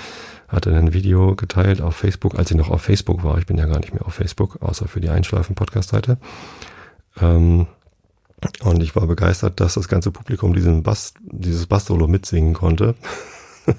hatte 0.48 0.76
ein 0.76 0.94
Video 0.94 1.36
geteilt 1.36 1.82
auf 1.82 1.96
Facebook, 1.96 2.38
als 2.38 2.50
ich 2.50 2.58
noch 2.58 2.70
auf 2.70 2.82
Facebook 2.82 3.24
war. 3.24 3.38
Ich 3.38 3.46
bin 3.46 3.58
ja 3.58 3.66
gar 3.66 3.80
nicht 3.80 3.94
mehr 3.94 4.06
auf 4.06 4.16
Facebook, 4.16 4.62
außer 4.62 4.88
für 4.88 5.00
die 5.00 5.10
Einschleifen-Podcast-Seite. 5.10 6.18
Ähm, 7.22 7.68
und 8.62 8.84
ich 8.84 8.96
war 8.96 9.06
begeistert, 9.08 9.60
dass 9.60 9.76
das 9.76 9.88
ganze 9.88 10.12
Publikum 10.12 10.54
diesen 10.54 10.84
Bass, 10.84 11.14
dieses 11.22 11.68
Bass-Solo 11.68 12.08
mitsingen 12.08 12.54
konnte. 12.54 12.96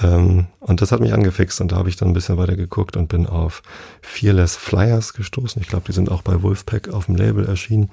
Ähm, 0.00 0.46
und 0.60 0.80
das 0.80 0.92
hat 0.92 1.00
mich 1.00 1.12
angefixt 1.12 1.60
und 1.60 1.72
da 1.72 1.76
habe 1.76 1.88
ich 1.88 1.96
dann 1.96 2.08
ein 2.08 2.14
bisschen 2.14 2.38
weiter 2.38 2.56
geguckt 2.56 2.96
und 2.96 3.08
bin 3.08 3.26
auf 3.26 3.62
Fearless 4.00 4.56
Flyers 4.56 5.12
gestoßen. 5.12 5.60
Ich 5.60 5.68
glaube, 5.68 5.84
die 5.86 5.92
sind 5.92 6.10
auch 6.10 6.22
bei 6.22 6.42
Wolfpack 6.42 6.88
auf 6.88 7.06
dem 7.06 7.16
Label 7.16 7.46
erschienen. 7.46 7.90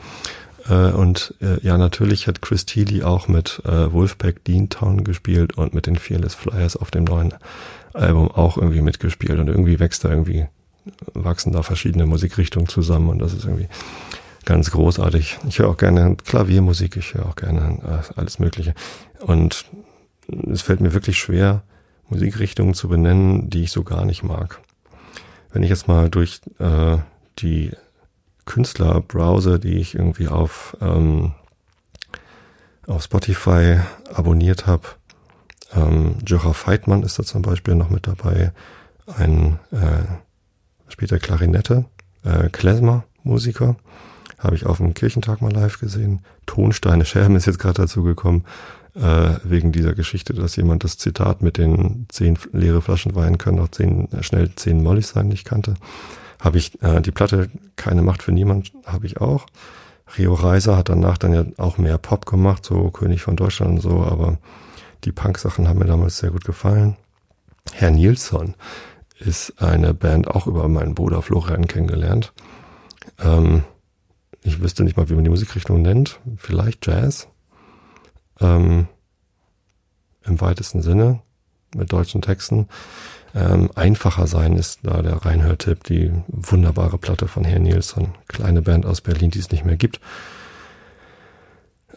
Äh, 0.70 0.92
und 0.92 1.34
äh, 1.42 1.60
ja, 1.62 1.78
natürlich 1.78 2.28
hat 2.28 2.42
Chris 2.42 2.66
Thiele 2.66 3.06
auch 3.06 3.28
mit 3.28 3.62
äh, 3.66 3.92
Wolfpack 3.92 4.44
Dean 4.46 4.70
Town 4.70 5.04
gespielt 5.04 5.58
und 5.58 5.74
mit 5.74 5.88
den 5.88 5.98
Fearless 5.98 6.36
Flyers 6.36 6.78
auf 6.78 6.92
dem 6.92 7.04
neuen 7.04 7.34
Album 7.94 8.32
auch 8.32 8.58
irgendwie 8.58 8.82
mitgespielt. 8.82 9.40
Und 9.40 9.48
irgendwie 9.48 9.80
wächst 9.80 10.06
da 10.06 10.10
irgendwie, 10.10 10.48
wachsen 11.14 11.52
da 11.52 11.64
verschiedene 11.64 12.06
Musikrichtungen 12.06 12.68
zusammen 12.68 13.10
und 13.10 13.20
das 13.20 13.34
ist 13.34 13.46
irgendwie 13.46 13.68
ganz 14.46 14.72
großartig. 14.72 15.38
Ich 15.48 15.60
höre 15.60 15.70
auch 15.70 15.78
gerne 15.78 16.16
Klaviermusik, 16.16 16.96
ich 16.96 17.14
höre 17.14 17.28
auch 17.28 17.36
gerne 17.36 17.80
äh, 17.84 18.20
alles 18.20 18.40
Mögliche. 18.40 18.74
Und 19.20 19.66
es 20.52 20.62
fällt 20.62 20.82
mir 20.82 20.94
wirklich 20.94 21.18
schwer, 21.18 21.64
Musikrichtungen 22.10 22.74
zu 22.74 22.88
benennen, 22.88 23.50
die 23.50 23.64
ich 23.64 23.72
so 23.72 23.84
gar 23.84 24.06
nicht 24.06 24.24
mag. 24.24 24.60
Wenn 25.52 25.64
ich 25.64 25.70
jetzt 25.70 25.88
mal 25.88 26.10
durch 26.10 26.42
äh, 26.60 26.98
die 27.40 27.72
Künstler 28.46 29.02
browse, 29.02 29.60
die 29.60 29.78
ich 29.78 29.96
irgendwie 29.96 30.28
auf, 30.28 30.76
ähm, 30.82 31.34
auf 32.88 33.04
Spotify 33.04 33.80
abonniert 34.14 34.68
habe, 34.68 34.84
ähm, 35.74 36.16
Jocha 36.26 36.54
Feitmann 36.54 37.04
ist 37.04 37.20
da 37.20 37.24
zum 37.24 37.42
Beispiel 37.42 37.76
noch 37.76 37.90
mit 37.90 38.08
dabei, 38.08 38.52
ein 39.18 39.60
äh, 39.72 40.04
später 40.88 41.20
Klarinette, 41.20 41.86
äh, 42.24 42.50
Klezmer-Musiker, 42.50 43.76
habe 44.38 44.56
ich 44.56 44.66
auf 44.66 44.78
dem 44.78 44.94
Kirchentag 44.94 45.42
mal 45.42 45.52
live 45.52 45.80
gesehen. 45.80 46.22
Tonsteine 46.46 47.06
Scherben 47.06 47.36
ist 47.36 47.46
jetzt 47.46 47.60
gerade 47.60 47.82
dazu 47.82 48.04
gekommen 48.04 48.46
äh, 49.00 49.40
wegen 49.44 49.72
dieser 49.72 49.94
Geschichte, 49.94 50.34
dass 50.34 50.56
jemand 50.56 50.84
das 50.84 50.98
Zitat 50.98 51.42
mit 51.42 51.58
den 51.58 52.06
zehn 52.10 52.38
leere 52.52 52.82
Flaschen 52.82 53.16
Wein 53.16 53.38
können 53.38 53.60
auch 53.60 53.70
zehn, 53.70 54.12
äh, 54.12 54.24
schnell 54.24 54.54
zehn 54.56 54.84
Mollys 54.84 55.10
sein 55.10 55.30
nicht 55.30 55.46
kannte. 55.46 55.76
Habe 56.40 56.58
ich 56.58 56.82
äh, 56.82 57.02
die 57.02 57.12
Platte 57.12 57.50
Keine 57.76 58.02
Macht 58.02 58.24
für 58.24 58.32
niemand, 58.32 58.74
habe 58.86 59.06
ich 59.06 59.22
auch. 59.22 59.46
Rio 60.18 60.34
Reiser 60.34 60.76
hat 60.76 60.90
danach 60.90 61.18
dann 61.18 61.34
ja 61.34 61.46
auch 61.58 61.78
mehr 61.78 61.98
Pop 61.98 62.26
gemacht, 62.26 62.66
so 62.66 62.90
König 62.90 63.22
von 63.22 63.36
Deutschland 63.36 63.76
und 63.76 63.82
so, 63.82 64.04
aber 64.04 64.38
die 65.04 65.12
Punk-Sachen 65.12 65.68
haben 65.68 65.80
mir 65.80 65.86
damals 65.86 66.18
sehr 66.18 66.32
gut 66.32 66.44
gefallen. 66.44 66.98
Herr 67.72 67.92
Nilsson 67.92 68.56
ist 69.20 69.62
eine 69.62 69.94
Band 69.94 70.28
auch 70.28 70.48
über 70.48 70.68
meinen 70.68 70.96
Bruder 70.96 71.22
Florian 71.22 71.68
kennengelernt. 71.68 72.34
Ähm, 73.20 73.64
ich 74.42 74.62
wüsste 74.62 74.84
nicht 74.84 74.98
mal, 74.98 75.10
wie 75.10 75.16
man 75.16 75.24
die 75.24 75.30
Musikrichtung 75.30 75.82
nennt. 75.82 76.20
Vielleicht 76.38 76.88
Jazz 76.88 77.28
ähm, 78.40 78.88
im 80.24 80.42
weitesten 80.42 80.82
Sinne 80.82 81.22
mit 81.76 81.92
deutschen 81.92 82.22
Texten. 82.22 82.68
Ähm, 83.36 83.70
einfacher 83.76 84.26
sein 84.28 84.56
ist 84.56 84.80
da 84.84 85.02
der 85.02 85.26
Reinhörtipp, 85.26 85.84
die 85.84 86.12
wunderbare 86.28 86.98
Platte 86.98 87.28
von 87.28 87.44
Herrn 87.44 87.64
Nielsen, 87.64 88.16
kleine 88.28 88.62
Band 88.62 88.86
aus 88.86 89.02
Berlin, 89.02 89.30
die 89.30 89.40
es 89.40 89.52
nicht 89.52 89.66
mehr 89.66 89.78
gibt. 89.78 90.00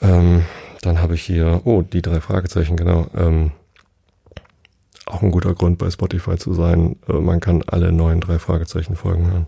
Ähm, 0.00 0.44
dann 0.82 1.00
habe 1.00 1.14
ich 1.14 1.22
hier, 1.22 1.62
oh, 1.64 1.82
die 1.82 2.02
drei 2.02 2.20
Fragezeichen, 2.20 2.76
genau. 2.76 3.06
Ähm, 3.16 3.52
auch 5.06 5.22
ein 5.22 5.30
guter 5.30 5.54
Grund 5.54 5.78
bei 5.78 5.90
Spotify 5.90 6.36
zu 6.36 6.52
sein. 6.54 6.96
Äh, 7.08 7.14
man 7.14 7.40
kann 7.40 7.62
alle 7.66 7.92
neuen 7.92 8.20
drei 8.20 8.38
Fragezeichen 8.38 8.96
Folgen 8.96 9.30
hören. 9.30 9.46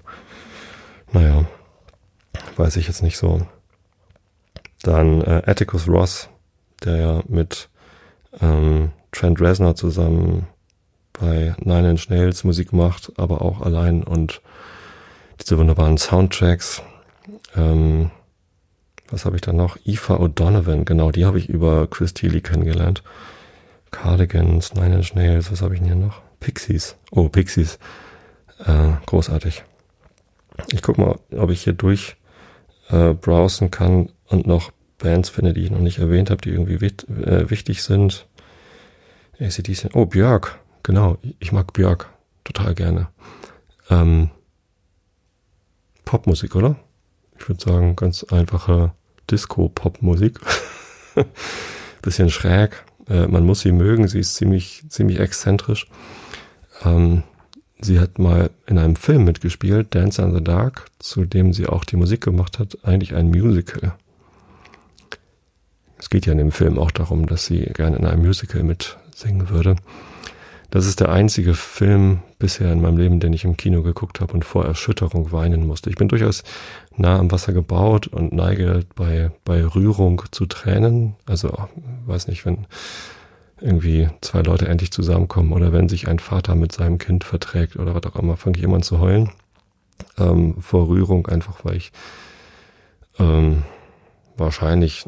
Naja, 1.13 1.45
weiß 2.57 2.77
ich 2.77 2.87
jetzt 2.87 3.03
nicht 3.03 3.19
so. 3.19 3.47
Dann 4.83 5.23
äh, 5.23 5.43
Atticus 5.47 5.89
Ross, 5.89 6.29
der 6.85 6.97
ja 6.97 7.23
mit 7.29 7.69
ähm, 8.41 8.93
Trent 9.13 9.41
Reznor 9.41 9.77
zusammen 9.77 10.47
bei 11.13 11.55
Nine 11.59 11.91
Inch 11.91 12.09
Nails 12.09 12.45
Musik 12.45 12.73
macht, 12.73 13.13
aber 13.17 13.43
auch 13.43 13.61
allein 13.61 14.03
und 14.03 14.41
diese 15.41 15.59
wunderbaren 15.59 15.99
Soundtracks. 15.99 16.83
Ähm, 17.57 18.11
was 19.09 19.25
habe 19.25 19.37
ich 19.37 19.43
da 19.43 19.53
noch? 19.53 19.77
Eva 19.85 20.17
O'Donovan, 20.17 20.85
genau, 20.85 21.11
die 21.11 21.25
habe 21.25 21.39
ich 21.39 21.49
über 21.49 21.87
Chris 21.87 22.15
Thiele 22.15 22.41
kennengelernt. 22.41 23.03
Cardigans, 23.91 24.75
Nine 24.75 24.97
Inch 24.97 25.15
Nails, 25.15 25.53
was 25.53 25.63
habe 25.63 25.75
ich 25.75 25.81
denn 25.81 25.89
hier 25.89 25.97
noch? 25.97 26.21
Pixies. 26.41 26.97
Oh, 27.11 27.29
Pixies. 27.29 27.79
Äh, 28.65 28.93
großartig. 29.07 29.63
Ich 30.73 30.83
guck 30.83 30.99
mal, 30.99 31.19
ob 31.37 31.51
ich 31.51 31.63
hier 31.63 31.73
durch 31.73 32.17
äh, 32.91 33.15
browsen 33.15 33.71
kann 33.71 34.11
und 34.27 34.47
noch 34.47 34.73
Bands 34.99 35.29
finde, 35.29 35.55
die 35.55 35.65
ich 35.65 35.71
noch 35.71 35.81
nicht 35.81 35.99
erwähnt 35.99 36.31
habe, 36.31 36.43
die 36.43 36.51
irgendwie 36.51 36.81
wit, 36.81 37.09
äh, 37.09 37.51
wichtig 37.51 37.83
sind. 37.83 38.27
ACDC. 39.41 39.91
Oh, 39.95 40.07
Björk. 40.07 40.59
Genau. 40.83 41.19
Ich 41.39 41.53
mag 41.53 41.73
Björk 41.73 42.11
total 42.45 42.75
gerne. 42.75 43.09
Ähm, 43.91 44.31
Popmusik, 46.05 46.55
oder? 46.55 46.77
Ich 47.39 47.49
würde 47.49 47.63
sagen, 47.63 47.97
ganz 47.97 48.25
einfache 48.25 48.93
Disco-Popmusik. 49.31 50.41
Bisschen 52.03 52.31
schräg. 52.31 52.85
Äh, 53.09 53.27
man 53.27 53.45
muss 53.45 53.61
sie 53.61 53.73
mögen. 53.73 54.07
Sie 54.09 54.21
ist 54.21 54.35
ziemlich, 54.37 54.85
ziemlich 54.89 55.19
exzentrisch. 55.19 55.89
Ähm, 56.85 57.23
sie 57.81 57.99
hat 57.99 58.19
mal 58.19 58.51
in 58.67 58.79
einem 58.79 58.97
Film 58.97 59.25
mitgespielt, 59.25 59.95
Dance 59.95 60.23
in 60.23 60.35
the 60.35 60.43
Dark, 60.43 60.87
zu 60.99 61.25
dem 61.25 61.53
sie 61.53 61.67
auch 61.67 61.85
die 61.85 61.97
Musik 61.97 62.23
gemacht 62.23 62.59
hat, 62.59 62.79
eigentlich 62.85 63.15
ein 63.15 63.29
Musical. 63.29 63.95
Es 66.05 66.11
geht 66.11 66.27
ja 66.27 66.33
in 66.33 66.39
dem 66.39 66.53
Film 66.53 66.79
auch 66.79 66.91
darum, 66.91 67.25
dass 67.25 67.47
sie 67.47 67.61
gerne 67.61 67.97
in 67.97 68.05
einem 68.05 68.27
Musical 68.27 68.63
mitsingen 68.63 69.49
würde. 69.49 69.77
Das 70.69 70.85
ist 70.85 71.01
der 71.01 71.09
einzige 71.09 71.55
Film 71.55 72.21
bisher 72.39 72.71
in 72.71 72.83
meinem 72.83 72.99
Leben, 72.99 73.21
den 73.21 73.33
ich 73.33 73.45
im 73.45 73.57
Kino 73.57 73.83
geguckt 73.83 74.21
habe 74.21 74.35
und 74.35 74.45
vor 74.45 74.67
Erschütterung 74.67 75.33
weinen 75.33 75.67
musste. 75.67 75.89
Ich 75.89 75.97
bin 75.97 76.09
durchaus 76.09 76.45
nah 76.95 77.19
am 77.19 77.33
Wasser 77.33 77.55
gebaut 77.55 78.07
und 78.07 78.35
neige 78.35 78.81
bei, 78.95 79.31
bei 79.47 79.65
Rührung 79.65 80.21
zu 80.31 80.45
Tränen. 80.45 81.15
Also, 81.25 81.69
weiß 82.05 82.29
nicht, 82.29 82.45
wenn 82.45 82.67
irgendwie 83.63 84.11
zwei 84.21 84.43
Leute 84.43 84.69
endlich 84.69 84.91
zusammenkommen 84.91 85.55
oder 85.55 85.73
wenn 85.73 85.89
sich 85.89 86.07
ein 86.07 86.19
Vater 86.19 86.55
mit 86.55 86.71
seinem 86.73 86.99
Kind 86.99 87.25
verträgt 87.25 87.77
oder 87.77 87.95
was 87.95 88.05
auch 88.13 88.21
immer, 88.21 88.37
fange 88.37 88.59
ich 88.59 88.63
immer 88.63 88.77
an 88.77 88.83
zu 88.83 88.99
heulen. 88.99 89.31
Ähm, 90.19 90.61
vor 90.61 90.87
Rührung 90.87 91.29
einfach, 91.29 91.65
weil 91.65 91.77
ich 91.77 91.93
ähm, 93.19 93.63
wahrscheinlich 94.37 95.07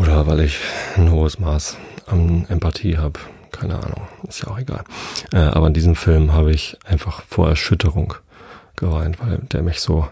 oder 0.00 0.26
weil 0.26 0.40
ich 0.40 0.58
ein 0.96 1.10
hohes 1.10 1.38
Maß 1.38 1.76
an 2.06 2.46
Empathie 2.48 2.98
habe 2.98 3.18
keine 3.54 3.76
Ahnung, 3.76 4.02
ist 4.28 4.42
ja 4.42 4.48
auch 4.48 4.58
egal. 4.58 4.84
Äh, 5.32 5.38
aber 5.38 5.68
in 5.68 5.74
diesem 5.74 5.94
Film 5.94 6.32
habe 6.32 6.52
ich 6.52 6.76
einfach 6.84 7.22
vor 7.22 7.48
Erschütterung 7.48 8.14
geweint, 8.76 9.20
weil 9.20 9.38
der 9.52 9.62
mich 9.62 9.80
so 9.80 10.08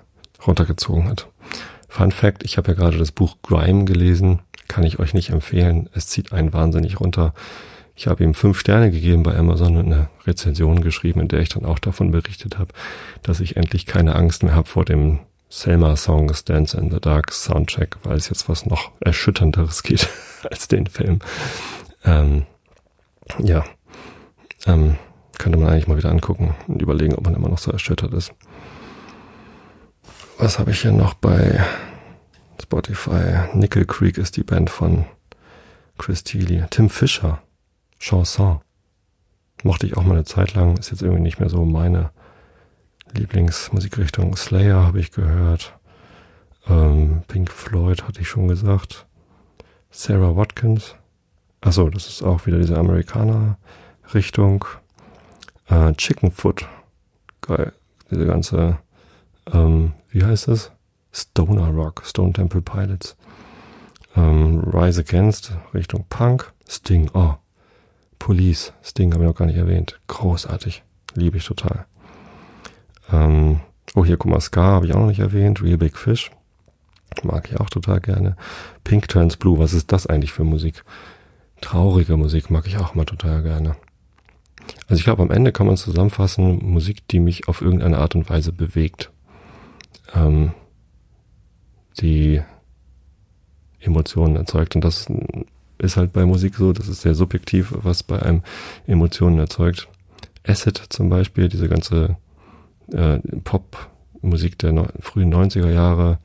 runtergezogen 0.46 1.08
hat. 1.08 1.26
Fun 1.88 2.12
Fact, 2.12 2.44
ich 2.44 2.56
habe 2.56 2.68
ja 2.68 2.74
gerade 2.74 2.98
das 2.98 3.12
Buch 3.12 3.36
Grime 3.42 3.84
gelesen, 3.84 4.40
kann 4.68 4.84
ich 4.84 4.98
euch 4.98 5.12
nicht 5.12 5.30
empfehlen. 5.30 5.90
Es 5.92 6.06
zieht 6.06 6.32
einen 6.32 6.52
wahnsinnig 6.52 7.00
runter. 7.00 7.34
Ich 7.94 8.06
habe 8.06 8.24
ihm 8.24 8.32
fünf 8.32 8.58
Sterne 8.58 8.90
gegeben 8.90 9.22
bei 9.22 9.36
Amazon 9.36 9.76
und 9.76 9.92
eine 9.92 10.08
Rezension 10.26 10.80
geschrieben, 10.80 11.20
in 11.20 11.28
der 11.28 11.40
ich 11.40 11.50
dann 11.50 11.66
auch 11.66 11.78
davon 11.78 12.10
berichtet 12.10 12.58
habe, 12.58 12.72
dass 13.22 13.40
ich 13.40 13.56
endlich 13.56 13.84
keine 13.84 14.14
Angst 14.14 14.42
mehr 14.42 14.54
habe 14.54 14.68
vor 14.68 14.84
dem 14.84 15.18
Selma-Song 15.52 16.32
Dance 16.46 16.74
in 16.74 16.90
the 16.90 16.98
Dark 16.98 17.30
Soundtrack, 17.30 17.98
weil 18.04 18.16
es 18.16 18.30
jetzt 18.30 18.48
was 18.48 18.64
noch 18.64 18.90
erschütternderes 19.00 19.82
geht 19.82 20.08
als 20.50 20.66
den 20.66 20.86
Film. 20.86 21.18
Ähm, 22.04 22.46
ja, 23.38 23.62
ähm, 24.66 24.96
könnte 25.38 25.58
man 25.58 25.68
eigentlich 25.68 25.86
mal 25.86 25.98
wieder 25.98 26.10
angucken 26.10 26.54
und 26.68 26.80
überlegen, 26.80 27.14
ob 27.14 27.24
man 27.24 27.34
immer 27.34 27.50
noch 27.50 27.58
so 27.58 27.70
erschüttert 27.70 28.14
ist. 28.14 28.32
Was 30.38 30.58
habe 30.58 30.70
ich 30.70 30.80
hier 30.80 30.92
noch 30.92 31.12
bei 31.12 31.62
Spotify? 32.60 33.50
Nickel 33.52 33.84
Creek 33.84 34.16
ist 34.16 34.38
die 34.38 34.44
Band 34.44 34.70
von 34.70 35.04
Chris 35.98 36.24
Thiele. 36.24 36.66
Tim 36.70 36.88
Fischer, 36.88 37.42
Chanson. 37.98 38.60
Mochte 39.64 39.86
ich 39.86 39.98
auch 39.98 40.02
mal 40.02 40.14
eine 40.14 40.24
Zeit 40.24 40.54
lang, 40.54 40.78
ist 40.78 40.90
jetzt 40.90 41.02
irgendwie 41.02 41.22
nicht 41.22 41.40
mehr 41.40 41.50
so 41.50 41.66
meine 41.66 42.10
Lieblingsmusikrichtung. 43.12 44.36
Slayer 44.36 44.84
habe 44.84 45.00
ich 45.00 45.12
gehört. 45.12 45.78
Ähm, 46.68 47.22
Pink 47.28 47.50
Floyd 47.50 48.04
hatte 48.04 48.20
ich 48.20 48.28
schon 48.28 48.48
gesagt. 48.48 49.06
Sarah 49.90 50.36
Watkins 50.36 50.96
Achso, 51.62 51.88
das 51.88 52.08
ist 52.08 52.22
auch 52.22 52.44
wieder 52.46 52.58
diese 52.58 52.76
Amerikaner-Richtung. 52.76 54.64
Äh, 55.68 55.92
Chicken 55.94 56.32
Foot. 56.32 56.68
Geil. 57.40 57.72
Diese 58.10 58.26
ganze, 58.26 58.78
ähm, 59.52 59.92
wie 60.10 60.24
heißt 60.24 60.48
das? 60.48 60.72
Stoner 61.12 61.68
Rock, 61.68 62.02
Stone 62.04 62.32
Temple 62.32 62.62
Pilots. 62.62 63.16
Ähm, 64.16 64.58
Rise 64.72 65.02
Against, 65.02 65.52
Richtung 65.72 66.04
Punk. 66.08 66.52
Sting, 66.68 67.10
oh. 67.14 67.34
Police, 68.18 68.72
Sting 68.82 69.12
habe 69.12 69.22
ich 69.22 69.28
noch 69.28 69.36
gar 69.36 69.46
nicht 69.46 69.56
erwähnt. 69.56 70.00
Großartig. 70.08 70.82
Liebe 71.14 71.36
ich 71.36 71.44
total. 71.44 71.86
Ähm, 73.12 73.60
oh, 73.94 74.04
hier, 74.04 74.16
guck 74.16 74.30
mal, 74.30 74.40
Ska 74.40 74.62
habe 74.62 74.86
ich 74.86 74.94
auch 74.94 75.00
noch 75.00 75.06
nicht 75.06 75.20
erwähnt. 75.20 75.62
Real 75.62 75.78
Big 75.78 75.96
Fish. 75.96 76.30
Mag 77.22 77.50
ich 77.50 77.60
auch 77.60 77.68
total 77.68 78.00
gerne. 78.00 78.36
Pink 78.84 79.08
Turns 79.08 79.36
Blue, 79.36 79.58
was 79.58 79.74
ist 79.74 79.92
das 79.92 80.06
eigentlich 80.06 80.32
für 80.32 80.44
Musik? 80.44 80.82
Traurige 81.60 82.16
Musik 82.16 82.50
mag 82.50 82.66
ich 82.66 82.78
auch 82.78 82.94
immer 82.94 83.04
total 83.04 83.42
gerne. 83.42 83.76
Also 84.88 84.98
ich 84.98 85.04
glaube, 85.04 85.22
am 85.22 85.30
Ende 85.30 85.52
kann 85.52 85.66
man 85.66 85.76
zusammenfassen, 85.76 86.58
Musik, 86.64 87.06
die 87.08 87.20
mich 87.20 87.48
auf 87.48 87.60
irgendeine 87.60 87.98
Art 87.98 88.14
und 88.14 88.28
Weise 88.30 88.52
bewegt. 88.52 89.10
Ähm, 90.14 90.52
die 92.00 92.42
Emotionen 93.80 94.36
erzeugt. 94.36 94.74
Und 94.74 94.84
das 94.84 95.06
ist 95.78 95.96
halt 95.96 96.12
bei 96.12 96.24
Musik 96.24 96.54
so, 96.54 96.72
das 96.72 96.88
ist 96.88 97.02
sehr 97.02 97.14
subjektiv, 97.14 97.74
was 97.76 98.02
bei 98.02 98.22
einem 98.22 98.42
Emotionen 98.86 99.38
erzeugt. 99.38 99.88
Acid 100.46 100.80
zum 100.88 101.08
Beispiel, 101.08 101.48
diese 101.48 101.68
ganze 101.68 102.16
äh, 102.92 103.18
Pop-Musik 103.44 104.58
der 104.58 104.72
no 104.72 104.86
frühen 105.00 105.32
90er 105.32 105.70
Jahre, 105.70 106.18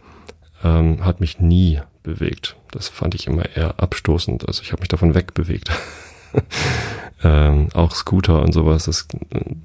ähm, 0.63 1.03
hat 1.05 1.20
mich 1.20 1.39
nie 1.39 1.80
bewegt. 2.03 2.55
Das 2.72 2.88
fand 2.88 3.15
ich 3.15 3.28
immer 3.28 3.45
eher 3.55 3.80
abstoßend. 3.80 4.47
Also 4.47 4.61
ich 4.61 4.72
habe 4.72 4.82
mich 4.82 4.89
davon 4.89 5.13
wegbewegt. 5.13 5.72
ähm, 7.24 7.70
auch 7.74 7.93
Scooter 7.93 8.41
und 8.41 8.53
sowas, 8.53 8.86
das 8.86 9.07
äh, 9.32 9.55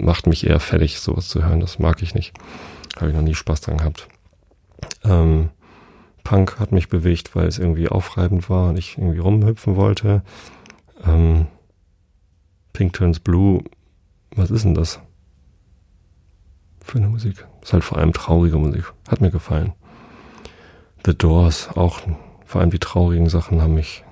macht 0.00 0.26
mich 0.26 0.46
eher 0.46 0.60
fertig, 0.60 1.00
sowas 1.00 1.28
zu 1.28 1.44
hören. 1.44 1.60
Das 1.60 1.78
mag 1.78 2.02
ich 2.02 2.14
nicht. 2.14 2.34
Habe 2.96 3.10
ich 3.10 3.16
noch 3.16 3.22
nie 3.22 3.34
Spaß 3.34 3.62
dran 3.62 3.78
gehabt. 3.78 4.08
Ähm, 5.04 5.50
Punk 6.24 6.60
hat 6.60 6.72
mich 6.72 6.88
bewegt, 6.88 7.34
weil 7.34 7.46
es 7.46 7.58
irgendwie 7.58 7.88
aufreibend 7.88 8.48
war 8.48 8.70
und 8.70 8.78
ich 8.78 8.98
irgendwie 8.98 9.18
rumhüpfen 9.18 9.76
wollte. 9.76 10.22
Ähm, 11.04 11.46
Pink 12.72 12.92
Turns 12.92 13.20
Blue, 13.20 13.62
was 14.34 14.50
ist 14.50 14.64
denn 14.64 14.74
das? 14.74 15.00
Für 16.92 16.98
eine 16.98 17.08
Musik. 17.08 17.46
Ist 17.62 17.72
halt 17.72 17.84
vor 17.84 17.96
allem 17.96 18.12
traurige 18.12 18.58
Musik. 18.58 18.92
Hat 19.08 19.22
mir 19.22 19.30
gefallen. 19.30 19.72
The 21.06 21.16
Doors, 21.16 21.70
auch 21.74 22.02
vor 22.44 22.60
allem 22.60 22.68
die 22.68 22.80
traurigen 22.80 23.30
Sachen 23.30 23.62
haben 23.62 23.72
mich, 23.72 24.04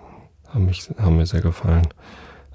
haben 0.49 0.65
mich, 0.65 0.89
haben 0.99 1.19
mir 1.19 1.27
sehr 1.27 1.43
gefallen. 1.43 1.87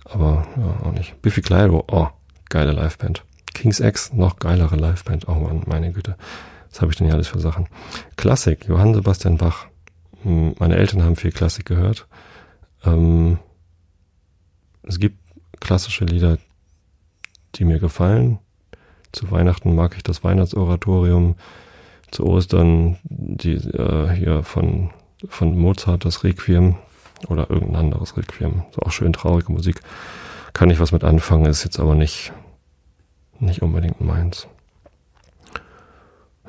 Aber 0.03 0.47
ja, 0.57 0.84
auch 0.84 0.93
nicht. 0.93 1.21
Biffy 1.21 1.43
Clyro, 1.43 1.84
oh, 1.91 2.07
geile 2.49 2.71
Liveband. 2.71 3.23
King's 3.53 3.80
X, 3.80 4.13
noch 4.13 4.39
geilere 4.39 4.76
Liveband. 4.76 5.28
Oh 5.28 5.36
man, 5.36 5.61
meine 5.67 5.91
Güte. 5.91 6.15
Was 6.71 6.82
habe 6.82 6.91
ich 6.91 6.97
denn 6.97 7.05
hier 7.05 7.13
alles 7.13 7.28
für 7.28 7.39
Sachen? 7.39 7.67
Klassik, 8.15 8.65
Johann 8.67 8.95
Sebastian 8.95 9.38
Bach. 9.38 9.67
Hm, 10.23 10.55
meine 10.57 10.78
Eltern 10.78 11.03
haben 11.03 11.17
viel 11.17 11.34
Klassik 11.34 11.67
gehört. 11.67 12.07
Ähm, 12.84 13.38
es 14.82 14.99
gibt 14.99 15.19
klassische 15.59 16.05
Lieder, 16.05 16.39
die 17.53 17.63
mir 17.63 17.78
gefallen. 17.78 18.39
Zu 19.16 19.32
Weihnachten 19.32 19.74
mag 19.74 19.95
ich 19.95 20.03
das 20.03 20.26
Weihnachtsoratorium 20.26 21.36
zu 22.11 22.26
Ostern 22.26 22.97
die 23.05 23.53
äh, 23.53 24.09
hier 24.09 24.43
von, 24.43 24.89
von 25.30 25.57
Mozart 25.57 26.03
das 26.03 26.26
Requiem 26.26 26.76
oder 27.30 27.49
irgendein 27.49 27.86
anderes 27.86 28.18
Requiem. 28.18 28.63
So 28.72 28.82
auch 28.82 28.91
schön 28.91 29.13
traurige 29.13 29.53
Musik. 29.53 29.80
Kann 30.51 30.70
ich 30.70 30.82
was 30.82 30.91
mit 30.91 31.05
anfangen, 31.05 31.45
ist 31.45 31.63
jetzt 31.63 31.80
aber 31.80 31.95
nicht, 31.95 32.34
nicht 33.39 33.61
unbedingt 33.61 34.01
meins. 34.01 34.49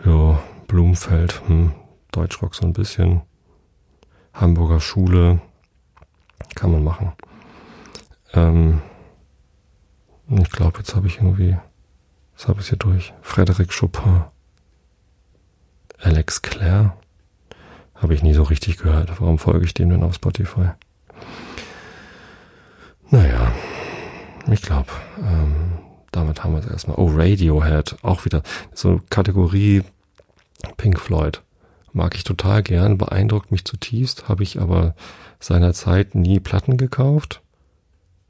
Ja, 0.04 0.42
Blumenfeld, 0.66 1.42
hm, 1.46 1.70
Deutschrock 2.10 2.56
so 2.56 2.66
ein 2.66 2.72
bisschen. 2.72 3.22
Hamburger 4.34 4.80
Schule, 4.80 5.40
kann 6.56 6.72
man 6.72 6.82
machen. 6.82 7.12
Ähm, 8.34 8.82
ich 10.28 10.50
glaube, 10.50 10.78
jetzt 10.78 10.96
habe 10.96 11.06
ich 11.06 11.18
irgendwie, 11.18 11.56
was 12.36 12.48
habe 12.48 12.60
ich 12.60 12.68
hier 12.68 12.78
durch? 12.78 13.14
Frédéric 13.22 13.76
Chopin. 13.78 14.24
Alex 15.98 16.42
Clare? 16.42 16.92
Habe 17.94 18.14
ich 18.14 18.22
nie 18.22 18.34
so 18.34 18.42
richtig 18.42 18.76
gehört. 18.76 19.20
Warum 19.20 19.38
folge 19.38 19.64
ich 19.64 19.72
dem 19.72 19.88
denn 19.88 20.02
auf 20.02 20.14
Spotify? 20.14 20.70
Naja, 23.10 23.52
ich 24.50 24.60
glaube, 24.60 24.90
ähm, 25.18 25.78
damit 26.12 26.44
haben 26.44 26.52
wir 26.52 26.60
es 26.60 26.66
erstmal. 26.66 26.98
Oh, 26.98 27.10
Radiohead, 27.14 27.96
auch 28.02 28.24
wieder 28.24 28.42
so 28.74 29.00
Kategorie 29.08 29.82
Pink 30.76 31.00
Floyd. 31.00 31.40
Mag 31.92 32.14
ich 32.14 32.24
total 32.24 32.62
gern, 32.62 32.98
beeindruckt 32.98 33.50
mich 33.50 33.64
zutiefst, 33.64 34.28
habe 34.28 34.42
ich 34.42 34.60
aber 34.60 34.94
seinerzeit 35.40 36.14
nie 36.14 36.40
Platten 36.40 36.76
gekauft, 36.76 37.40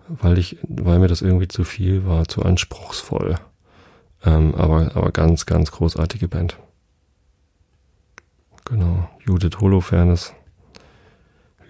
weil 0.07 0.38
ich, 0.38 0.59
weil 0.62 1.00
mir 1.00 1.09
das 1.09 1.22
irgendwie 1.22 1.48
zu 1.48 1.64
viel 1.64 2.07
war, 2.07 2.28
zu 2.28 2.42
anspruchsvoll. 2.42 3.36
Ähm, 4.25 4.55
aber, 4.55 4.97
aber 4.97 5.12
ganz, 5.12 5.47
ganz 5.47 5.71
großartige 5.71 6.29
Band. 6.29 6.59
Genau, 8.64 9.09
Judith 9.25 9.59
Holofernes. 9.61 10.35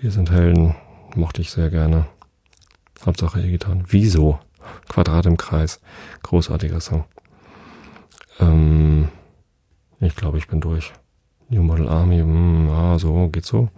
Wir 0.01 0.11
sind 0.11 0.31
Helden, 0.31 0.75
mochte 1.15 1.43
ich 1.43 1.51
sehr 1.51 1.71
gerne. 1.71 2.07
Hauptsache 3.05 3.41
E-Gitarren. 3.41 3.85
Wieso? 3.89 4.39
Quadrat 4.89 5.27
im 5.27 5.37
Kreis. 5.37 5.81
Großartiger 6.23 6.81
Song. 6.81 7.05
Ähm, 8.41 9.09
ich 10.01 10.17
glaube, 10.17 10.39
ich 10.39 10.49
bin 10.49 10.61
durch. 10.61 10.93
New 11.49 11.63
Model 11.63 11.89
Army, 11.89 12.23
mh, 12.23 12.73
ah, 12.73 12.99
so, 12.99 13.29
geht 13.29 13.47
so. 13.47 13.69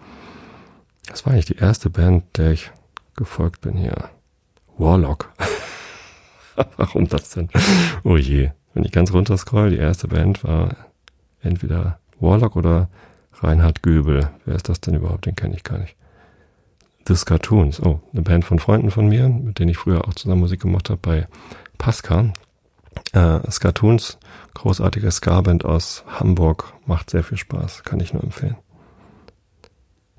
Das 1.07 1.25
war 1.27 1.33
eigentlich 1.33 1.47
die 1.47 1.57
erste 1.57 1.91
Band, 1.91 2.25
der 2.39 2.53
ich 2.53 2.71
gefolgt 3.15 3.61
bin 3.61 3.77
hier. 3.77 4.11
Warlock. 4.79 5.33
Warum 6.77 7.09
das 7.09 7.31
denn? 7.31 7.49
Oh 8.05 8.17
je. 8.17 8.51
Wenn 8.79 8.85
ich 8.85 8.93
ganz 8.93 9.13
runter 9.13 9.37
scroll, 9.37 9.71
die 9.71 9.77
erste 9.77 10.07
Band 10.07 10.45
war 10.45 10.77
entweder 11.41 11.99
Warlock 12.21 12.55
oder 12.55 12.89
Reinhard 13.33 13.83
Göbel. 13.83 14.31
Wer 14.45 14.55
ist 14.55 14.69
das 14.69 14.81
denn 14.81 14.95
überhaupt? 14.95 15.27
Den 15.27 15.35
kenne 15.35 15.57
ich 15.57 15.65
gar 15.65 15.79
nicht. 15.79 15.97
The 17.09 17.15
Cartoons. 17.15 17.83
Oh, 17.83 17.99
eine 18.13 18.23
Band 18.23 18.45
von 18.45 18.61
Freunden 18.61 18.93
von 18.93 19.09
mir, 19.09 19.29
mit 19.29 19.59
denen 19.59 19.71
ich 19.71 19.79
früher 19.79 20.07
auch 20.07 20.15
zusammen 20.15 20.43
Musik 20.43 20.61
gemacht 20.61 20.91
habe 20.91 21.01
bei 21.03 21.27
Pascal. 21.77 22.33
Äh, 23.15 23.41
Cartoons, 23.59 24.17
großartige 24.55 25.11
Ska-Band 25.11 25.65
aus 25.65 26.05
Hamburg, 26.07 26.73
macht 26.87 27.11
sehr 27.11 27.25
viel 27.25 27.37
Spaß, 27.37 27.83
kann 27.83 27.99
ich 27.99 28.13
nur 28.13 28.23
empfehlen. 28.23 28.59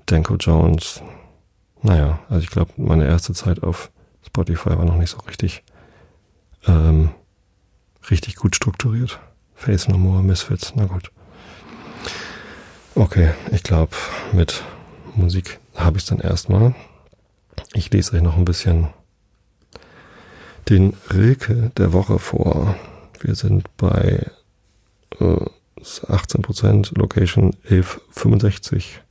Danko 0.04 0.36
Jones, 0.36 1.02
naja, 1.80 2.18
also 2.28 2.42
ich 2.42 2.50
glaube, 2.50 2.72
meine 2.76 3.06
erste 3.06 3.32
Zeit 3.32 3.62
auf 3.62 3.90
Spotify 4.22 4.76
war 4.76 4.84
noch 4.84 4.98
nicht 4.98 5.12
so 5.12 5.18
richtig, 5.20 5.64
ähm, 6.66 7.08
richtig 8.10 8.36
gut 8.36 8.56
strukturiert. 8.56 9.20
Face 9.54 9.88
No 9.88 9.98
More, 9.98 10.22
Misfits, 10.22 10.72
na 10.74 10.86
gut. 10.86 11.10
Okay, 12.94 13.30
ich 13.52 13.62
glaube, 13.62 13.94
mit 14.32 14.62
Musik 15.14 15.58
habe 15.74 15.98
ich 15.98 16.04
es 16.04 16.08
dann 16.08 16.20
erstmal. 16.20 16.74
Ich 17.74 17.90
lese 17.90 18.16
euch 18.16 18.22
noch 18.22 18.36
ein 18.36 18.44
bisschen 18.44 18.88
den 20.68 20.94
Rilke 21.12 21.72
der 21.76 21.92
Woche 21.92 22.18
vor. 22.18 22.74
Wir 23.20 23.34
sind 23.34 23.68
bei 23.76 24.30
äh, 25.20 25.44
18% 25.82 26.98
Location 26.98 27.54
1165. 27.64 29.02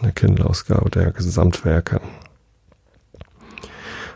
Eine 0.00 0.12
Kindle-Ausgabe 0.12 0.90
der 0.90 1.10
Gesamtwerke. 1.10 2.00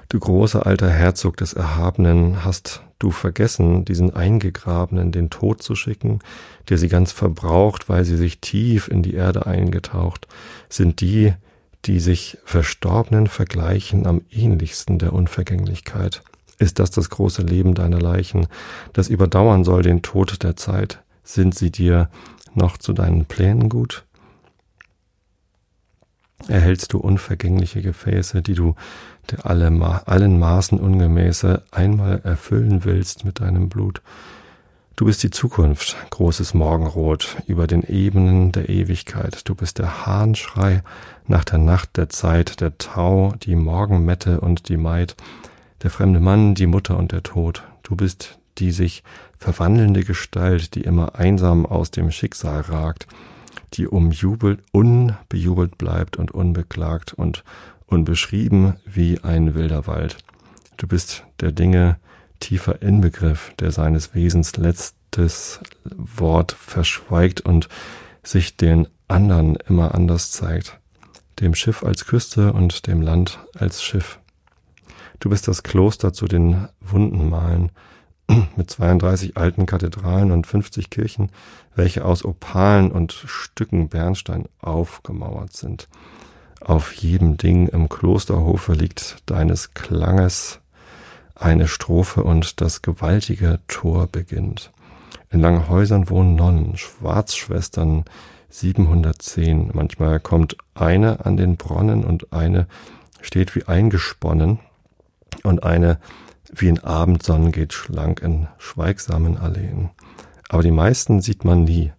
Du 0.09 0.18
großer 0.18 0.66
alter 0.66 0.91
Herzog 0.91 1.37
des 1.37 1.53
Erhabenen, 1.55 2.45
hast 2.45 2.82
du 3.05 3.11
vergessen, 3.11 3.84
diesen 3.84 4.14
Eingegrabenen 4.14 5.12
den 5.12 5.30
Tod 5.30 5.62
zu 5.62 5.76
schicken, 5.76 6.20
der 6.68 6.78
sie 6.78 6.88
ganz 6.88 7.12
verbraucht, 7.12 7.88
weil 7.88 8.05
sie 8.05 8.16
sich 8.16 8.40
tief 8.40 8.88
in 8.88 9.02
die 9.02 9.14
Erde 9.14 9.46
eingetaucht, 9.46 10.26
sind 10.68 11.00
die, 11.00 11.34
die 11.84 12.00
sich 12.00 12.38
Verstorbenen 12.44 13.26
vergleichen, 13.26 14.07
am 14.07 14.22
ähnlichsten 14.30 14.98
der 14.98 15.12
Unvergänglichkeit. 15.12 16.22
Ist 16.59 16.78
das 16.78 16.90
das 16.90 17.11
große 17.11 17.42
Leben 17.42 17.74
deiner 17.74 18.00
Leichen, 18.00 18.46
das 18.92 19.09
überdauern 19.09 19.64
soll 19.64 19.82
den 19.82 20.02
Tod 20.02 20.42
der 20.42 20.57
Zeit? 20.57 21.02
Sind 21.24 21.55
sie 21.55 21.70
dir 21.70 22.09
noch 22.55 22.78
zu 22.78 22.92
deinen 22.92 23.26
Plänen 23.26 23.68
gut? 23.68 24.03
Erhältst 26.49 26.93
du 26.93 26.99
unvergängliche 26.99 27.80
Gefäße, 27.80 28.43
die 28.43 28.55
du 28.55 28.74
der 29.30 29.47
alle, 29.47 29.68
allen 30.07 30.39
Maßen 30.39 30.78
ungemäße 30.78 31.62
einmal 31.70 32.20
erfüllen 32.22 32.85
willst 32.85 33.24
mit 33.24 33.41
deinem 33.41 33.68
Blut? 33.68 34.03
Du 34.97 35.07
bist 35.07 35.22
die 35.24 35.30
Zukunft, 35.30 35.97
großes 36.11 36.55
Morgenrot 36.55 37.37
über 37.49 37.66
den 37.66 37.82
Ebenen 37.82 38.53
der 38.53 38.68
Ewigkeit. 38.68 39.49
Du 39.49 39.57
bist 39.57 39.78
der 39.78 40.07
Hahnschrei 40.07 40.82
nach 41.26 41.45
der 41.45 41.59
Nacht 41.59 41.97
der 41.97 42.11
Zeit, 42.11 42.61
der 42.61 42.78
Tau, 42.78 43.35
die 43.43 43.57
Morgenmette 43.57 44.41
und 44.41 44.68
die 44.68 44.76
Maid 44.76 45.16
der 45.82 45.91
fremde 45.91 46.20
Mann, 46.20 46.55
die 46.55 46.66
Mutter 46.66 46.97
und 46.97 47.12
der 47.12 47.22
Tod. 47.22 47.64
Du 47.82 47.97
bist 47.97 48.39
die 48.59 48.70
sich 48.70 49.03
verwandelnde 49.37 50.05
Gestalt, 50.05 50.74
die 50.74 50.82
immer 50.82 51.16
einsam 51.16 51.66
aus 51.66 51.91
dem 51.91 52.11
Schicksal 52.11 52.61
ragt, 52.61 53.07
die 53.76 53.86
umjubelt, 53.88 54.60
unbejubelt 54.72 55.78
bleibt 55.78 56.16
und 56.16 56.30
unbeklagt 56.30 57.12
und 57.12 57.44
unbeschrieben 57.86 58.74
wie 58.84 59.20
ein 59.22 59.54
wilder 59.54 59.86
Wald. 59.86 60.18
Du 60.76 60.86
bist 60.86 61.24
der 61.40 61.52
Dinge 61.52 61.96
tiefer 62.40 62.82
Inbegriff, 62.82 63.52
der 63.58 63.70
seines 63.70 64.14
Wesens 64.14 64.56
letztes 64.56 65.60
Wort 65.84 66.52
verschweigt 66.52 67.40
und 67.42 67.68
sich 68.22 68.56
den 68.56 68.88
anderen 69.08 69.56
immer 69.68 69.94
anders 69.94 70.32
zeigt, 70.32 70.78
dem 71.40 71.54
Schiff 71.54 71.82
als 71.82 72.06
Küste 72.06 72.52
und 72.52 72.86
dem 72.86 73.02
Land 73.02 73.38
als 73.58 73.82
Schiff. 73.82 74.18
Du 75.20 75.30
bist 75.30 75.48
das 75.48 75.62
Kloster 75.62 76.12
zu 76.12 76.26
den 76.26 76.68
Wundenmalen 76.80 77.70
mit 78.56 78.70
32 78.70 79.36
alten 79.36 79.66
Kathedralen 79.66 80.30
und 80.30 80.46
50 80.46 80.90
Kirchen, 80.90 81.30
welche 81.74 82.04
aus 82.04 82.24
Opalen 82.24 82.90
und 82.90 83.12
Stücken 83.12 83.88
Bernstein 83.88 84.46
aufgemauert 84.60 85.52
sind. 85.52 85.88
Auf 86.60 86.92
jedem 86.94 87.36
Ding 87.36 87.68
im 87.68 87.88
Klosterhofe 87.88 88.72
liegt 88.72 89.18
deines 89.26 89.74
Klanges 89.74 90.60
eine 91.34 91.68
Strophe 91.68 92.22
und 92.22 92.60
das 92.60 92.80
gewaltige 92.80 93.58
Tor 93.68 94.06
beginnt. 94.06 94.72
In 95.30 95.40
langen 95.40 95.68
Häusern 95.68 96.08
wohnen 96.08 96.36
Nonnen, 96.36 96.76
Schwarzschwestern 96.76 98.04
710. 98.48 99.72
Manchmal 99.74 100.20
kommt 100.20 100.56
eine 100.74 101.26
an 101.26 101.36
den 101.36 101.56
Bronnen 101.56 102.04
und 102.04 102.32
eine 102.32 102.68
steht 103.20 103.56
wie 103.56 103.64
eingesponnen 103.64 104.60
und 105.42 105.64
eine 105.64 105.98
wie 106.53 106.68
in 106.68 106.78
Abendsonnen 106.78 107.53
geht 107.53 107.72
schlank 107.72 108.20
in 108.20 108.49
schweigsamen 108.59 109.36
Alleen. 109.36 109.90
Aber 110.49 110.62
die 110.62 110.70
meisten 110.70 111.20
sieht 111.20 111.45
man 111.45 111.64
nie. 111.64 111.92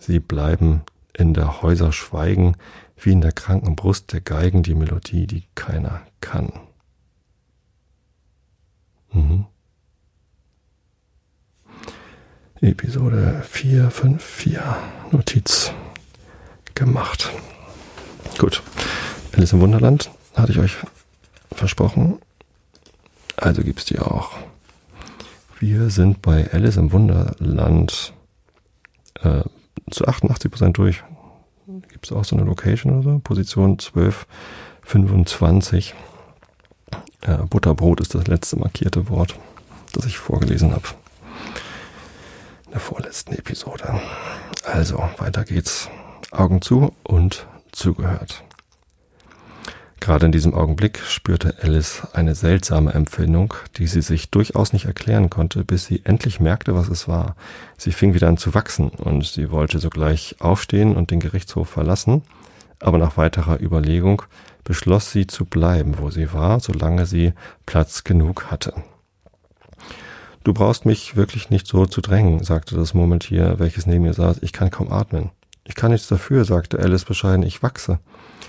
Sie 0.00 0.20
bleiben 0.20 0.82
in 1.12 1.34
der 1.34 1.62
Häuser 1.62 1.92
schweigen, 1.92 2.56
wie 2.96 3.12
in 3.12 3.20
der 3.20 3.32
kranken 3.32 3.76
Brust 3.76 4.12
der 4.12 4.20
Geigen 4.20 4.62
die 4.62 4.74
Melodie, 4.74 5.26
die 5.26 5.44
keiner 5.54 6.02
kann. 6.20 6.52
Mhm. 9.12 9.46
Episode 12.60 13.42
454 13.44 14.58
Notiz 15.12 15.72
gemacht. 16.74 17.30
Gut. 18.38 18.62
Alice 19.32 19.52
im 19.52 19.60
Wunderland 19.60 20.10
hatte 20.34 20.52
ich 20.52 20.58
euch 20.58 20.76
versprochen. 21.52 22.18
Also 23.36 23.62
gibt's 23.62 23.84
die 23.84 23.98
auch. 23.98 24.30
Wir 25.58 25.90
sind 25.90 26.22
bei 26.22 26.50
Alice 26.52 26.76
im 26.76 26.92
Wunderland 26.92 28.12
äh, 29.22 29.42
zu 29.90 30.06
88 30.06 30.50
Prozent 30.50 30.78
durch. 30.78 31.02
Gibt's 31.88 32.12
auch 32.12 32.24
so 32.24 32.36
eine 32.36 32.44
Location 32.44 32.94
oder 32.94 33.02
so? 33.02 33.18
Position 33.18 33.72
1225. 33.72 35.94
Äh, 37.22 37.38
Butterbrot 37.48 38.00
ist 38.00 38.14
das 38.14 38.26
letzte 38.26 38.56
markierte 38.56 39.08
Wort, 39.08 39.38
das 39.92 40.06
ich 40.06 40.18
vorgelesen 40.18 40.72
habe. 40.72 40.88
In 42.66 42.72
der 42.72 42.80
vorletzten 42.80 43.34
Episode. 43.34 44.00
Also, 44.64 45.08
weiter 45.18 45.44
geht's. 45.44 45.88
Augen 46.32 46.60
zu 46.60 46.92
und 47.04 47.46
zugehört. 47.72 48.42
Gerade 50.00 50.26
in 50.26 50.32
diesem 50.32 50.54
Augenblick 50.54 50.98
spürte 50.98 51.56
Alice 51.62 52.06
eine 52.12 52.34
seltsame 52.34 52.92
Empfindung, 52.92 53.54
die 53.76 53.86
sie 53.86 54.02
sich 54.02 54.30
durchaus 54.30 54.72
nicht 54.72 54.84
erklären 54.84 55.30
konnte, 55.30 55.64
bis 55.64 55.86
sie 55.86 56.02
endlich 56.04 56.38
merkte, 56.38 56.74
was 56.74 56.88
es 56.88 57.08
war. 57.08 57.34
Sie 57.78 57.92
fing 57.92 58.14
wieder 58.14 58.28
an 58.28 58.36
zu 58.36 58.54
wachsen 58.54 58.90
und 58.90 59.24
sie 59.24 59.50
wollte 59.50 59.78
sogleich 59.78 60.36
aufstehen 60.38 60.96
und 60.96 61.10
den 61.10 61.20
Gerichtshof 61.20 61.70
verlassen, 61.70 62.22
aber 62.78 62.98
nach 62.98 63.16
weiterer 63.16 63.60
Überlegung 63.60 64.22
beschloss 64.64 65.12
sie 65.12 65.26
zu 65.26 65.44
bleiben, 65.44 65.96
wo 65.98 66.10
sie 66.10 66.32
war, 66.32 66.60
solange 66.60 67.06
sie 67.06 67.32
Platz 67.64 68.04
genug 68.04 68.50
hatte. 68.50 68.74
Du 70.44 70.52
brauchst 70.52 70.84
mich 70.86 71.16
wirklich 71.16 71.50
nicht 71.50 71.66
so 71.66 71.86
zu 71.86 72.00
drängen, 72.00 72.44
sagte 72.44 72.76
das 72.76 72.94
Murmeltier, 72.94 73.58
welches 73.58 73.86
neben 73.86 74.04
ihr 74.04 74.14
saß. 74.14 74.38
Ich 74.42 74.52
kann 74.52 74.70
kaum 74.70 74.92
atmen. 74.92 75.30
Ich 75.64 75.74
kann 75.74 75.90
nichts 75.90 76.06
dafür, 76.06 76.44
sagte 76.44 76.78
Alice 76.78 77.04
bescheiden. 77.04 77.44
Ich 77.44 77.64
wachse. 77.64 77.98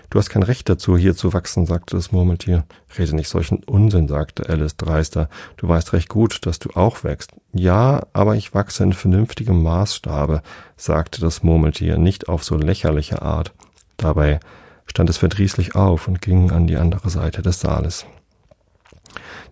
Du 0.10 0.20
hast 0.20 0.30
kein 0.30 0.43
Recht 0.43 0.70
dazu, 0.70 0.97
hier 0.97 1.16
zu 1.16 1.34
wachsen, 1.34 1.66
sagte 1.66 1.97
das 1.97 2.14
Murmeltier. 2.14 2.64
Rede 2.97 3.16
nicht 3.16 3.28
solchen 3.28 3.64
Unsinn, 3.64 4.08
sagte 4.08 4.47
Alice 4.47 4.78
dreister. 4.78 5.30
Du 5.58 5.68
weißt 5.68 5.91
recht 5.91 6.08
gut, 6.08 6.45
dass 6.45 6.60
du 6.60 6.70
auch 6.76 7.03
wächst. 7.03 7.32
Ja, 7.51 8.03
aber 8.14 8.36
ich 8.36 8.53
wachse 8.53 8.84
in 8.84 8.93
vernünftigem 8.93 9.62
Maßstabe, 9.62 10.41
sagte 10.78 11.20
das 11.20 11.43
Murmeltier, 11.43 11.97
nicht 11.97 12.30
auf 12.30 12.43
so 12.43 12.55
lächerliche 12.55 13.22
Art. 13.22 13.53
Dabei 13.97 14.39
stand 14.86 15.10
es 15.10 15.18
verdrießlich 15.18 15.76
auf 15.76 16.08
und 16.08 16.22
ging 16.22 16.51
an 16.51 16.68
die 16.68 16.78
andere 16.78 17.10
Seite 17.10 17.41
des 17.41 17.60
Saales. 17.60 18.05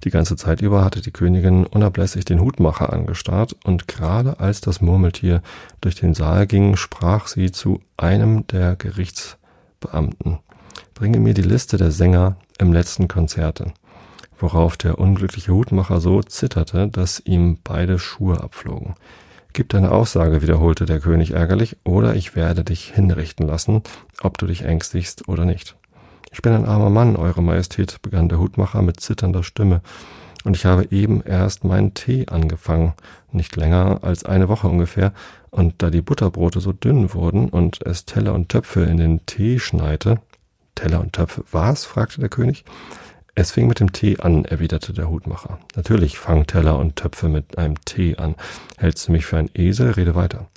Die 0.06 0.10
ganze 0.10 0.38
Zeit 0.38 0.62
über 0.62 0.86
hatte 0.86 1.02
die 1.02 1.12
Königin 1.12 1.66
unablässig 1.66 2.24
den 2.24 2.40
Hutmacher 2.40 2.94
angestarrt, 2.94 3.56
und 3.66 3.88
gerade 3.88 4.40
als 4.40 4.62
das 4.62 4.80
Murmeltier 4.80 5.42
durch 5.82 5.96
den 5.96 6.14
Saal 6.14 6.48
ging, 6.48 6.78
sprach 6.78 7.28
sie 7.28 7.52
zu 7.52 7.82
einem 7.98 8.46
der 8.48 8.76
Gerichtsbeamten 8.76 10.40
Bringe 10.96 11.20
mir 11.20 11.34
die 11.34 11.42
Liste 11.42 11.76
der 11.76 11.92
Sänger 11.92 12.38
im 12.58 12.72
letzten 12.72 13.10
Konzerte, 13.10 13.74
worauf 14.40 14.78
der 14.78 14.98
unglückliche 14.98 15.52
Hutmacher 15.52 16.00
so 16.00 16.24
zitterte, 16.24 16.88
dass 16.88 17.20
ihm 17.20 17.58
beide 17.66 18.00
Schuhe 18.00 18.42
abflogen. 18.42 18.96
Gib 19.52 19.68
deine 19.68 19.92
Aussage, 19.92 20.42
wiederholte 20.42 20.86
der 20.86 21.02
König 21.02 21.32
ärgerlich, 21.32 21.76
oder 21.84 22.16
ich 22.16 22.38
werde 22.38 22.64
dich 22.64 22.94
hinrichten 22.96 23.46
lassen, 23.46 23.84
ob 24.22 24.38
du 24.38 24.48
dich 24.48 24.62
ängstigst 24.62 25.28
oder 25.28 25.44
nicht. 25.44 25.76
Ich 26.32 26.42
bin 26.42 26.54
ein 26.54 26.66
armer 26.66 26.90
Mann, 26.90 27.18
Eure 27.18 27.44
Majestät, 27.44 28.02
begann 28.02 28.30
der 28.30 28.40
Hutmacher 28.40 28.82
mit 28.82 29.02
zitternder 29.02 29.44
Stimme, 29.44 29.82
und 30.46 30.56
ich 30.56 30.66
habe 30.66 30.88
eben 30.92 31.22
erst 31.24 31.66
meinen 31.66 31.94
Tee 31.94 32.28
angefangen, 32.30 32.94
nicht 33.34 33.58
länger 33.58 34.00
als 34.02 34.24
eine 34.24 34.48
Woche 34.48 34.70
ungefähr, 34.70 35.12
und 35.52 35.74
da 35.80 35.90
die 35.90 36.02
Butterbrote 36.02 36.62
so 36.62 36.72
dünn 36.72 37.14
wurden 37.14 37.50
und 37.50 37.86
es 37.86 38.06
Teller 38.06 38.34
und 38.34 38.48
Töpfe 38.48 38.84
in 38.84 38.96
den 38.96 39.26
Tee 39.26 39.60
schneite, 39.60 40.22
Teller 40.76 41.00
und 41.00 41.14
Töpfe, 41.14 41.44
was? 41.52 41.86
fragte 41.86 42.20
der 42.20 42.30
König. 42.30 42.64
Es 43.34 43.52
fing 43.52 43.68
mit 43.68 43.80
dem 43.80 43.92
Tee 43.92 44.18
an, 44.20 44.46
erwiderte 44.46 44.94
der 44.94 45.10
Hutmacher. 45.10 45.60
Natürlich 45.76 46.18
fangen 46.18 46.48
Teller 46.48 46.78
und 46.78 46.96
Töpfe 46.96 47.28
mit 47.28 47.58
einem 47.58 47.84
Tee 47.84 48.16
an. 48.18 48.36
Hältst 48.78 49.08
du 49.08 49.12
mich 49.12 49.26
für 49.26 49.38
ein 49.38 49.50
Esel? 49.54 49.92
Rede 49.92 50.16
weiter. 50.16 50.48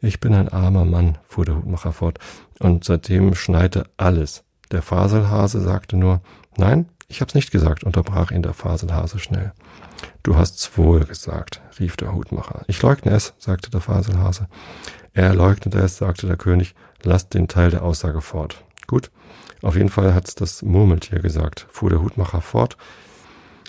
Ich 0.00 0.20
bin 0.20 0.34
ein 0.34 0.48
armer 0.48 0.84
Mann, 0.84 1.18
fuhr 1.24 1.44
der 1.44 1.56
Hutmacher 1.56 1.92
fort, 1.92 2.18
und 2.58 2.84
seitdem 2.84 3.34
schneite 3.34 3.84
alles. 3.96 4.44
Der 4.70 4.82
Faselhase 4.82 5.60
sagte 5.60 5.96
nur, 5.96 6.20
nein, 6.56 6.88
ich 7.08 7.20
hab's 7.20 7.34
nicht 7.34 7.50
gesagt, 7.50 7.84
unterbrach 7.84 8.32
ihn 8.32 8.42
der 8.42 8.54
Faselhase 8.54 9.18
schnell. 9.18 9.52
Du 10.22 10.36
hast's 10.36 10.76
wohl 10.76 11.04
gesagt, 11.04 11.62
rief 11.78 11.96
der 11.96 12.12
Hutmacher. 12.12 12.62
Ich 12.66 12.82
leugne 12.82 13.12
es, 13.12 13.34
sagte 13.38 13.70
der 13.70 13.80
Faselhase. 13.80 14.48
Er 15.12 15.34
leugnete 15.34 15.78
es, 15.78 15.98
sagte 15.98 16.26
der 16.26 16.36
König, 16.36 16.74
lasst 17.02 17.34
den 17.34 17.46
Teil 17.46 17.70
der 17.70 17.82
Aussage 17.82 18.20
fort. 18.20 18.64
Gut, 18.86 19.10
auf 19.64 19.76
jeden 19.76 19.88
Fall 19.88 20.14
hat's 20.14 20.34
das 20.34 20.62
Murmeltier 20.62 21.20
gesagt, 21.20 21.66
fuhr 21.70 21.90
der 21.90 22.02
Hutmacher 22.02 22.40
fort, 22.40 22.76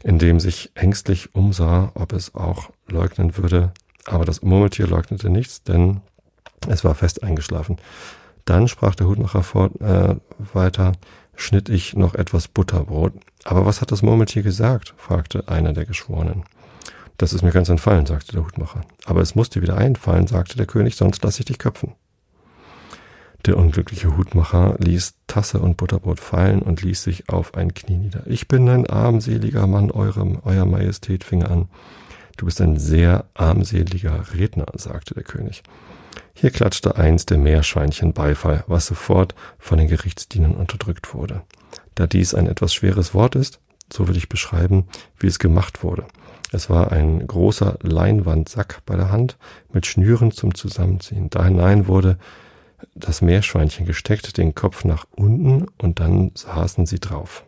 indem 0.03 0.39
sich 0.39 0.71
ängstlich 0.75 1.33
umsah, 1.33 1.91
ob 1.95 2.13
es 2.13 2.35
auch 2.35 2.69
leugnen 2.87 3.37
würde. 3.37 3.71
Aber 4.05 4.25
das 4.25 4.41
Murmeltier 4.41 4.87
leugnete 4.87 5.29
nichts, 5.29 5.63
denn 5.63 6.01
es 6.67 6.83
war 6.83 6.95
fest 6.95 7.23
eingeschlafen. 7.23 7.77
Dann 8.43 8.67
sprach 8.67 8.95
der 8.95 9.07
Hutmacher 9.07 9.41
fort, 9.41 9.79
äh, 9.81 10.15
weiter, 10.53 10.91
schnitt 11.35 11.69
ich 11.69 11.95
noch 11.95 12.13
etwas 12.13 12.47
Butterbrot. 12.47 13.13
Aber 13.43 13.65
was 13.65 13.81
hat 13.81 13.91
das 13.91 14.01
Murmeltier 14.01 14.43
gesagt? 14.43 14.93
fragte 14.97 15.47
einer 15.47 15.73
der 15.73 15.85
Geschworenen. 15.85 16.43
Das 17.17 17.31
ist 17.31 17.41
mir 17.41 17.51
ganz 17.51 17.69
entfallen, 17.69 18.05
sagte 18.05 18.33
der 18.33 18.45
Hutmacher. 18.45 18.81
Aber 19.05 19.21
es 19.21 19.35
muss 19.35 19.49
dir 19.49 19.61
wieder 19.61 19.77
einfallen, 19.77 20.27
sagte 20.27 20.57
der 20.57 20.65
König, 20.65 20.95
sonst 20.95 21.23
lass 21.23 21.39
ich 21.39 21.45
dich 21.45 21.57
köpfen. 21.57 21.93
Der 23.45 23.57
unglückliche 23.57 24.17
Hutmacher 24.17 24.75
ließ 24.79 25.13
Tasse 25.27 25.59
und 25.59 25.77
Butterbrot 25.77 26.19
fallen 26.19 26.63
und 26.63 26.81
ließ 26.81 27.03
sich 27.03 27.29
auf 27.29 27.53
ein 27.53 27.75
Knie 27.75 27.97
nieder. 27.97 28.23
Ich 28.25 28.47
bin 28.47 28.67
ein 28.69 28.89
armseliger 28.89 29.67
Mann, 29.67 29.91
eurem, 29.91 30.39
euer 30.43 30.65
Majestät, 30.65 31.23
fing 31.23 31.43
er 31.43 31.51
an. 31.51 31.69
Du 32.37 32.45
bist 32.45 32.59
ein 32.59 32.77
sehr 32.77 33.25
armseliger 33.35 34.33
Redner, 34.33 34.65
sagte 34.73 35.13
der 35.13 35.23
König. 35.23 35.61
Hier 36.33 36.49
klatschte 36.49 36.95
eins 36.95 37.27
der 37.27 37.37
Meerschweinchen 37.37 38.13
Beifall, 38.13 38.63
was 38.65 38.87
sofort 38.87 39.35
von 39.59 39.77
den 39.77 39.89
Gerichtsdienern 39.89 40.55
unterdrückt 40.55 41.13
wurde. 41.13 41.43
Da 41.93 42.07
dies 42.07 42.33
ein 42.33 42.47
etwas 42.47 42.73
schweres 42.73 43.13
Wort 43.13 43.35
ist, 43.35 43.59
so 43.93 44.07
will 44.07 44.17
ich 44.17 44.27
beschreiben, 44.27 44.87
wie 45.19 45.27
es 45.27 45.37
gemacht 45.37 45.83
wurde. 45.83 46.05
Es 46.51 46.69
war 46.71 46.91
ein 46.91 47.25
großer 47.27 47.77
Leinwandsack 47.83 48.81
bei 48.87 48.95
der 48.95 49.11
Hand 49.11 49.37
mit 49.71 49.85
Schnüren 49.85 50.31
zum 50.31 50.55
Zusammenziehen. 50.55 51.29
Da 51.29 51.45
hinein 51.45 51.87
wurde 51.87 52.17
das 52.93 53.21
Meerschweinchen 53.21 53.86
gesteckt, 53.86 54.38
den 54.38 54.55
Kopf 54.55 54.84
nach 54.84 55.05
unten 55.15 55.67
und 55.78 55.99
dann 55.99 56.32
saßen 56.36 56.86
sie 56.86 56.99
drauf. 56.99 57.43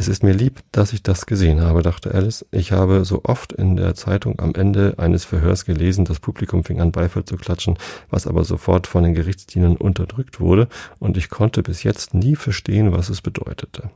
Es 0.00 0.06
ist 0.06 0.22
mir 0.22 0.32
lieb, 0.32 0.60
dass 0.70 0.92
ich 0.92 1.02
das 1.02 1.26
gesehen 1.26 1.60
habe, 1.60 1.82
dachte 1.82 2.14
Alice. 2.14 2.46
Ich 2.52 2.70
habe 2.70 3.04
so 3.04 3.22
oft 3.24 3.52
in 3.52 3.74
der 3.74 3.96
Zeitung 3.96 4.38
am 4.38 4.54
Ende 4.54 4.94
eines 4.96 5.24
Verhörs 5.24 5.64
gelesen, 5.64 6.04
das 6.04 6.20
Publikum 6.20 6.62
fing 6.62 6.80
an 6.80 6.92
Beifall 6.92 7.24
zu 7.24 7.36
klatschen, 7.36 7.76
was 8.08 8.28
aber 8.28 8.44
sofort 8.44 8.86
von 8.86 9.02
den 9.02 9.14
Gerichtsdienern 9.14 9.76
unterdrückt 9.76 10.38
wurde, 10.38 10.68
und 11.00 11.16
ich 11.16 11.30
konnte 11.30 11.64
bis 11.64 11.82
jetzt 11.82 12.14
nie 12.14 12.36
verstehen, 12.36 12.92
was 12.92 13.08
es 13.08 13.22
bedeutete. 13.22 13.90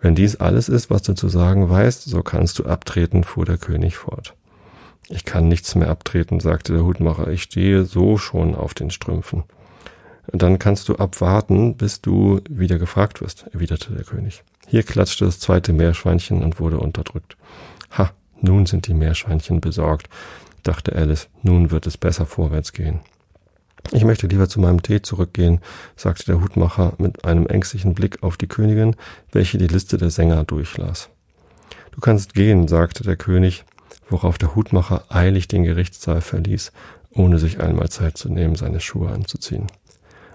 Wenn 0.00 0.16
dies 0.16 0.34
alles 0.36 0.68
ist, 0.68 0.90
was 0.90 1.02
du 1.02 1.14
zu 1.14 1.28
sagen 1.28 1.70
weißt, 1.70 2.02
so 2.02 2.24
kannst 2.24 2.58
du 2.58 2.64
abtreten, 2.64 3.22
fuhr 3.22 3.44
der 3.44 3.58
König 3.58 3.96
fort. 3.96 4.34
Ich 5.12 5.24
kann 5.24 5.48
nichts 5.48 5.74
mehr 5.74 5.88
abtreten, 5.88 6.38
sagte 6.38 6.72
der 6.72 6.84
Hutmacher, 6.84 7.28
ich 7.28 7.42
stehe 7.42 7.84
so 7.84 8.16
schon 8.16 8.54
auf 8.54 8.74
den 8.74 8.90
Strümpfen. 8.90 9.42
Dann 10.28 10.60
kannst 10.60 10.88
du 10.88 10.94
abwarten, 10.94 11.76
bis 11.76 12.00
du 12.00 12.40
wieder 12.48 12.78
gefragt 12.78 13.20
wirst, 13.20 13.46
erwiderte 13.52 13.92
der 13.92 14.04
König. 14.04 14.44
Hier 14.68 14.84
klatschte 14.84 15.24
das 15.24 15.40
zweite 15.40 15.72
Meerschweinchen 15.72 16.44
und 16.44 16.60
wurde 16.60 16.78
unterdrückt. 16.78 17.36
Ha, 17.98 18.12
nun 18.40 18.66
sind 18.66 18.86
die 18.86 18.94
Meerschweinchen 18.94 19.60
besorgt, 19.60 20.08
dachte 20.62 20.94
Alice, 20.94 21.28
nun 21.42 21.72
wird 21.72 21.88
es 21.88 21.96
besser 21.96 22.24
vorwärts 22.24 22.72
gehen. 22.72 23.00
Ich 23.90 24.04
möchte 24.04 24.28
lieber 24.28 24.48
zu 24.48 24.60
meinem 24.60 24.80
Tee 24.80 25.02
zurückgehen, 25.02 25.58
sagte 25.96 26.26
der 26.26 26.40
Hutmacher 26.40 26.92
mit 26.98 27.24
einem 27.24 27.48
ängstlichen 27.48 27.94
Blick 27.94 28.22
auf 28.22 28.36
die 28.36 28.46
Königin, 28.46 28.94
welche 29.32 29.58
die 29.58 29.66
Liste 29.66 29.96
der 29.96 30.10
Sänger 30.10 30.44
durchlas. 30.44 31.08
Du 31.90 32.00
kannst 32.00 32.34
gehen, 32.34 32.68
sagte 32.68 33.02
der 33.02 33.16
König, 33.16 33.64
worauf 34.10 34.36
der 34.36 34.54
Hutmacher 34.54 35.04
eilig 35.08 35.48
den 35.48 35.64
Gerichtssaal 35.64 36.20
verließ, 36.20 36.72
ohne 37.12 37.38
sich 37.38 37.60
einmal 37.60 37.88
Zeit 37.88 38.18
zu 38.18 38.28
nehmen, 38.28 38.56
seine 38.56 38.80
Schuhe 38.80 39.10
anzuziehen. 39.10 39.66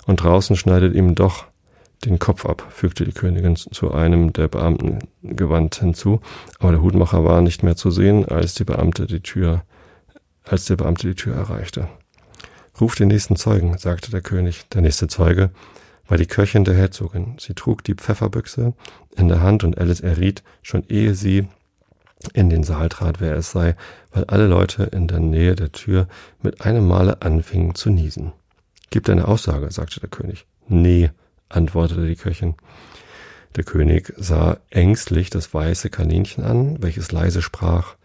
Und 0.05 0.23
draußen 0.23 0.55
schneidet 0.55 0.95
ihm 0.95 1.15
doch 1.15 1.45
den 2.03 2.19
Kopf 2.19 2.45
ab, 2.45 2.65
fügte 2.69 3.05
die 3.05 3.11
Königin 3.11 3.55
zu 3.55 3.93
einem 3.93 4.34
der 4.34 4.47
Beamten 4.47 4.99
gewandt 5.21 5.76
hinzu, 5.76 6.21
aber 6.59 6.71
der 6.71 6.82
Hutmacher 6.82 7.23
war 7.23 7.41
nicht 7.41 7.63
mehr 7.63 7.76
zu 7.76 7.91
sehen, 7.91 8.26
als 8.26 8.53
die 8.53 8.65
Beamte 8.65 9.07
die 9.07 9.21
Tür, 9.21 9.63
als 10.43 10.65
der 10.65 10.76
Beamte 10.76 11.07
die 11.07 11.15
Tür 11.15 11.36
erreichte. 11.36 11.88
Ruf 12.80 12.95
den 12.95 13.07
nächsten 13.07 13.38
Zeugen, 13.38 13.78
sagte 13.78 14.11
der 14.11 14.21
König. 14.21 14.67
Der 14.69 14.82
nächste 14.82 15.07
Zeuge 15.07 15.51
war 16.07 16.17
die 16.17 16.26
Köchin 16.26 16.65
der 16.65 16.76
Herzogin. 16.76 17.38
Sie 17.39 17.53
trug 17.53 17.84
die 17.84 17.95
Pfefferbüchse 17.95 18.73
in 19.15 19.30
der 19.30 19.41
Hand 19.41 19.63
und 19.63 19.78
Alice 19.78 20.01
erriet, 20.01 20.43
schon 20.61 20.84
ehe 20.89 21.15
sie 21.15 21.47
in 22.34 22.49
den 22.49 22.63
Saal 22.63 22.89
trat, 22.89 23.21
wer 23.21 23.36
es 23.36 23.51
sei, 23.51 23.76
weil 24.11 24.26
alle 24.26 24.47
Leute 24.47 24.84
in 24.84 25.07
der 25.07 25.19
Nähe 25.19 25.55
der 25.55 25.71
Tür 25.71 26.07
mit 26.41 26.61
einem 26.61 26.88
Male 26.88 27.21
anfingen 27.21 27.76
zu 27.76 27.89
niesen. 27.89 28.32
Gib 28.89 29.05
deine 29.05 29.28
Aussage, 29.28 29.69
sagte 29.71 29.99
der 29.99 30.09
König. 30.09 30.45
Nee, 30.67 31.11
antwortete 31.49 32.07
die 32.07 32.15
Köchin. 32.15 32.55
Der 33.55 33.63
König 33.63 34.13
sah 34.17 34.57
ängstlich 34.69 35.30
das 35.30 35.53
weiße 35.53 35.89
Kaninchen 35.89 36.43
an, 36.43 36.82
welches 36.82 37.11
leise 37.11 37.41
sprach 37.41 37.95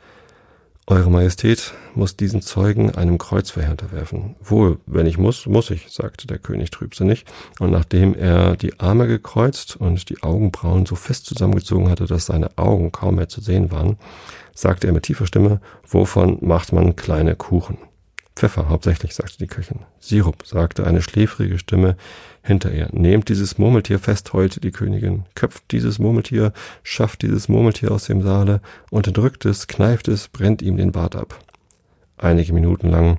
Eure 0.90 1.08
Majestät 1.08 1.72
muss 1.94 2.16
diesen 2.16 2.42
Zeugen 2.42 2.90
einem 2.90 3.16
Kreuzverhör 3.16 3.70
unterwerfen. 3.70 4.34
Wohl, 4.42 4.78
wenn 4.86 5.06
ich 5.06 5.18
muss, 5.18 5.46
muss 5.46 5.70
ich, 5.70 5.88
sagte 5.88 6.26
der 6.26 6.38
König 6.38 6.72
trübsinnig, 6.72 7.26
und 7.60 7.70
nachdem 7.70 8.12
er 8.12 8.56
die 8.56 8.80
Arme 8.80 9.06
gekreuzt 9.06 9.76
und 9.76 10.10
die 10.10 10.20
Augenbrauen 10.24 10.86
so 10.86 10.96
fest 10.96 11.26
zusammengezogen 11.26 11.88
hatte, 11.88 12.06
dass 12.06 12.26
seine 12.26 12.58
Augen 12.58 12.90
kaum 12.90 13.14
mehr 13.14 13.28
zu 13.28 13.40
sehen 13.40 13.70
waren, 13.70 13.98
sagte 14.52 14.88
er 14.88 14.92
mit 14.92 15.04
tiefer 15.04 15.26
Stimme, 15.26 15.60
wovon 15.86 16.38
macht 16.40 16.72
man 16.72 16.96
kleine 16.96 17.36
Kuchen? 17.36 17.78
Pfeffer 18.40 18.70
hauptsächlich, 18.70 19.14
sagte 19.14 19.36
die 19.36 19.48
Köchin. 19.48 19.80
Sirup, 19.98 20.46
sagte 20.46 20.86
eine 20.86 21.02
schläfrige 21.02 21.58
Stimme 21.58 21.98
hinter 22.42 22.72
ihr. 22.72 22.88
Nehmt 22.90 23.28
dieses 23.28 23.58
Murmeltier 23.58 23.98
fest, 23.98 24.32
heulte 24.32 24.60
die 24.60 24.70
Königin. 24.70 25.24
Köpft 25.34 25.64
dieses 25.72 25.98
Murmeltier, 25.98 26.54
schafft 26.82 27.20
dieses 27.20 27.50
Murmeltier 27.50 27.90
aus 27.92 28.06
dem 28.06 28.22
Saale, 28.22 28.62
unterdrückt 28.90 29.44
es, 29.44 29.68
kneift 29.68 30.08
es, 30.08 30.28
brennt 30.28 30.62
ihm 30.62 30.78
den 30.78 30.90
Bart 30.90 31.16
ab. 31.16 31.38
Einige 32.16 32.54
Minuten 32.54 32.88
lang 32.88 33.18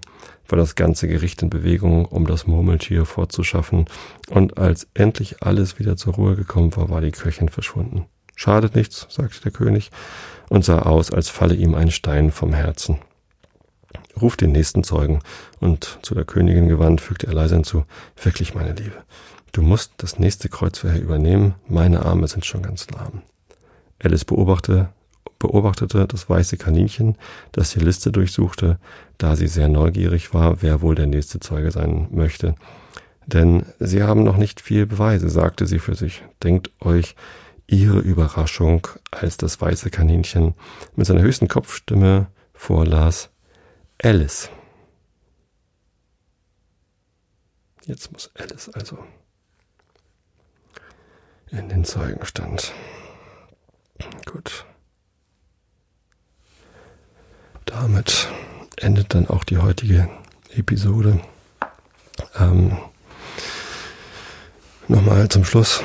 war 0.50 0.58
das 0.58 0.74
ganze 0.74 1.08
Gericht 1.08 1.44
in 1.44 1.52
Bewegung, 1.52 2.06
um 2.06 2.26
das 2.26 2.48
Murmeltier 2.48 3.06
fortzuschaffen, 3.06 3.86
und 4.32 4.58
als 4.58 4.88
endlich 4.96 5.44
alles 5.44 5.78
wieder 5.78 5.98
zur 5.98 6.16
Ruhe 6.16 6.36
gekommen 6.36 6.76
war, 6.76 6.90
war 6.90 7.02
die 7.02 7.12
Köchin 7.12 7.50
verschwunden. 7.50 8.06
Schadet 8.36 8.74
nichts, 8.74 9.06
sagte 9.12 9.40
der 9.44 9.52
König 9.52 9.92
und 10.50 10.66
sah 10.66 10.80
aus, 10.80 11.12
als 11.12 11.30
falle 11.30 11.54
ihm 11.54 11.76
ein 11.76 11.92
Stein 11.92 12.32
vom 12.32 12.54
Herzen. 12.54 12.98
Ruf 14.22 14.38
den 14.38 14.52
nächsten 14.52 14.84
Zeugen. 14.84 15.20
Und 15.60 16.00
zu 16.02 16.16
der 16.16 16.26
Königin 16.26 16.68
gewandt 16.68 17.02
fügte 17.02 17.28
er 17.28 17.34
leise 17.34 17.56
hinzu, 17.56 17.86
wirklich, 18.22 18.54
meine 18.56 18.74
Liebe, 18.74 19.04
du 19.52 19.62
musst 19.62 19.94
das 19.98 20.20
nächste 20.20 20.50
Kreuzverhör 20.50 21.00
übernehmen, 21.00 21.56
meine 21.68 22.06
Arme 22.06 22.28
sind 22.28 22.46
schon 22.46 22.62
ganz 22.62 22.90
lahm. 22.90 23.22
Alice 24.04 24.26
beobachtete, 24.26 24.90
beobachtete 25.40 26.08
das 26.08 26.30
weiße 26.30 26.58
Kaninchen, 26.58 27.18
das 27.52 27.72
die 27.72 27.80
Liste 27.80 28.12
durchsuchte, 28.12 28.80
da 29.18 29.36
sie 29.36 29.48
sehr 29.48 29.68
neugierig 29.68 30.34
war, 30.34 30.62
wer 30.62 30.82
wohl 30.82 30.96
der 30.96 31.08
nächste 31.08 31.40
Zeuge 31.40 31.72
sein 31.72 32.08
möchte. 32.12 32.56
Denn 33.26 33.66
sie 33.80 34.04
haben 34.04 34.24
noch 34.24 34.38
nicht 34.38 34.62
viel 34.62 34.86
Beweise, 34.86 35.30
sagte 35.30 35.66
sie 35.66 35.80
für 35.80 35.96
sich. 35.96 36.24
Denkt 36.44 36.72
euch 36.80 37.16
ihre 37.68 38.00
Überraschung, 38.00 38.88
als 39.12 39.38
das 39.38 39.60
weiße 39.62 39.90
Kaninchen 39.90 40.54
mit 40.96 41.08
seiner 41.08 41.22
höchsten 41.22 41.48
Kopfstimme 41.48 42.28
vorlas, 42.54 43.31
Alice. 44.04 44.50
Jetzt 47.86 48.12
muss 48.12 48.32
Alice 48.36 48.70
also 48.70 48.98
in 51.50 51.70
den 51.70 51.84
Zeugenstand. 51.84 52.74
Gut. 54.26 54.66
Damit 57.66 58.28
endet 58.78 59.14
dann 59.14 59.28
auch 59.28 59.44
die 59.44 59.58
heutige 59.58 60.10
Episode. 60.50 61.22
Ähm, 62.36 62.78
Nochmal 64.92 65.30
zum 65.30 65.46
Schluss. 65.46 65.82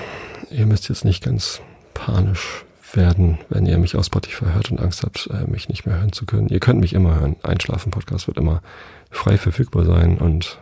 Ihr 0.50 0.66
müsst 0.66 0.88
jetzt 0.88 1.04
nicht 1.04 1.22
ganz 1.22 1.60
panisch 1.94 2.65
werden, 2.92 3.38
wenn 3.48 3.66
ihr 3.66 3.78
mich 3.78 3.96
aus 3.96 4.06
Spotify 4.06 4.46
hört 4.52 4.70
und 4.70 4.80
Angst 4.80 5.02
habt, 5.02 5.28
äh, 5.32 5.50
mich 5.50 5.68
nicht 5.68 5.86
mehr 5.86 5.98
hören 5.98 6.12
zu 6.12 6.26
können. 6.26 6.48
Ihr 6.48 6.60
könnt 6.60 6.80
mich 6.80 6.92
immer 6.92 7.18
hören. 7.18 7.36
Einschlafen-Podcast 7.42 8.26
wird 8.26 8.38
immer 8.38 8.62
frei 9.10 9.38
verfügbar 9.38 9.84
sein 9.84 10.18
und 10.18 10.58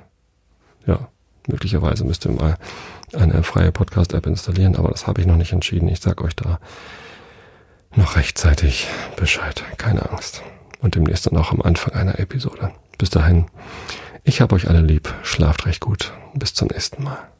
ja, 0.87 1.09
möglicherweise 1.47 2.05
müsst 2.05 2.25
ihr 2.27 2.33
mal 2.33 2.57
eine 3.12 3.43
freie 3.43 3.72
Podcast-App 3.72 4.27
installieren, 4.27 4.77
aber 4.77 4.91
das 4.91 5.07
habe 5.07 5.20
ich 5.20 5.27
noch 5.27 5.37
nicht 5.37 5.53
entschieden. 5.53 5.89
Ich 5.89 6.01
sage 6.01 6.25
euch 6.25 6.37
da 6.37 6.59
noch 7.97 8.16
rechtzeitig 8.16 8.89
Bescheid. 9.16 9.62
Keine 9.77 10.11
Angst. 10.11 10.43
Und 10.81 10.97
demnächst 10.97 11.27
dann 11.27 11.37
auch 11.37 11.53
am 11.53 11.62
Anfang 11.62 11.95
einer 11.95 12.18
Episode. 12.18 12.72
Bis 12.99 13.11
dahin, 13.11 13.47
ich 14.25 14.41
habe 14.41 14.55
euch 14.55 14.68
alle 14.68 14.81
lieb. 14.81 15.12
Schlaft 15.22 15.66
recht 15.66 15.81
gut. 15.81 16.12
Bis 16.35 16.55
zum 16.55 16.68
nächsten 16.68 17.03
Mal. 17.03 17.34